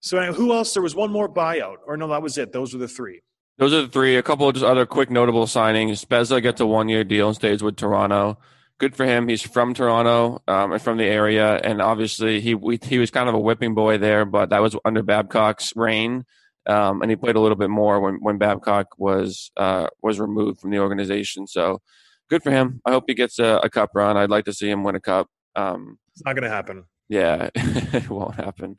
So 0.01 0.33
who 0.33 0.53
else? 0.53 0.73
There 0.73 0.83
was 0.83 0.95
one 0.95 1.11
more 1.11 1.27
buyout, 1.27 1.77
or 1.85 1.97
no, 1.97 2.07
that 2.07 2.21
was 2.21 2.37
it. 2.37 2.53
Those 2.53 2.73
were 2.73 2.79
the 2.79 2.87
three. 2.87 3.21
Those 3.57 3.73
are 3.73 3.81
the 3.81 3.89
three. 3.89 4.15
A 4.15 4.23
couple 4.23 4.47
of 4.47 4.53
just 4.53 4.65
other 4.65 4.85
quick 4.85 5.09
notable 5.09 5.45
signings. 5.45 6.03
Spezza 6.03 6.41
gets 6.41 6.61
a 6.61 6.65
one 6.65 6.87
year 6.87 7.03
deal 7.03 7.27
and 7.27 7.35
stays 7.35 7.61
with 7.61 7.75
Toronto. 7.75 8.37
Good 8.77 8.95
for 8.95 9.05
him. 9.05 9.27
He's 9.27 9.41
from 9.41 9.73
Toronto 9.73 10.41
um, 10.47 10.71
and 10.71 10.81
from 10.81 10.97
the 10.97 11.03
area, 11.03 11.57
and 11.57 11.81
obviously 11.81 12.39
he 12.39 12.55
we, 12.55 12.79
he 12.81 12.97
was 12.97 13.11
kind 13.11 13.27
of 13.27 13.35
a 13.35 13.39
whipping 13.39 13.75
boy 13.75 13.97
there, 13.97 14.23
but 14.23 14.51
that 14.51 14.61
was 14.61 14.77
under 14.85 15.03
Babcock's 15.03 15.73
reign, 15.75 16.25
um, 16.69 17.01
and 17.01 17.09
he 17.11 17.15
played 17.17 17.35
a 17.35 17.39
little 17.39 17.57
bit 17.57 17.69
more 17.69 17.99
when 17.99 18.15
when 18.21 18.37
Babcock 18.37 18.87
was 18.97 19.51
uh, 19.57 19.87
was 20.03 20.19
removed 20.19 20.59
from 20.61 20.71
the 20.71 20.79
organization. 20.79 21.47
So 21.47 21.81
good 22.29 22.43
for 22.43 22.51
him. 22.51 22.79
I 22.85 22.91
hope 22.91 23.05
he 23.07 23.13
gets 23.15 23.39
a, 23.39 23.59
a 23.63 23.69
cup 23.69 23.89
run. 23.95 24.15
I'd 24.17 24.29
like 24.29 24.45
to 24.45 24.53
see 24.53 24.69
him 24.69 24.83
win 24.83 24.95
a 24.95 24.99
cup. 25.01 25.27
Um, 25.55 25.97
It's 26.13 26.23
not 26.25 26.35
going 26.35 26.43
to 26.49 26.55
happen. 26.55 26.83
yeah, 27.09 27.49
it 27.55 28.09
won't 28.09 28.35
happen. 28.35 28.77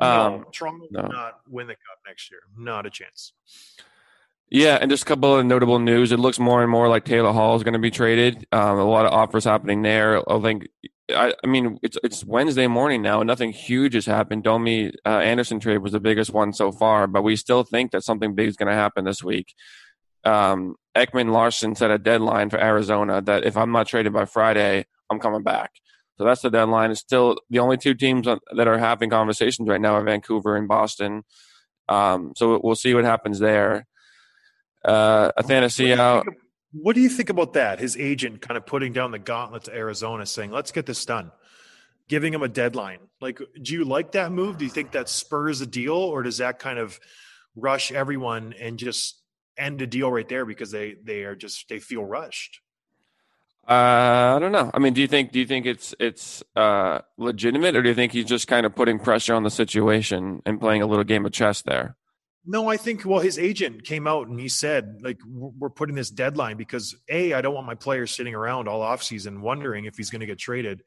no, 0.00 0.06
Um, 0.08 0.44
Toronto 0.52 0.86
no. 0.90 1.02
will 1.02 1.08
not 1.08 1.34
win 1.48 1.66
the 1.66 1.74
cup 1.74 1.98
next 2.06 2.30
year. 2.30 2.40
Not 2.56 2.86
a 2.86 2.90
chance. 2.90 3.32
Yeah, 4.50 4.78
and 4.80 4.90
just 4.90 5.04
a 5.04 5.06
couple 5.06 5.36
of 5.36 5.46
notable 5.46 5.78
news. 5.78 6.10
It 6.10 6.18
looks 6.18 6.40
more 6.40 6.60
and 6.60 6.70
more 6.70 6.88
like 6.88 7.04
Taylor 7.04 7.32
Hall 7.32 7.54
is 7.54 7.62
going 7.62 7.74
to 7.74 7.78
be 7.78 7.92
traded. 7.92 8.46
Um, 8.50 8.78
a 8.78 8.84
lot 8.84 9.06
of 9.06 9.12
offers 9.12 9.44
happening 9.44 9.82
there. 9.82 10.28
I 10.28 10.40
think, 10.40 10.66
I, 11.08 11.32
I 11.44 11.46
mean, 11.46 11.78
it's 11.82 11.96
it's 12.02 12.24
Wednesday 12.24 12.66
morning 12.66 13.00
now, 13.00 13.20
and 13.20 13.28
nothing 13.28 13.52
huge 13.52 13.94
has 13.94 14.06
happened. 14.06 14.42
Domi 14.42 14.92
uh, 15.06 15.08
Anderson 15.08 15.60
trade 15.60 15.78
was 15.78 15.92
the 15.92 16.00
biggest 16.00 16.32
one 16.32 16.52
so 16.52 16.72
far, 16.72 17.06
but 17.06 17.22
we 17.22 17.36
still 17.36 17.62
think 17.62 17.92
that 17.92 18.02
something 18.02 18.34
big 18.34 18.48
is 18.48 18.56
going 18.56 18.68
to 18.68 18.74
happen 18.74 19.04
this 19.04 19.22
week. 19.22 19.54
Um, 20.24 20.74
Ekman 20.96 21.30
Larsson 21.30 21.76
set 21.76 21.92
a 21.92 21.98
deadline 21.98 22.50
for 22.50 22.60
Arizona 22.60 23.22
that 23.22 23.44
if 23.44 23.56
I'm 23.56 23.70
not 23.70 23.86
traded 23.86 24.12
by 24.12 24.24
Friday, 24.24 24.84
I'm 25.08 25.20
coming 25.20 25.44
back. 25.44 25.70
So 26.18 26.24
that's 26.24 26.42
the 26.42 26.50
deadline. 26.50 26.90
It's 26.90 27.00
still 27.00 27.38
the 27.50 27.60
only 27.60 27.76
two 27.76 27.94
teams 27.94 28.26
that 28.26 28.68
are 28.68 28.78
having 28.78 29.10
conversations 29.10 29.68
right 29.68 29.80
now 29.80 29.94
are 29.94 30.04
Vancouver 30.04 30.56
and 30.56 30.66
Boston. 30.66 31.22
Um, 31.88 32.32
so 32.36 32.60
we'll 32.62 32.74
see 32.74 32.94
what 32.94 33.04
happens 33.04 33.38
there. 33.38 33.86
Uh, 34.84 35.30
What 35.36 35.46
Athanasiou, 35.46 35.98
of- 35.98 36.34
What 36.72 36.94
do 36.94 37.00
you 37.00 37.08
think 37.08 37.30
about 37.30 37.52
that? 37.54 37.78
His 37.80 37.96
agent 37.96 38.40
kind 38.40 38.56
of 38.56 38.64
putting 38.66 38.92
down 38.92 39.10
the 39.10 39.18
gauntlet 39.18 39.64
to 39.64 39.74
Arizona, 39.74 40.24
saying, 40.26 40.50
"Let's 40.50 40.70
get 40.72 40.86
this 40.86 41.04
done," 41.04 41.32
giving 42.08 42.32
him 42.32 42.42
a 42.42 42.48
deadline. 42.48 43.00
Like, 43.20 43.40
do 43.60 43.72
you 43.74 43.84
like 43.84 44.12
that 44.12 44.32
move? 44.32 44.58
Do 44.58 44.64
you 44.64 44.70
think 44.70 44.92
that 44.92 45.08
spurs 45.08 45.60
a 45.60 45.66
deal, 45.66 45.94
or 45.94 46.22
does 46.22 46.38
that 46.38 46.58
kind 46.58 46.78
of 46.78 46.98
rush 47.56 47.90
everyone 47.92 48.54
and 48.58 48.78
just 48.78 49.20
end 49.58 49.82
a 49.82 49.86
deal 49.86 50.10
right 50.10 50.28
there 50.28 50.46
because 50.46 50.70
they 50.70 50.94
they 51.02 51.24
are 51.24 51.34
just 51.34 51.68
they 51.68 51.78
feel 51.80 52.04
rushed? 52.04 52.60
uh, 53.68 54.34
I 54.34 54.38
don't 54.40 54.52
know. 54.52 54.70
I 54.72 54.78
mean, 54.78 54.94
do 54.94 55.00
you 55.00 55.06
think 55.06 55.32
do 55.32 55.38
you 55.38 55.46
think 55.46 55.66
it's 55.66 55.94
it's 56.00 56.42
uh, 56.56 57.00
legitimate, 57.18 57.76
or 57.76 57.82
do 57.82 57.88
you 57.88 57.94
think 57.94 58.12
he's 58.12 58.24
just 58.24 58.48
kind 58.48 58.64
of 58.64 58.74
putting 58.74 58.98
pressure 58.98 59.34
on 59.34 59.42
the 59.42 59.50
situation 59.50 60.40
and 60.46 60.60
playing 60.60 60.82
a 60.82 60.86
little 60.86 61.04
game 61.04 61.26
of 61.26 61.32
chess 61.32 61.62
there? 61.62 61.96
No, 62.46 62.68
I 62.68 62.78
think 62.78 63.04
well, 63.04 63.20
his 63.20 63.38
agent 63.38 63.84
came 63.84 64.06
out 64.06 64.28
and 64.28 64.40
he 64.40 64.48
said 64.48 65.00
like 65.02 65.18
we're 65.28 65.68
putting 65.68 65.94
this 65.94 66.10
deadline 66.10 66.56
because 66.56 66.96
a 67.08 67.34
I 67.34 67.42
don't 67.42 67.54
want 67.54 67.66
my 67.66 67.74
player 67.74 68.06
sitting 68.06 68.34
around 68.34 68.66
all 68.66 68.80
offseason 68.80 69.40
wondering 69.40 69.84
if 69.84 69.96
he's 69.96 70.10
going 70.10 70.20
to 70.20 70.26
get 70.26 70.38
traded, 70.38 70.82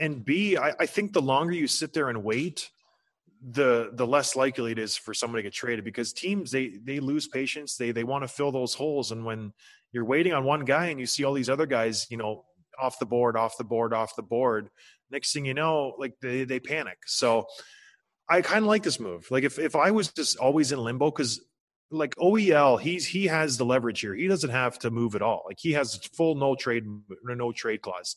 and 0.00 0.24
b 0.24 0.56
I, 0.56 0.74
I 0.80 0.86
think 0.86 1.12
the 1.12 1.22
longer 1.22 1.52
you 1.52 1.68
sit 1.68 1.92
there 1.92 2.08
and 2.08 2.24
wait, 2.24 2.70
the 3.40 3.90
the 3.92 4.06
less 4.06 4.34
likely 4.34 4.72
it 4.72 4.78
is 4.78 4.96
for 4.96 5.14
someone 5.14 5.36
to 5.36 5.42
get 5.44 5.52
traded 5.52 5.84
because 5.84 6.12
teams 6.12 6.50
they 6.50 6.70
they 6.82 6.98
lose 6.98 7.28
patience. 7.28 7.76
They 7.76 7.92
they 7.92 8.04
want 8.04 8.24
to 8.24 8.28
fill 8.28 8.50
those 8.50 8.74
holes. 8.74 9.12
And 9.12 9.24
when 9.24 9.52
you're 9.92 10.04
waiting 10.04 10.32
on 10.32 10.44
one 10.44 10.64
guy 10.64 10.86
and 10.86 10.98
you 10.98 11.06
see 11.06 11.24
all 11.24 11.34
these 11.34 11.50
other 11.50 11.66
guys 11.66 12.06
you 12.10 12.16
know 12.16 12.44
off 12.80 12.98
the 12.98 13.06
board 13.06 13.36
off 13.36 13.56
the 13.56 13.64
board 13.64 13.92
off 13.92 14.14
the 14.16 14.22
board 14.22 14.70
next 15.10 15.32
thing 15.32 15.44
you 15.44 15.54
know 15.54 15.94
like 15.98 16.14
they 16.20 16.42
they 16.44 16.58
panic. 16.58 16.98
So 17.06 17.46
I 18.28 18.42
kind 18.42 18.64
of 18.64 18.68
like 18.68 18.82
this 18.82 19.00
move. 19.00 19.30
Like 19.30 19.44
if 19.44 19.58
if 19.58 19.74
I 19.74 19.90
was 19.90 20.08
just 20.08 20.36
always 20.38 20.72
in 20.72 20.78
limbo 20.78 21.10
because 21.10 21.40
like 21.90 22.14
OEL, 22.16 22.80
he's 22.80 23.06
he 23.06 23.26
has 23.26 23.56
the 23.56 23.64
leverage 23.64 24.00
here. 24.00 24.14
He 24.14 24.28
doesn't 24.28 24.50
have 24.50 24.78
to 24.80 24.90
move 24.90 25.14
at 25.14 25.22
all. 25.22 25.44
Like 25.46 25.58
he 25.58 25.72
has 25.72 25.96
full 26.12 26.34
no 26.34 26.54
trade 26.54 26.84
no 27.24 27.52
trade 27.52 27.80
clause. 27.80 28.16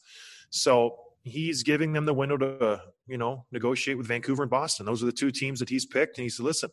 So 0.50 0.98
he's 1.24 1.64
giving 1.64 1.94
them 1.94 2.06
the 2.06 2.14
window 2.14 2.38
to 2.38 2.82
you 3.08 3.18
know 3.18 3.46
negotiate 3.52 3.98
with 3.98 4.08
Vancouver 4.08 4.44
and 4.44 4.50
Boston. 4.50 4.86
Those 4.86 5.02
are 5.02 5.06
the 5.06 5.12
two 5.12 5.32
teams 5.32 5.60
that 5.60 5.70
he's 5.70 5.86
picked, 5.86 6.18
and 6.18 6.24
he 6.24 6.30
said, 6.30 6.46
"Listen, 6.46 6.70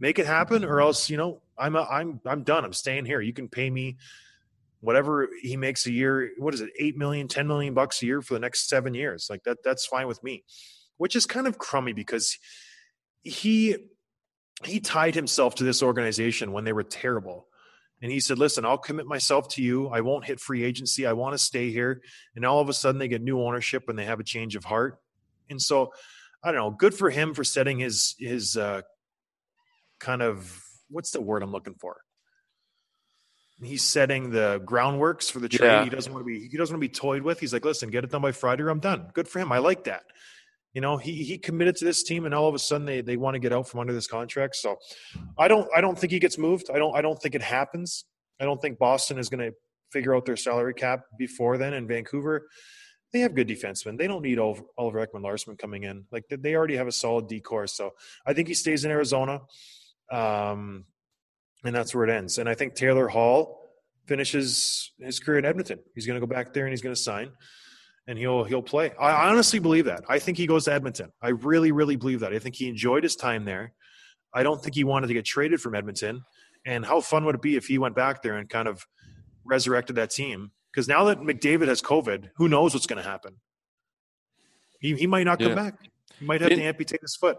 make 0.00 0.18
it 0.18 0.26
happen, 0.26 0.64
or 0.64 0.80
else 0.80 1.08
you 1.08 1.16
know 1.16 1.42
I'm 1.56 1.76
a, 1.76 1.82
I'm 1.82 2.20
I'm 2.26 2.42
done. 2.42 2.64
I'm 2.64 2.72
staying 2.72 3.06
here. 3.06 3.20
You 3.20 3.32
can 3.32 3.48
pay 3.48 3.70
me." 3.70 3.96
Whatever 4.82 5.28
he 5.42 5.58
makes 5.58 5.86
a 5.86 5.92
year, 5.92 6.30
what 6.38 6.54
is 6.54 6.62
it, 6.62 6.70
eight 6.78 6.96
million, 6.96 7.28
ten 7.28 7.46
million 7.46 7.74
bucks 7.74 8.02
a 8.02 8.06
year 8.06 8.22
for 8.22 8.32
the 8.32 8.40
next 8.40 8.66
seven 8.66 8.94
years? 8.94 9.26
Like 9.28 9.44
that, 9.44 9.58
that's 9.62 9.84
fine 9.84 10.06
with 10.06 10.24
me. 10.24 10.42
Which 10.96 11.14
is 11.14 11.26
kind 11.26 11.46
of 11.46 11.58
crummy 11.58 11.92
because 11.92 12.38
he 13.22 13.76
he 14.64 14.80
tied 14.80 15.14
himself 15.14 15.54
to 15.56 15.64
this 15.64 15.82
organization 15.82 16.52
when 16.52 16.64
they 16.64 16.72
were 16.72 16.82
terrible. 16.82 17.46
And 18.02 18.10
he 18.10 18.20
said 18.20 18.38
listen 18.38 18.64
i'll 18.64 18.78
commit 18.78 19.06
myself 19.06 19.48
to 19.50 19.62
you. 19.62 19.88
I 19.88 20.00
won't 20.00 20.24
hit 20.24 20.40
free 20.40 20.64
agency. 20.64 21.06
I 21.06 21.12
want 21.12 21.34
to 21.34 21.38
stay 21.38 21.70
here. 21.70 22.02
And 22.34 22.44
all 22.44 22.60
of 22.60 22.68
a 22.68 22.72
sudden 22.72 22.98
they 22.98 23.08
get 23.08 23.22
new 23.22 23.40
ownership 23.42 23.88
and 23.88 23.98
they 23.98 24.04
have 24.06 24.20
a 24.20 24.24
change 24.24 24.56
of 24.56 24.64
heart. 24.64 24.98
And 25.50 25.60
so 25.60 25.92
i 26.42 26.50
don't 26.50 26.56
know 26.60 26.70
good 26.70 26.94
for 26.94 27.10
him 27.10 27.34
for 27.34 27.44
setting 27.44 27.78
his 27.78 28.14
his 28.18 28.56
uh 28.56 28.80
kind 29.98 30.22
of 30.22 30.64
what's 30.88 31.10
the 31.10 31.20
word 31.20 31.42
i'm 31.42 31.52
looking 31.52 31.74
for? 31.74 31.98
He's 33.62 33.82
setting 33.84 34.30
the 34.30 34.58
groundworks 34.64 35.30
for 35.30 35.38
the 35.38 35.48
trade 35.48 35.66
Yeah. 35.66 35.84
he 35.84 35.90
doesn't 35.90 36.10
want 36.12 36.24
to 36.24 36.26
be 36.26 36.48
he 36.48 36.56
doesn't 36.56 36.72
want 36.74 36.82
to 36.82 36.88
be 36.88 36.94
toyed 36.94 37.20
with. 37.22 37.40
He's 37.40 37.52
like 37.52 37.64
listen 37.64 37.90
get 37.90 38.04
it 38.04 38.10
done 38.10 38.22
by 38.22 38.32
friday 38.32 38.62
or 38.62 38.70
i'm 38.70 38.80
done. 38.80 39.10
Good 39.12 39.28
for 39.28 39.38
him. 39.38 39.52
I 39.52 39.58
like 39.58 39.84
that 39.84 40.04
you 40.72 40.80
know 40.80 40.96
he 40.96 41.24
he 41.24 41.38
committed 41.38 41.76
to 41.76 41.84
this 41.84 42.02
team 42.02 42.24
and 42.26 42.34
all 42.34 42.48
of 42.48 42.54
a 42.54 42.58
sudden 42.58 42.86
they 42.86 43.00
they 43.00 43.16
want 43.16 43.34
to 43.34 43.38
get 43.40 43.52
out 43.52 43.68
from 43.68 43.80
under 43.80 43.92
this 43.92 44.06
contract 44.06 44.54
so 44.54 44.76
i 45.38 45.48
don't 45.48 45.68
i 45.74 45.80
don't 45.80 45.98
think 45.98 46.12
he 46.12 46.18
gets 46.18 46.38
moved 46.38 46.70
i 46.72 46.78
don't 46.78 46.94
i 46.96 47.02
don't 47.02 47.20
think 47.20 47.34
it 47.34 47.42
happens 47.42 48.04
i 48.40 48.44
don't 48.44 48.62
think 48.62 48.78
boston 48.78 49.18
is 49.18 49.28
going 49.28 49.40
to 49.40 49.52
figure 49.90 50.14
out 50.14 50.24
their 50.24 50.36
salary 50.36 50.74
cap 50.74 51.04
before 51.18 51.58
then 51.58 51.74
in 51.74 51.86
Vancouver, 51.86 52.48
they 53.12 53.20
have 53.20 53.34
good 53.34 53.48
defensemen. 53.48 53.98
They 53.98 54.06
don't 54.06 54.22
need 54.22 54.38
Oliver, 54.38 55.06
Ekman 55.06 55.22
Larsson 55.22 55.56
coming 55.56 55.84
in. 55.84 56.04
Like 56.12 56.24
they 56.30 56.54
already 56.54 56.76
have 56.76 56.86
a 56.86 56.92
solid 56.92 57.26
decor. 57.26 57.66
So 57.66 57.94
I 58.24 58.32
think 58.32 58.48
he 58.48 58.54
stays 58.54 58.84
in 58.84 58.90
Arizona. 58.90 59.40
Um, 60.10 60.84
and 61.64 61.74
that's 61.74 61.94
where 61.94 62.04
it 62.04 62.10
ends. 62.10 62.38
And 62.38 62.48
I 62.48 62.54
think 62.54 62.74
Taylor 62.74 63.08
Hall 63.08 63.68
finishes 64.06 64.92
his 64.98 65.20
career 65.20 65.38
in 65.38 65.44
Edmonton. 65.44 65.80
He's 65.94 66.06
going 66.06 66.20
to 66.20 66.26
go 66.26 66.32
back 66.32 66.54
there 66.54 66.64
and 66.64 66.72
he's 66.72 66.82
going 66.82 66.94
to 66.94 67.00
sign 67.00 67.32
and 68.10 68.18
he'll 68.18 68.42
he'll 68.42 68.60
play. 68.60 68.90
I 68.98 69.28
honestly 69.28 69.60
believe 69.60 69.84
that. 69.84 70.02
I 70.08 70.18
think 70.18 70.36
he 70.36 70.48
goes 70.48 70.64
to 70.64 70.72
Edmonton. 70.72 71.12
I 71.22 71.28
really 71.28 71.70
really 71.70 71.94
believe 71.94 72.20
that. 72.20 72.32
I 72.32 72.40
think 72.40 72.56
he 72.56 72.68
enjoyed 72.68 73.04
his 73.04 73.14
time 73.14 73.44
there. 73.44 73.72
I 74.34 74.42
don't 74.42 74.60
think 74.60 74.74
he 74.74 74.82
wanted 74.82 75.06
to 75.06 75.14
get 75.14 75.24
traded 75.24 75.60
from 75.60 75.76
Edmonton. 75.76 76.24
And 76.66 76.84
how 76.84 77.00
fun 77.00 77.24
would 77.24 77.36
it 77.36 77.40
be 77.40 77.56
if 77.56 77.66
he 77.66 77.78
went 77.78 77.94
back 77.94 78.20
there 78.20 78.36
and 78.36 78.48
kind 78.48 78.66
of 78.66 78.84
resurrected 79.44 79.96
that 79.96 80.10
team? 80.10 80.50
Because 80.72 80.88
now 80.88 81.04
that 81.04 81.20
McDavid 81.20 81.68
has 81.68 81.80
COVID, 81.80 82.30
who 82.36 82.48
knows 82.48 82.74
what's 82.74 82.86
going 82.86 83.02
to 83.02 83.08
happen? 83.08 83.36
He 84.80 84.94
he 84.96 85.06
might 85.06 85.24
not 85.24 85.38
come 85.38 85.50
yeah. 85.50 85.54
back. 85.54 85.74
He 86.18 86.26
might 86.26 86.40
have 86.40 86.50
Didn't, 86.50 86.64
to 86.64 86.68
amputate 86.68 87.00
his 87.02 87.14
foot. 87.14 87.38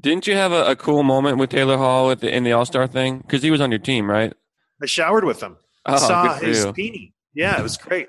Didn't 0.00 0.26
you 0.26 0.34
have 0.34 0.52
a, 0.52 0.70
a 0.70 0.76
cool 0.76 1.02
moment 1.02 1.36
with 1.36 1.50
Taylor 1.50 1.76
Hall 1.76 2.16
the, 2.16 2.34
in 2.34 2.44
the 2.44 2.52
All 2.52 2.64
Star 2.64 2.86
thing? 2.86 3.18
Because 3.18 3.42
he 3.42 3.50
was 3.50 3.60
on 3.60 3.70
your 3.70 3.78
team, 3.78 4.10
right? 4.10 4.32
I 4.82 4.86
showered 4.86 5.24
with 5.24 5.42
him. 5.42 5.58
Oh, 5.84 5.98
saw 5.98 6.38
his 6.38 6.64
you. 6.64 6.72
beanie. 6.72 7.12
Yeah, 7.34 7.58
it 7.58 7.62
was 7.62 7.76
great. 7.76 8.08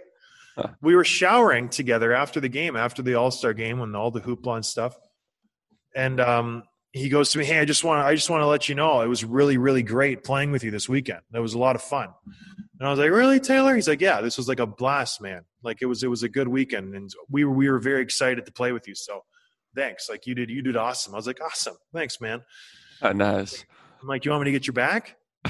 We 0.82 0.96
were 0.96 1.04
showering 1.04 1.70
together 1.70 2.14
after 2.14 2.40
the 2.40 2.50
game, 2.50 2.76
after 2.76 3.02
the 3.02 3.16
All 3.16 3.32
Star 3.32 3.54
game, 3.54 3.80
when 3.80 3.96
all 3.96 4.12
the 4.12 4.22
hoopla 4.22 4.56
and 4.56 4.66
stuff. 4.66 4.96
And 5.96 6.20
um, 6.20 6.64
he 6.92 7.10
goes 7.10 7.32
to 7.32 7.38
me, 7.38 7.46
"Hey, 7.46 7.60
I 7.60 7.66
just 7.66 7.84
want 7.84 8.02
to, 8.02 8.06
I 8.06 8.16
just 8.16 8.30
want 8.30 8.42
to 8.42 8.48
let 8.48 8.70
you 8.70 8.76
know 8.76 9.02
it 9.02 9.08
was 9.08 9.24
really, 9.24 9.58
really 9.58 9.84
great 9.84 10.24
playing 10.24 10.52
with 10.52 10.64
you 10.64 10.72
this 10.72 10.90
weekend. 10.90 11.22
It 11.34 11.40
was 11.40 11.54
a 11.54 11.60
lot 11.60 11.76
of 11.76 11.82
fun." 11.82 12.10
And 12.80 12.88
I 12.88 12.92
was 12.92 13.00
like, 13.00 13.12
"Really, 13.12 13.40
Taylor?" 13.40 13.76
He's 13.76 13.88
like, 13.88 14.02
"Yeah, 14.02 14.22
this 14.22 14.38
was 14.38 14.48
like 14.48 14.60
a 14.60 14.66
blast, 14.66 15.22
man. 15.22 15.44
Like 15.64 15.82
it 15.82 15.86
was, 15.86 16.04
it 16.04 16.10
was 16.10 16.24
a 16.24 16.30
good 16.30 16.48
weekend, 16.48 16.96
and 16.96 17.10
we 17.30 17.44
were, 17.44 17.54
we 17.54 17.70
were 17.70 17.80
very 17.80 18.02
excited 18.02 18.46
to 18.46 18.52
play 18.52 18.72
with 18.72 18.88
you. 18.88 18.96
So, 18.96 19.24
thanks. 19.76 20.10
Like 20.10 20.26
you 20.26 20.36
did, 20.36 20.50
you 20.50 20.62
did 20.62 20.78
awesome." 20.78 21.14
I 21.14 21.18
was 21.18 21.28
like, 21.28 21.42
"Awesome, 21.42 21.76
thanks, 21.94 22.20
man." 22.22 22.42
Oh, 23.02 23.12
nice. 23.12 23.66
I'm 24.02 24.08
like, 24.08 24.26
"You 24.26 24.32
want 24.32 24.44
me 24.44 24.52
to 24.52 24.52
get 24.52 24.68
your 24.68 24.74
back?" 24.74 25.16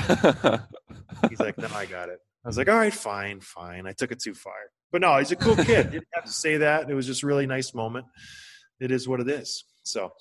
He's 1.30 1.40
like, 1.40 1.58
"No, 1.58 1.68
I 1.74 1.86
got 1.86 2.10
it." 2.10 2.20
I 2.44 2.48
was 2.48 2.58
like, 2.58 2.70
"All 2.70 2.78
right, 2.78 2.94
fine, 2.94 3.40
fine." 3.42 3.88
I 3.88 3.94
took 3.94 4.12
it 4.12 4.20
too 4.20 4.34
far. 4.34 4.54
But 4.92 5.02
no, 5.02 5.18
he's 5.18 5.32
a 5.32 5.36
cool 5.36 5.56
kid. 5.56 5.92
Didn't 5.92 6.08
have 6.14 6.26
to 6.26 6.32
say 6.32 6.58
that. 6.58 6.90
It 6.90 6.94
was 6.94 7.06
just 7.06 7.24
a 7.24 7.28
really 7.28 7.46
nice 7.46 7.74
moment. 7.74 8.06
It 8.80 8.92
is 8.92 9.08
what 9.08 9.20
it 9.20 9.30
is. 9.30 9.66
So. 9.84 10.14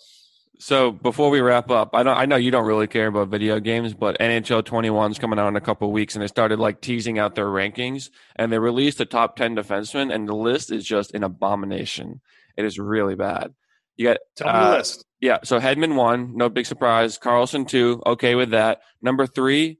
So 0.61 0.91
before 0.91 1.31
we 1.31 1.41
wrap 1.41 1.71
up, 1.71 1.91
I 1.95 2.03
know 2.03 2.11
I 2.11 2.27
know 2.27 2.35
you 2.35 2.51
don't 2.51 2.66
really 2.66 2.89
care 2.89 3.07
about 3.07 3.29
video 3.29 3.61
games, 3.61 3.95
but 3.95 4.19
NHL 4.19 4.64
21 4.64 5.12
is 5.12 5.19
coming 5.19 5.39
out 5.39 5.47
in 5.47 5.55
a 5.55 5.61
couple 5.61 5.93
weeks, 5.93 6.16
and 6.16 6.23
they 6.23 6.27
started 6.27 6.59
like 6.59 6.81
teasing 6.81 7.16
out 7.16 7.37
their 7.37 7.47
rankings, 7.47 8.11
and 8.35 8.51
they 8.51 8.59
released 8.59 8.99
the 8.99 9.05
top 9.05 9.37
10 9.37 9.55
defensemen, 9.55 10.12
and 10.12 10.29
the 10.29 10.35
list 10.35 10.73
is 10.73 10.85
just 10.85 11.14
an 11.14 11.23
abomination. 11.23 12.21
It 12.57 12.64
is 12.64 12.77
really 12.77 13.14
bad. 13.14 13.55
You 13.97 14.09
got 14.09 14.19
Tell 14.35 14.49
uh, 14.49 14.71
the 14.71 14.77
list. 14.79 15.05
Yeah, 15.21 15.39
so 15.45 15.61
Hedman 15.61 15.95
one, 15.95 16.37
no 16.37 16.49
big 16.49 16.66
surprise. 16.66 17.19
Carlson 17.19 17.64
two, 17.64 18.03
okay 18.05 18.35
with 18.35 18.51
that. 18.51 18.81
Number 19.01 19.29
three, 19.29 19.79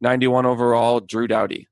91 0.00 0.44
overall, 0.44 0.98
Drew 0.98 1.28
Doughty. 1.28 1.68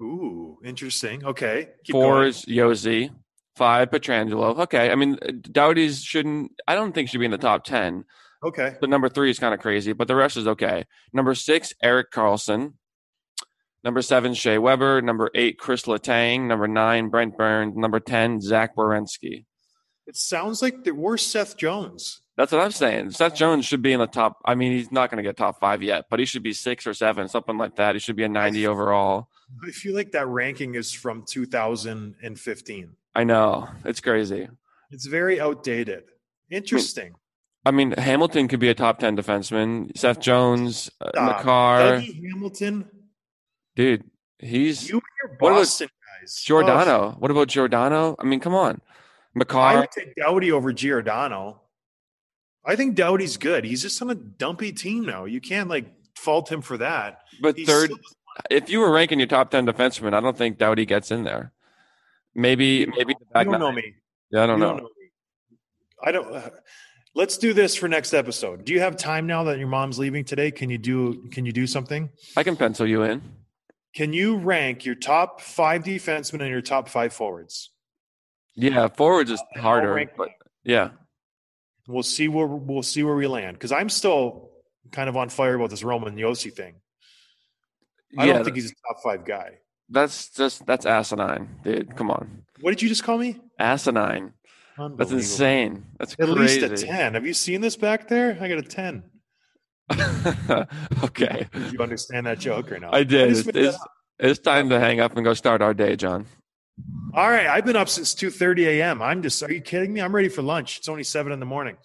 Ooh, 0.00 0.58
interesting. 0.64 1.24
Okay. 1.24 1.68
Keep 1.84 1.92
Four 1.92 2.16
going. 2.16 2.28
is 2.28 2.44
Josi. 2.44 3.10
Five, 3.56 3.90
Pietrangelo. 3.90 4.58
Okay. 4.60 4.90
I 4.90 4.94
mean, 4.94 5.16
Doughty's 5.16 6.02
shouldn't, 6.02 6.52
I 6.68 6.74
don't 6.74 6.92
think 6.94 7.08
should 7.08 7.18
be 7.18 7.24
in 7.24 7.32
the 7.32 7.38
top 7.38 7.64
10. 7.64 8.04
Okay. 8.44 8.76
But 8.80 8.88
number 8.88 9.08
three 9.08 9.30
is 9.30 9.38
kind 9.40 9.52
of 9.52 9.58
crazy, 9.60 9.92
but 9.92 10.06
the 10.06 10.14
rest 10.14 10.36
is 10.36 10.46
okay. 10.46 10.84
Number 11.12 11.34
six, 11.34 11.72
Erik 11.82 12.12
Karlsson. 12.12 12.74
Number 13.82 14.02
seven, 14.02 14.34
Shea 14.34 14.58
Weber. 14.58 15.02
Number 15.02 15.30
eight, 15.34 15.58
Chris 15.58 15.82
Letang. 15.82 16.46
Number 16.46 16.68
nine, 16.68 17.08
Brent 17.08 17.36
Burns. 17.36 17.76
Number 17.76 17.98
10, 17.98 18.40
Zach 18.40 18.76
Werenski. 18.76 19.46
It 20.06 20.16
sounds 20.16 20.62
like 20.62 20.84
the 20.84 20.92
worst 20.92 21.30
Seth 21.30 21.56
Jones. 21.56 22.22
That's 22.36 22.52
what 22.52 22.60
I'm 22.60 22.70
saying. 22.70 23.10
Seth 23.10 23.34
Jones 23.34 23.66
should 23.66 23.82
be 23.82 23.92
in 23.92 23.98
the 23.98 24.06
top. 24.06 24.38
I 24.44 24.54
mean, 24.54 24.72
he's 24.72 24.92
not 24.92 25.10
going 25.10 25.22
to 25.22 25.28
get 25.28 25.36
top 25.36 25.58
five 25.58 25.82
yet, 25.82 26.06
but 26.08 26.20
he 26.20 26.24
should 26.24 26.44
be 26.44 26.52
six 26.52 26.86
or 26.86 26.94
seven, 26.94 27.28
something 27.28 27.58
like 27.58 27.76
that. 27.76 27.96
He 27.96 27.98
should 27.98 28.16
be 28.16 28.22
a 28.22 28.28
90 28.28 28.66
overall. 28.68 29.28
I 29.66 29.70
feel 29.70 29.94
like 29.94 30.12
that 30.12 30.26
ranking 30.26 30.74
is 30.74 30.92
from 30.92 31.24
2015. 31.26 32.90
I 33.14 33.24
know. 33.24 33.68
It's 33.84 34.00
crazy. 34.00 34.48
It's 34.90 35.06
very 35.06 35.40
outdated. 35.40 36.04
Interesting. 36.50 37.14
I 37.64 37.70
mean, 37.70 37.92
Hamilton 37.92 38.48
could 38.48 38.60
be 38.60 38.68
a 38.68 38.74
top 38.74 38.98
10 38.98 39.16
defenseman. 39.16 39.96
Seth 39.96 40.20
Jones, 40.20 40.90
uh, 41.00 41.10
Makar. 41.14 42.00
Dougie 42.00 42.30
Hamilton? 42.30 42.88
Dude, 43.76 44.04
he's. 44.38 44.88
You 44.88 44.96
and 44.96 45.02
your 45.22 45.38
Boston 45.38 45.88
guys. 46.20 46.42
Giordano. 46.42 47.14
Oh. 47.14 47.16
What 47.18 47.30
about 47.30 47.48
Giordano? 47.48 48.16
I 48.18 48.24
mean, 48.24 48.40
come 48.40 48.54
on. 48.54 48.80
Makar. 49.34 49.58
I 49.58 49.80
would 49.80 49.90
take 49.90 50.14
Doughty 50.14 50.52
over 50.52 50.72
Giordano. 50.72 51.60
I 52.64 52.76
think 52.76 52.96
Doughty's 52.96 53.36
good. 53.36 53.64
He's 53.64 53.82
just 53.82 54.00
on 54.02 54.10
a 54.10 54.14
dumpy 54.14 54.72
team 54.72 55.04
now. 55.04 55.24
You 55.24 55.40
can't 55.40 55.68
like 55.68 55.86
fault 56.16 56.50
him 56.50 56.60
for 56.60 56.76
that. 56.78 57.20
But 57.40 57.56
He's 57.56 57.66
third, 57.66 57.90
if 58.50 58.70
you 58.70 58.80
were 58.80 58.90
ranking 58.90 59.18
your 59.18 59.28
top 59.28 59.50
ten 59.50 59.66
defensemen, 59.66 60.14
I 60.14 60.20
don't 60.20 60.36
think 60.36 60.58
Doughty 60.58 60.86
gets 60.86 61.10
in 61.10 61.24
there. 61.24 61.52
Maybe, 62.34 62.86
maybe 62.86 63.14
the 63.18 63.24
back. 63.32 63.46
You 63.46 63.52
don't 63.52 63.60
nine. 63.60 63.60
know 63.60 63.72
me. 63.72 63.94
Yeah, 64.30 64.44
I 64.44 64.46
don't 64.46 64.60
know. 64.60 64.70
Don't 64.70 64.82
know 64.82 64.88
I 66.02 66.12
don't. 66.12 66.34
Uh, 66.34 66.50
let's 67.14 67.38
do 67.38 67.52
this 67.52 67.74
for 67.74 67.88
next 67.88 68.14
episode. 68.14 68.64
Do 68.64 68.72
you 68.72 68.80
have 68.80 68.96
time 68.96 69.26
now 69.26 69.44
that 69.44 69.58
your 69.58 69.68
mom's 69.68 69.98
leaving 69.98 70.24
today? 70.24 70.50
Can 70.50 70.70
you 70.70 70.78
do? 70.78 71.28
Can 71.30 71.46
you 71.46 71.52
do 71.52 71.66
something? 71.66 72.10
I 72.36 72.42
can 72.42 72.56
pencil 72.56 72.86
you 72.86 73.02
in. 73.02 73.22
Can 73.94 74.12
you 74.12 74.36
rank 74.36 74.84
your 74.84 74.94
top 74.94 75.40
five 75.40 75.82
defensemen 75.82 76.40
and 76.40 76.50
your 76.50 76.60
top 76.60 76.88
five 76.88 77.12
forwards? 77.12 77.70
Yeah, 78.54 78.88
forwards 78.88 79.30
is 79.30 79.42
harder, 79.56 80.10
but 80.16 80.30
yeah. 80.64 80.90
We'll 81.86 82.02
see 82.02 82.28
where 82.28 82.46
we'll 82.46 82.82
see 82.82 83.02
where 83.02 83.14
we 83.14 83.26
land 83.26 83.56
because 83.56 83.72
I'm 83.72 83.88
still 83.88 84.50
kind 84.92 85.08
of 85.08 85.16
on 85.16 85.30
fire 85.30 85.54
about 85.54 85.70
this 85.70 85.82
Roman 85.82 86.16
Josi 86.16 86.52
thing. 86.52 86.74
I 88.16 88.26
yeah, 88.26 88.34
don't 88.34 88.44
think 88.44 88.56
he's 88.56 88.70
a 88.70 88.74
top 88.88 89.02
five 89.02 89.24
guy. 89.24 89.58
That's 89.90 90.30
just 90.30 90.66
that's 90.66 90.86
asinine, 90.86 91.48
dude. 91.62 91.96
Come 91.96 92.10
on. 92.10 92.44
What 92.60 92.70
did 92.70 92.82
you 92.82 92.88
just 92.88 93.04
call 93.04 93.18
me? 93.18 93.40
Asinine. 93.58 94.32
That's 94.96 95.10
insane. 95.10 95.86
That's 95.98 96.12
at 96.12 96.28
crazy. 96.28 96.60
least 96.60 96.84
a 96.84 96.86
ten. 96.86 97.14
Have 97.14 97.26
you 97.26 97.34
seen 97.34 97.60
this 97.60 97.76
back 97.76 98.08
there? 98.08 98.38
I 98.40 98.48
got 98.48 98.58
a 98.58 98.62
ten. 98.62 99.02
okay. 101.02 101.48
Did 101.52 101.72
you 101.72 101.80
understand 101.80 102.26
that 102.26 102.38
joke 102.38 102.70
or 102.70 102.78
not? 102.78 102.94
I 102.94 103.04
did. 103.04 103.34
I 103.34 103.58
it's, 103.58 103.78
it's, 104.18 104.38
time 104.38 104.68
to 104.68 104.78
hang 104.78 105.00
up 105.00 105.16
and 105.16 105.24
go 105.24 105.32
start 105.32 105.62
our 105.62 105.72
day, 105.72 105.96
John. 105.96 106.26
All 107.14 107.28
right. 107.28 107.46
I've 107.46 107.64
been 107.64 107.76
up 107.76 107.88
since 107.88 108.14
two 108.14 108.30
thirty 108.30 108.66
a.m. 108.68 109.00
I'm 109.00 109.22
just. 109.22 109.42
Are 109.42 109.50
you 109.50 109.60
kidding 109.60 109.92
me? 109.92 110.00
I'm 110.00 110.14
ready 110.14 110.28
for 110.28 110.42
lunch. 110.42 110.78
It's 110.78 110.88
only 110.88 111.04
seven 111.04 111.32
in 111.32 111.40
the 111.40 111.46
morning. 111.46 111.76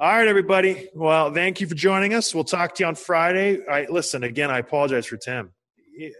All 0.00 0.08
right, 0.08 0.26
everybody. 0.26 0.88
Well, 0.94 1.30
thank 1.30 1.60
you 1.60 1.66
for 1.66 1.74
joining 1.74 2.14
us. 2.14 2.34
We'll 2.34 2.44
talk 2.44 2.74
to 2.76 2.82
you 2.82 2.86
on 2.86 2.94
Friday. 2.94 3.58
I 3.70 3.84
listen 3.90 4.24
again. 4.24 4.50
I 4.50 4.60
apologize 4.60 5.04
for 5.04 5.18
Tim. 5.18 5.50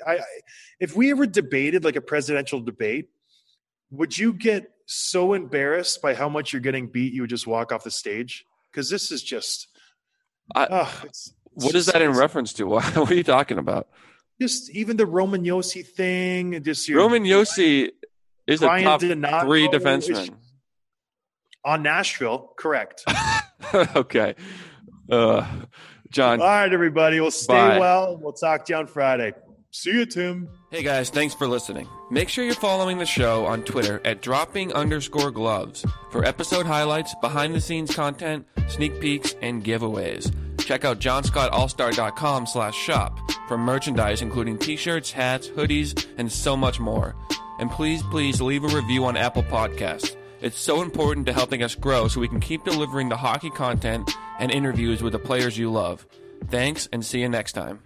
I, 0.06 0.16
I, 0.16 0.18
if 0.78 0.94
we 0.94 1.10
ever 1.10 1.24
debated 1.24 1.82
like 1.82 1.96
a 1.96 2.02
presidential 2.02 2.60
debate, 2.60 3.08
would 3.90 4.18
you 4.18 4.34
get 4.34 4.70
so 4.84 5.32
embarrassed 5.32 6.02
by 6.02 6.12
how 6.12 6.28
much 6.28 6.52
you're 6.52 6.60
getting 6.60 6.88
beat 6.88 7.14
you 7.14 7.22
would 7.22 7.30
just 7.30 7.46
walk 7.46 7.72
off 7.72 7.82
the 7.82 7.90
stage? 7.90 8.44
Because 8.70 8.90
this 8.90 9.10
is 9.10 9.22
just. 9.22 9.68
I, 10.54 10.66
oh, 10.70 11.00
it's, 11.06 11.32
it's 11.56 11.64
what 11.64 11.74
is 11.74 11.86
that 11.86 12.02
in 12.02 12.12
reference 12.12 12.52
to? 12.54 12.64
What, 12.64 12.84
what 12.98 13.10
are 13.10 13.14
you 13.14 13.24
talking 13.24 13.56
about? 13.56 13.88
Just 14.38 14.68
even 14.72 14.98
the 14.98 15.06
Roman 15.06 15.42
Josi 15.42 15.86
thing. 15.86 16.62
Just 16.62 16.86
your, 16.86 16.98
Roman 16.98 17.24
Josi 17.24 17.88
is 18.46 18.60
Brian 18.60 18.86
a 18.86 19.26
top 19.26 19.46
three 19.46 19.68
defenseman 19.68 20.34
on 21.64 21.82
Nashville. 21.82 22.52
Correct. 22.58 23.04
okay. 23.96 24.34
Uh, 25.10 25.46
John. 26.10 26.40
All 26.40 26.46
right, 26.46 26.72
everybody. 26.72 27.20
We'll 27.20 27.30
stay 27.30 27.54
bye. 27.54 27.78
well. 27.78 28.16
We'll 28.16 28.32
talk 28.32 28.64
to 28.66 28.72
you 28.72 28.78
on 28.78 28.86
Friday. 28.86 29.32
See 29.72 29.92
you, 29.92 30.06
Tim. 30.06 30.48
Hey 30.72 30.82
guys, 30.82 31.10
thanks 31.10 31.32
for 31.32 31.46
listening. 31.46 31.88
Make 32.10 32.28
sure 32.28 32.44
you're 32.44 32.54
following 32.54 32.98
the 32.98 33.06
show 33.06 33.46
on 33.46 33.62
Twitter 33.62 34.00
at 34.04 34.20
dropping 34.20 34.72
underscore 34.72 35.30
gloves 35.30 35.86
for 36.10 36.24
episode 36.24 36.66
highlights, 36.66 37.14
behind 37.20 37.54
the 37.54 37.60
scenes 37.60 37.94
content, 37.94 38.46
sneak 38.68 39.00
peeks, 39.00 39.36
and 39.42 39.64
giveaways. 39.64 40.34
Check 40.64 40.84
out 40.84 40.98
johnscottallstar.com 40.98 42.46
slash 42.46 42.76
shop 42.76 43.18
for 43.46 43.56
merchandise 43.58 44.22
including 44.22 44.58
t-shirts, 44.58 45.12
hats, 45.12 45.48
hoodies, 45.48 46.06
and 46.18 46.30
so 46.30 46.56
much 46.56 46.80
more. 46.80 47.14
And 47.60 47.70
please, 47.70 48.02
please 48.04 48.40
leave 48.40 48.64
a 48.64 48.68
review 48.68 49.04
on 49.04 49.16
Apple 49.16 49.42
Podcasts. 49.44 50.16
It's 50.42 50.58
so 50.58 50.80
important 50.80 51.26
to 51.26 51.32
helping 51.32 51.62
us 51.62 51.74
grow 51.74 52.08
so 52.08 52.20
we 52.20 52.28
can 52.28 52.40
keep 52.40 52.64
delivering 52.64 53.10
the 53.10 53.16
hockey 53.16 53.50
content 53.50 54.10
and 54.38 54.50
interviews 54.50 55.02
with 55.02 55.12
the 55.12 55.18
players 55.18 55.58
you 55.58 55.70
love. 55.70 56.06
Thanks 56.48 56.88
and 56.92 57.04
see 57.04 57.20
you 57.20 57.28
next 57.28 57.52
time. 57.52 57.80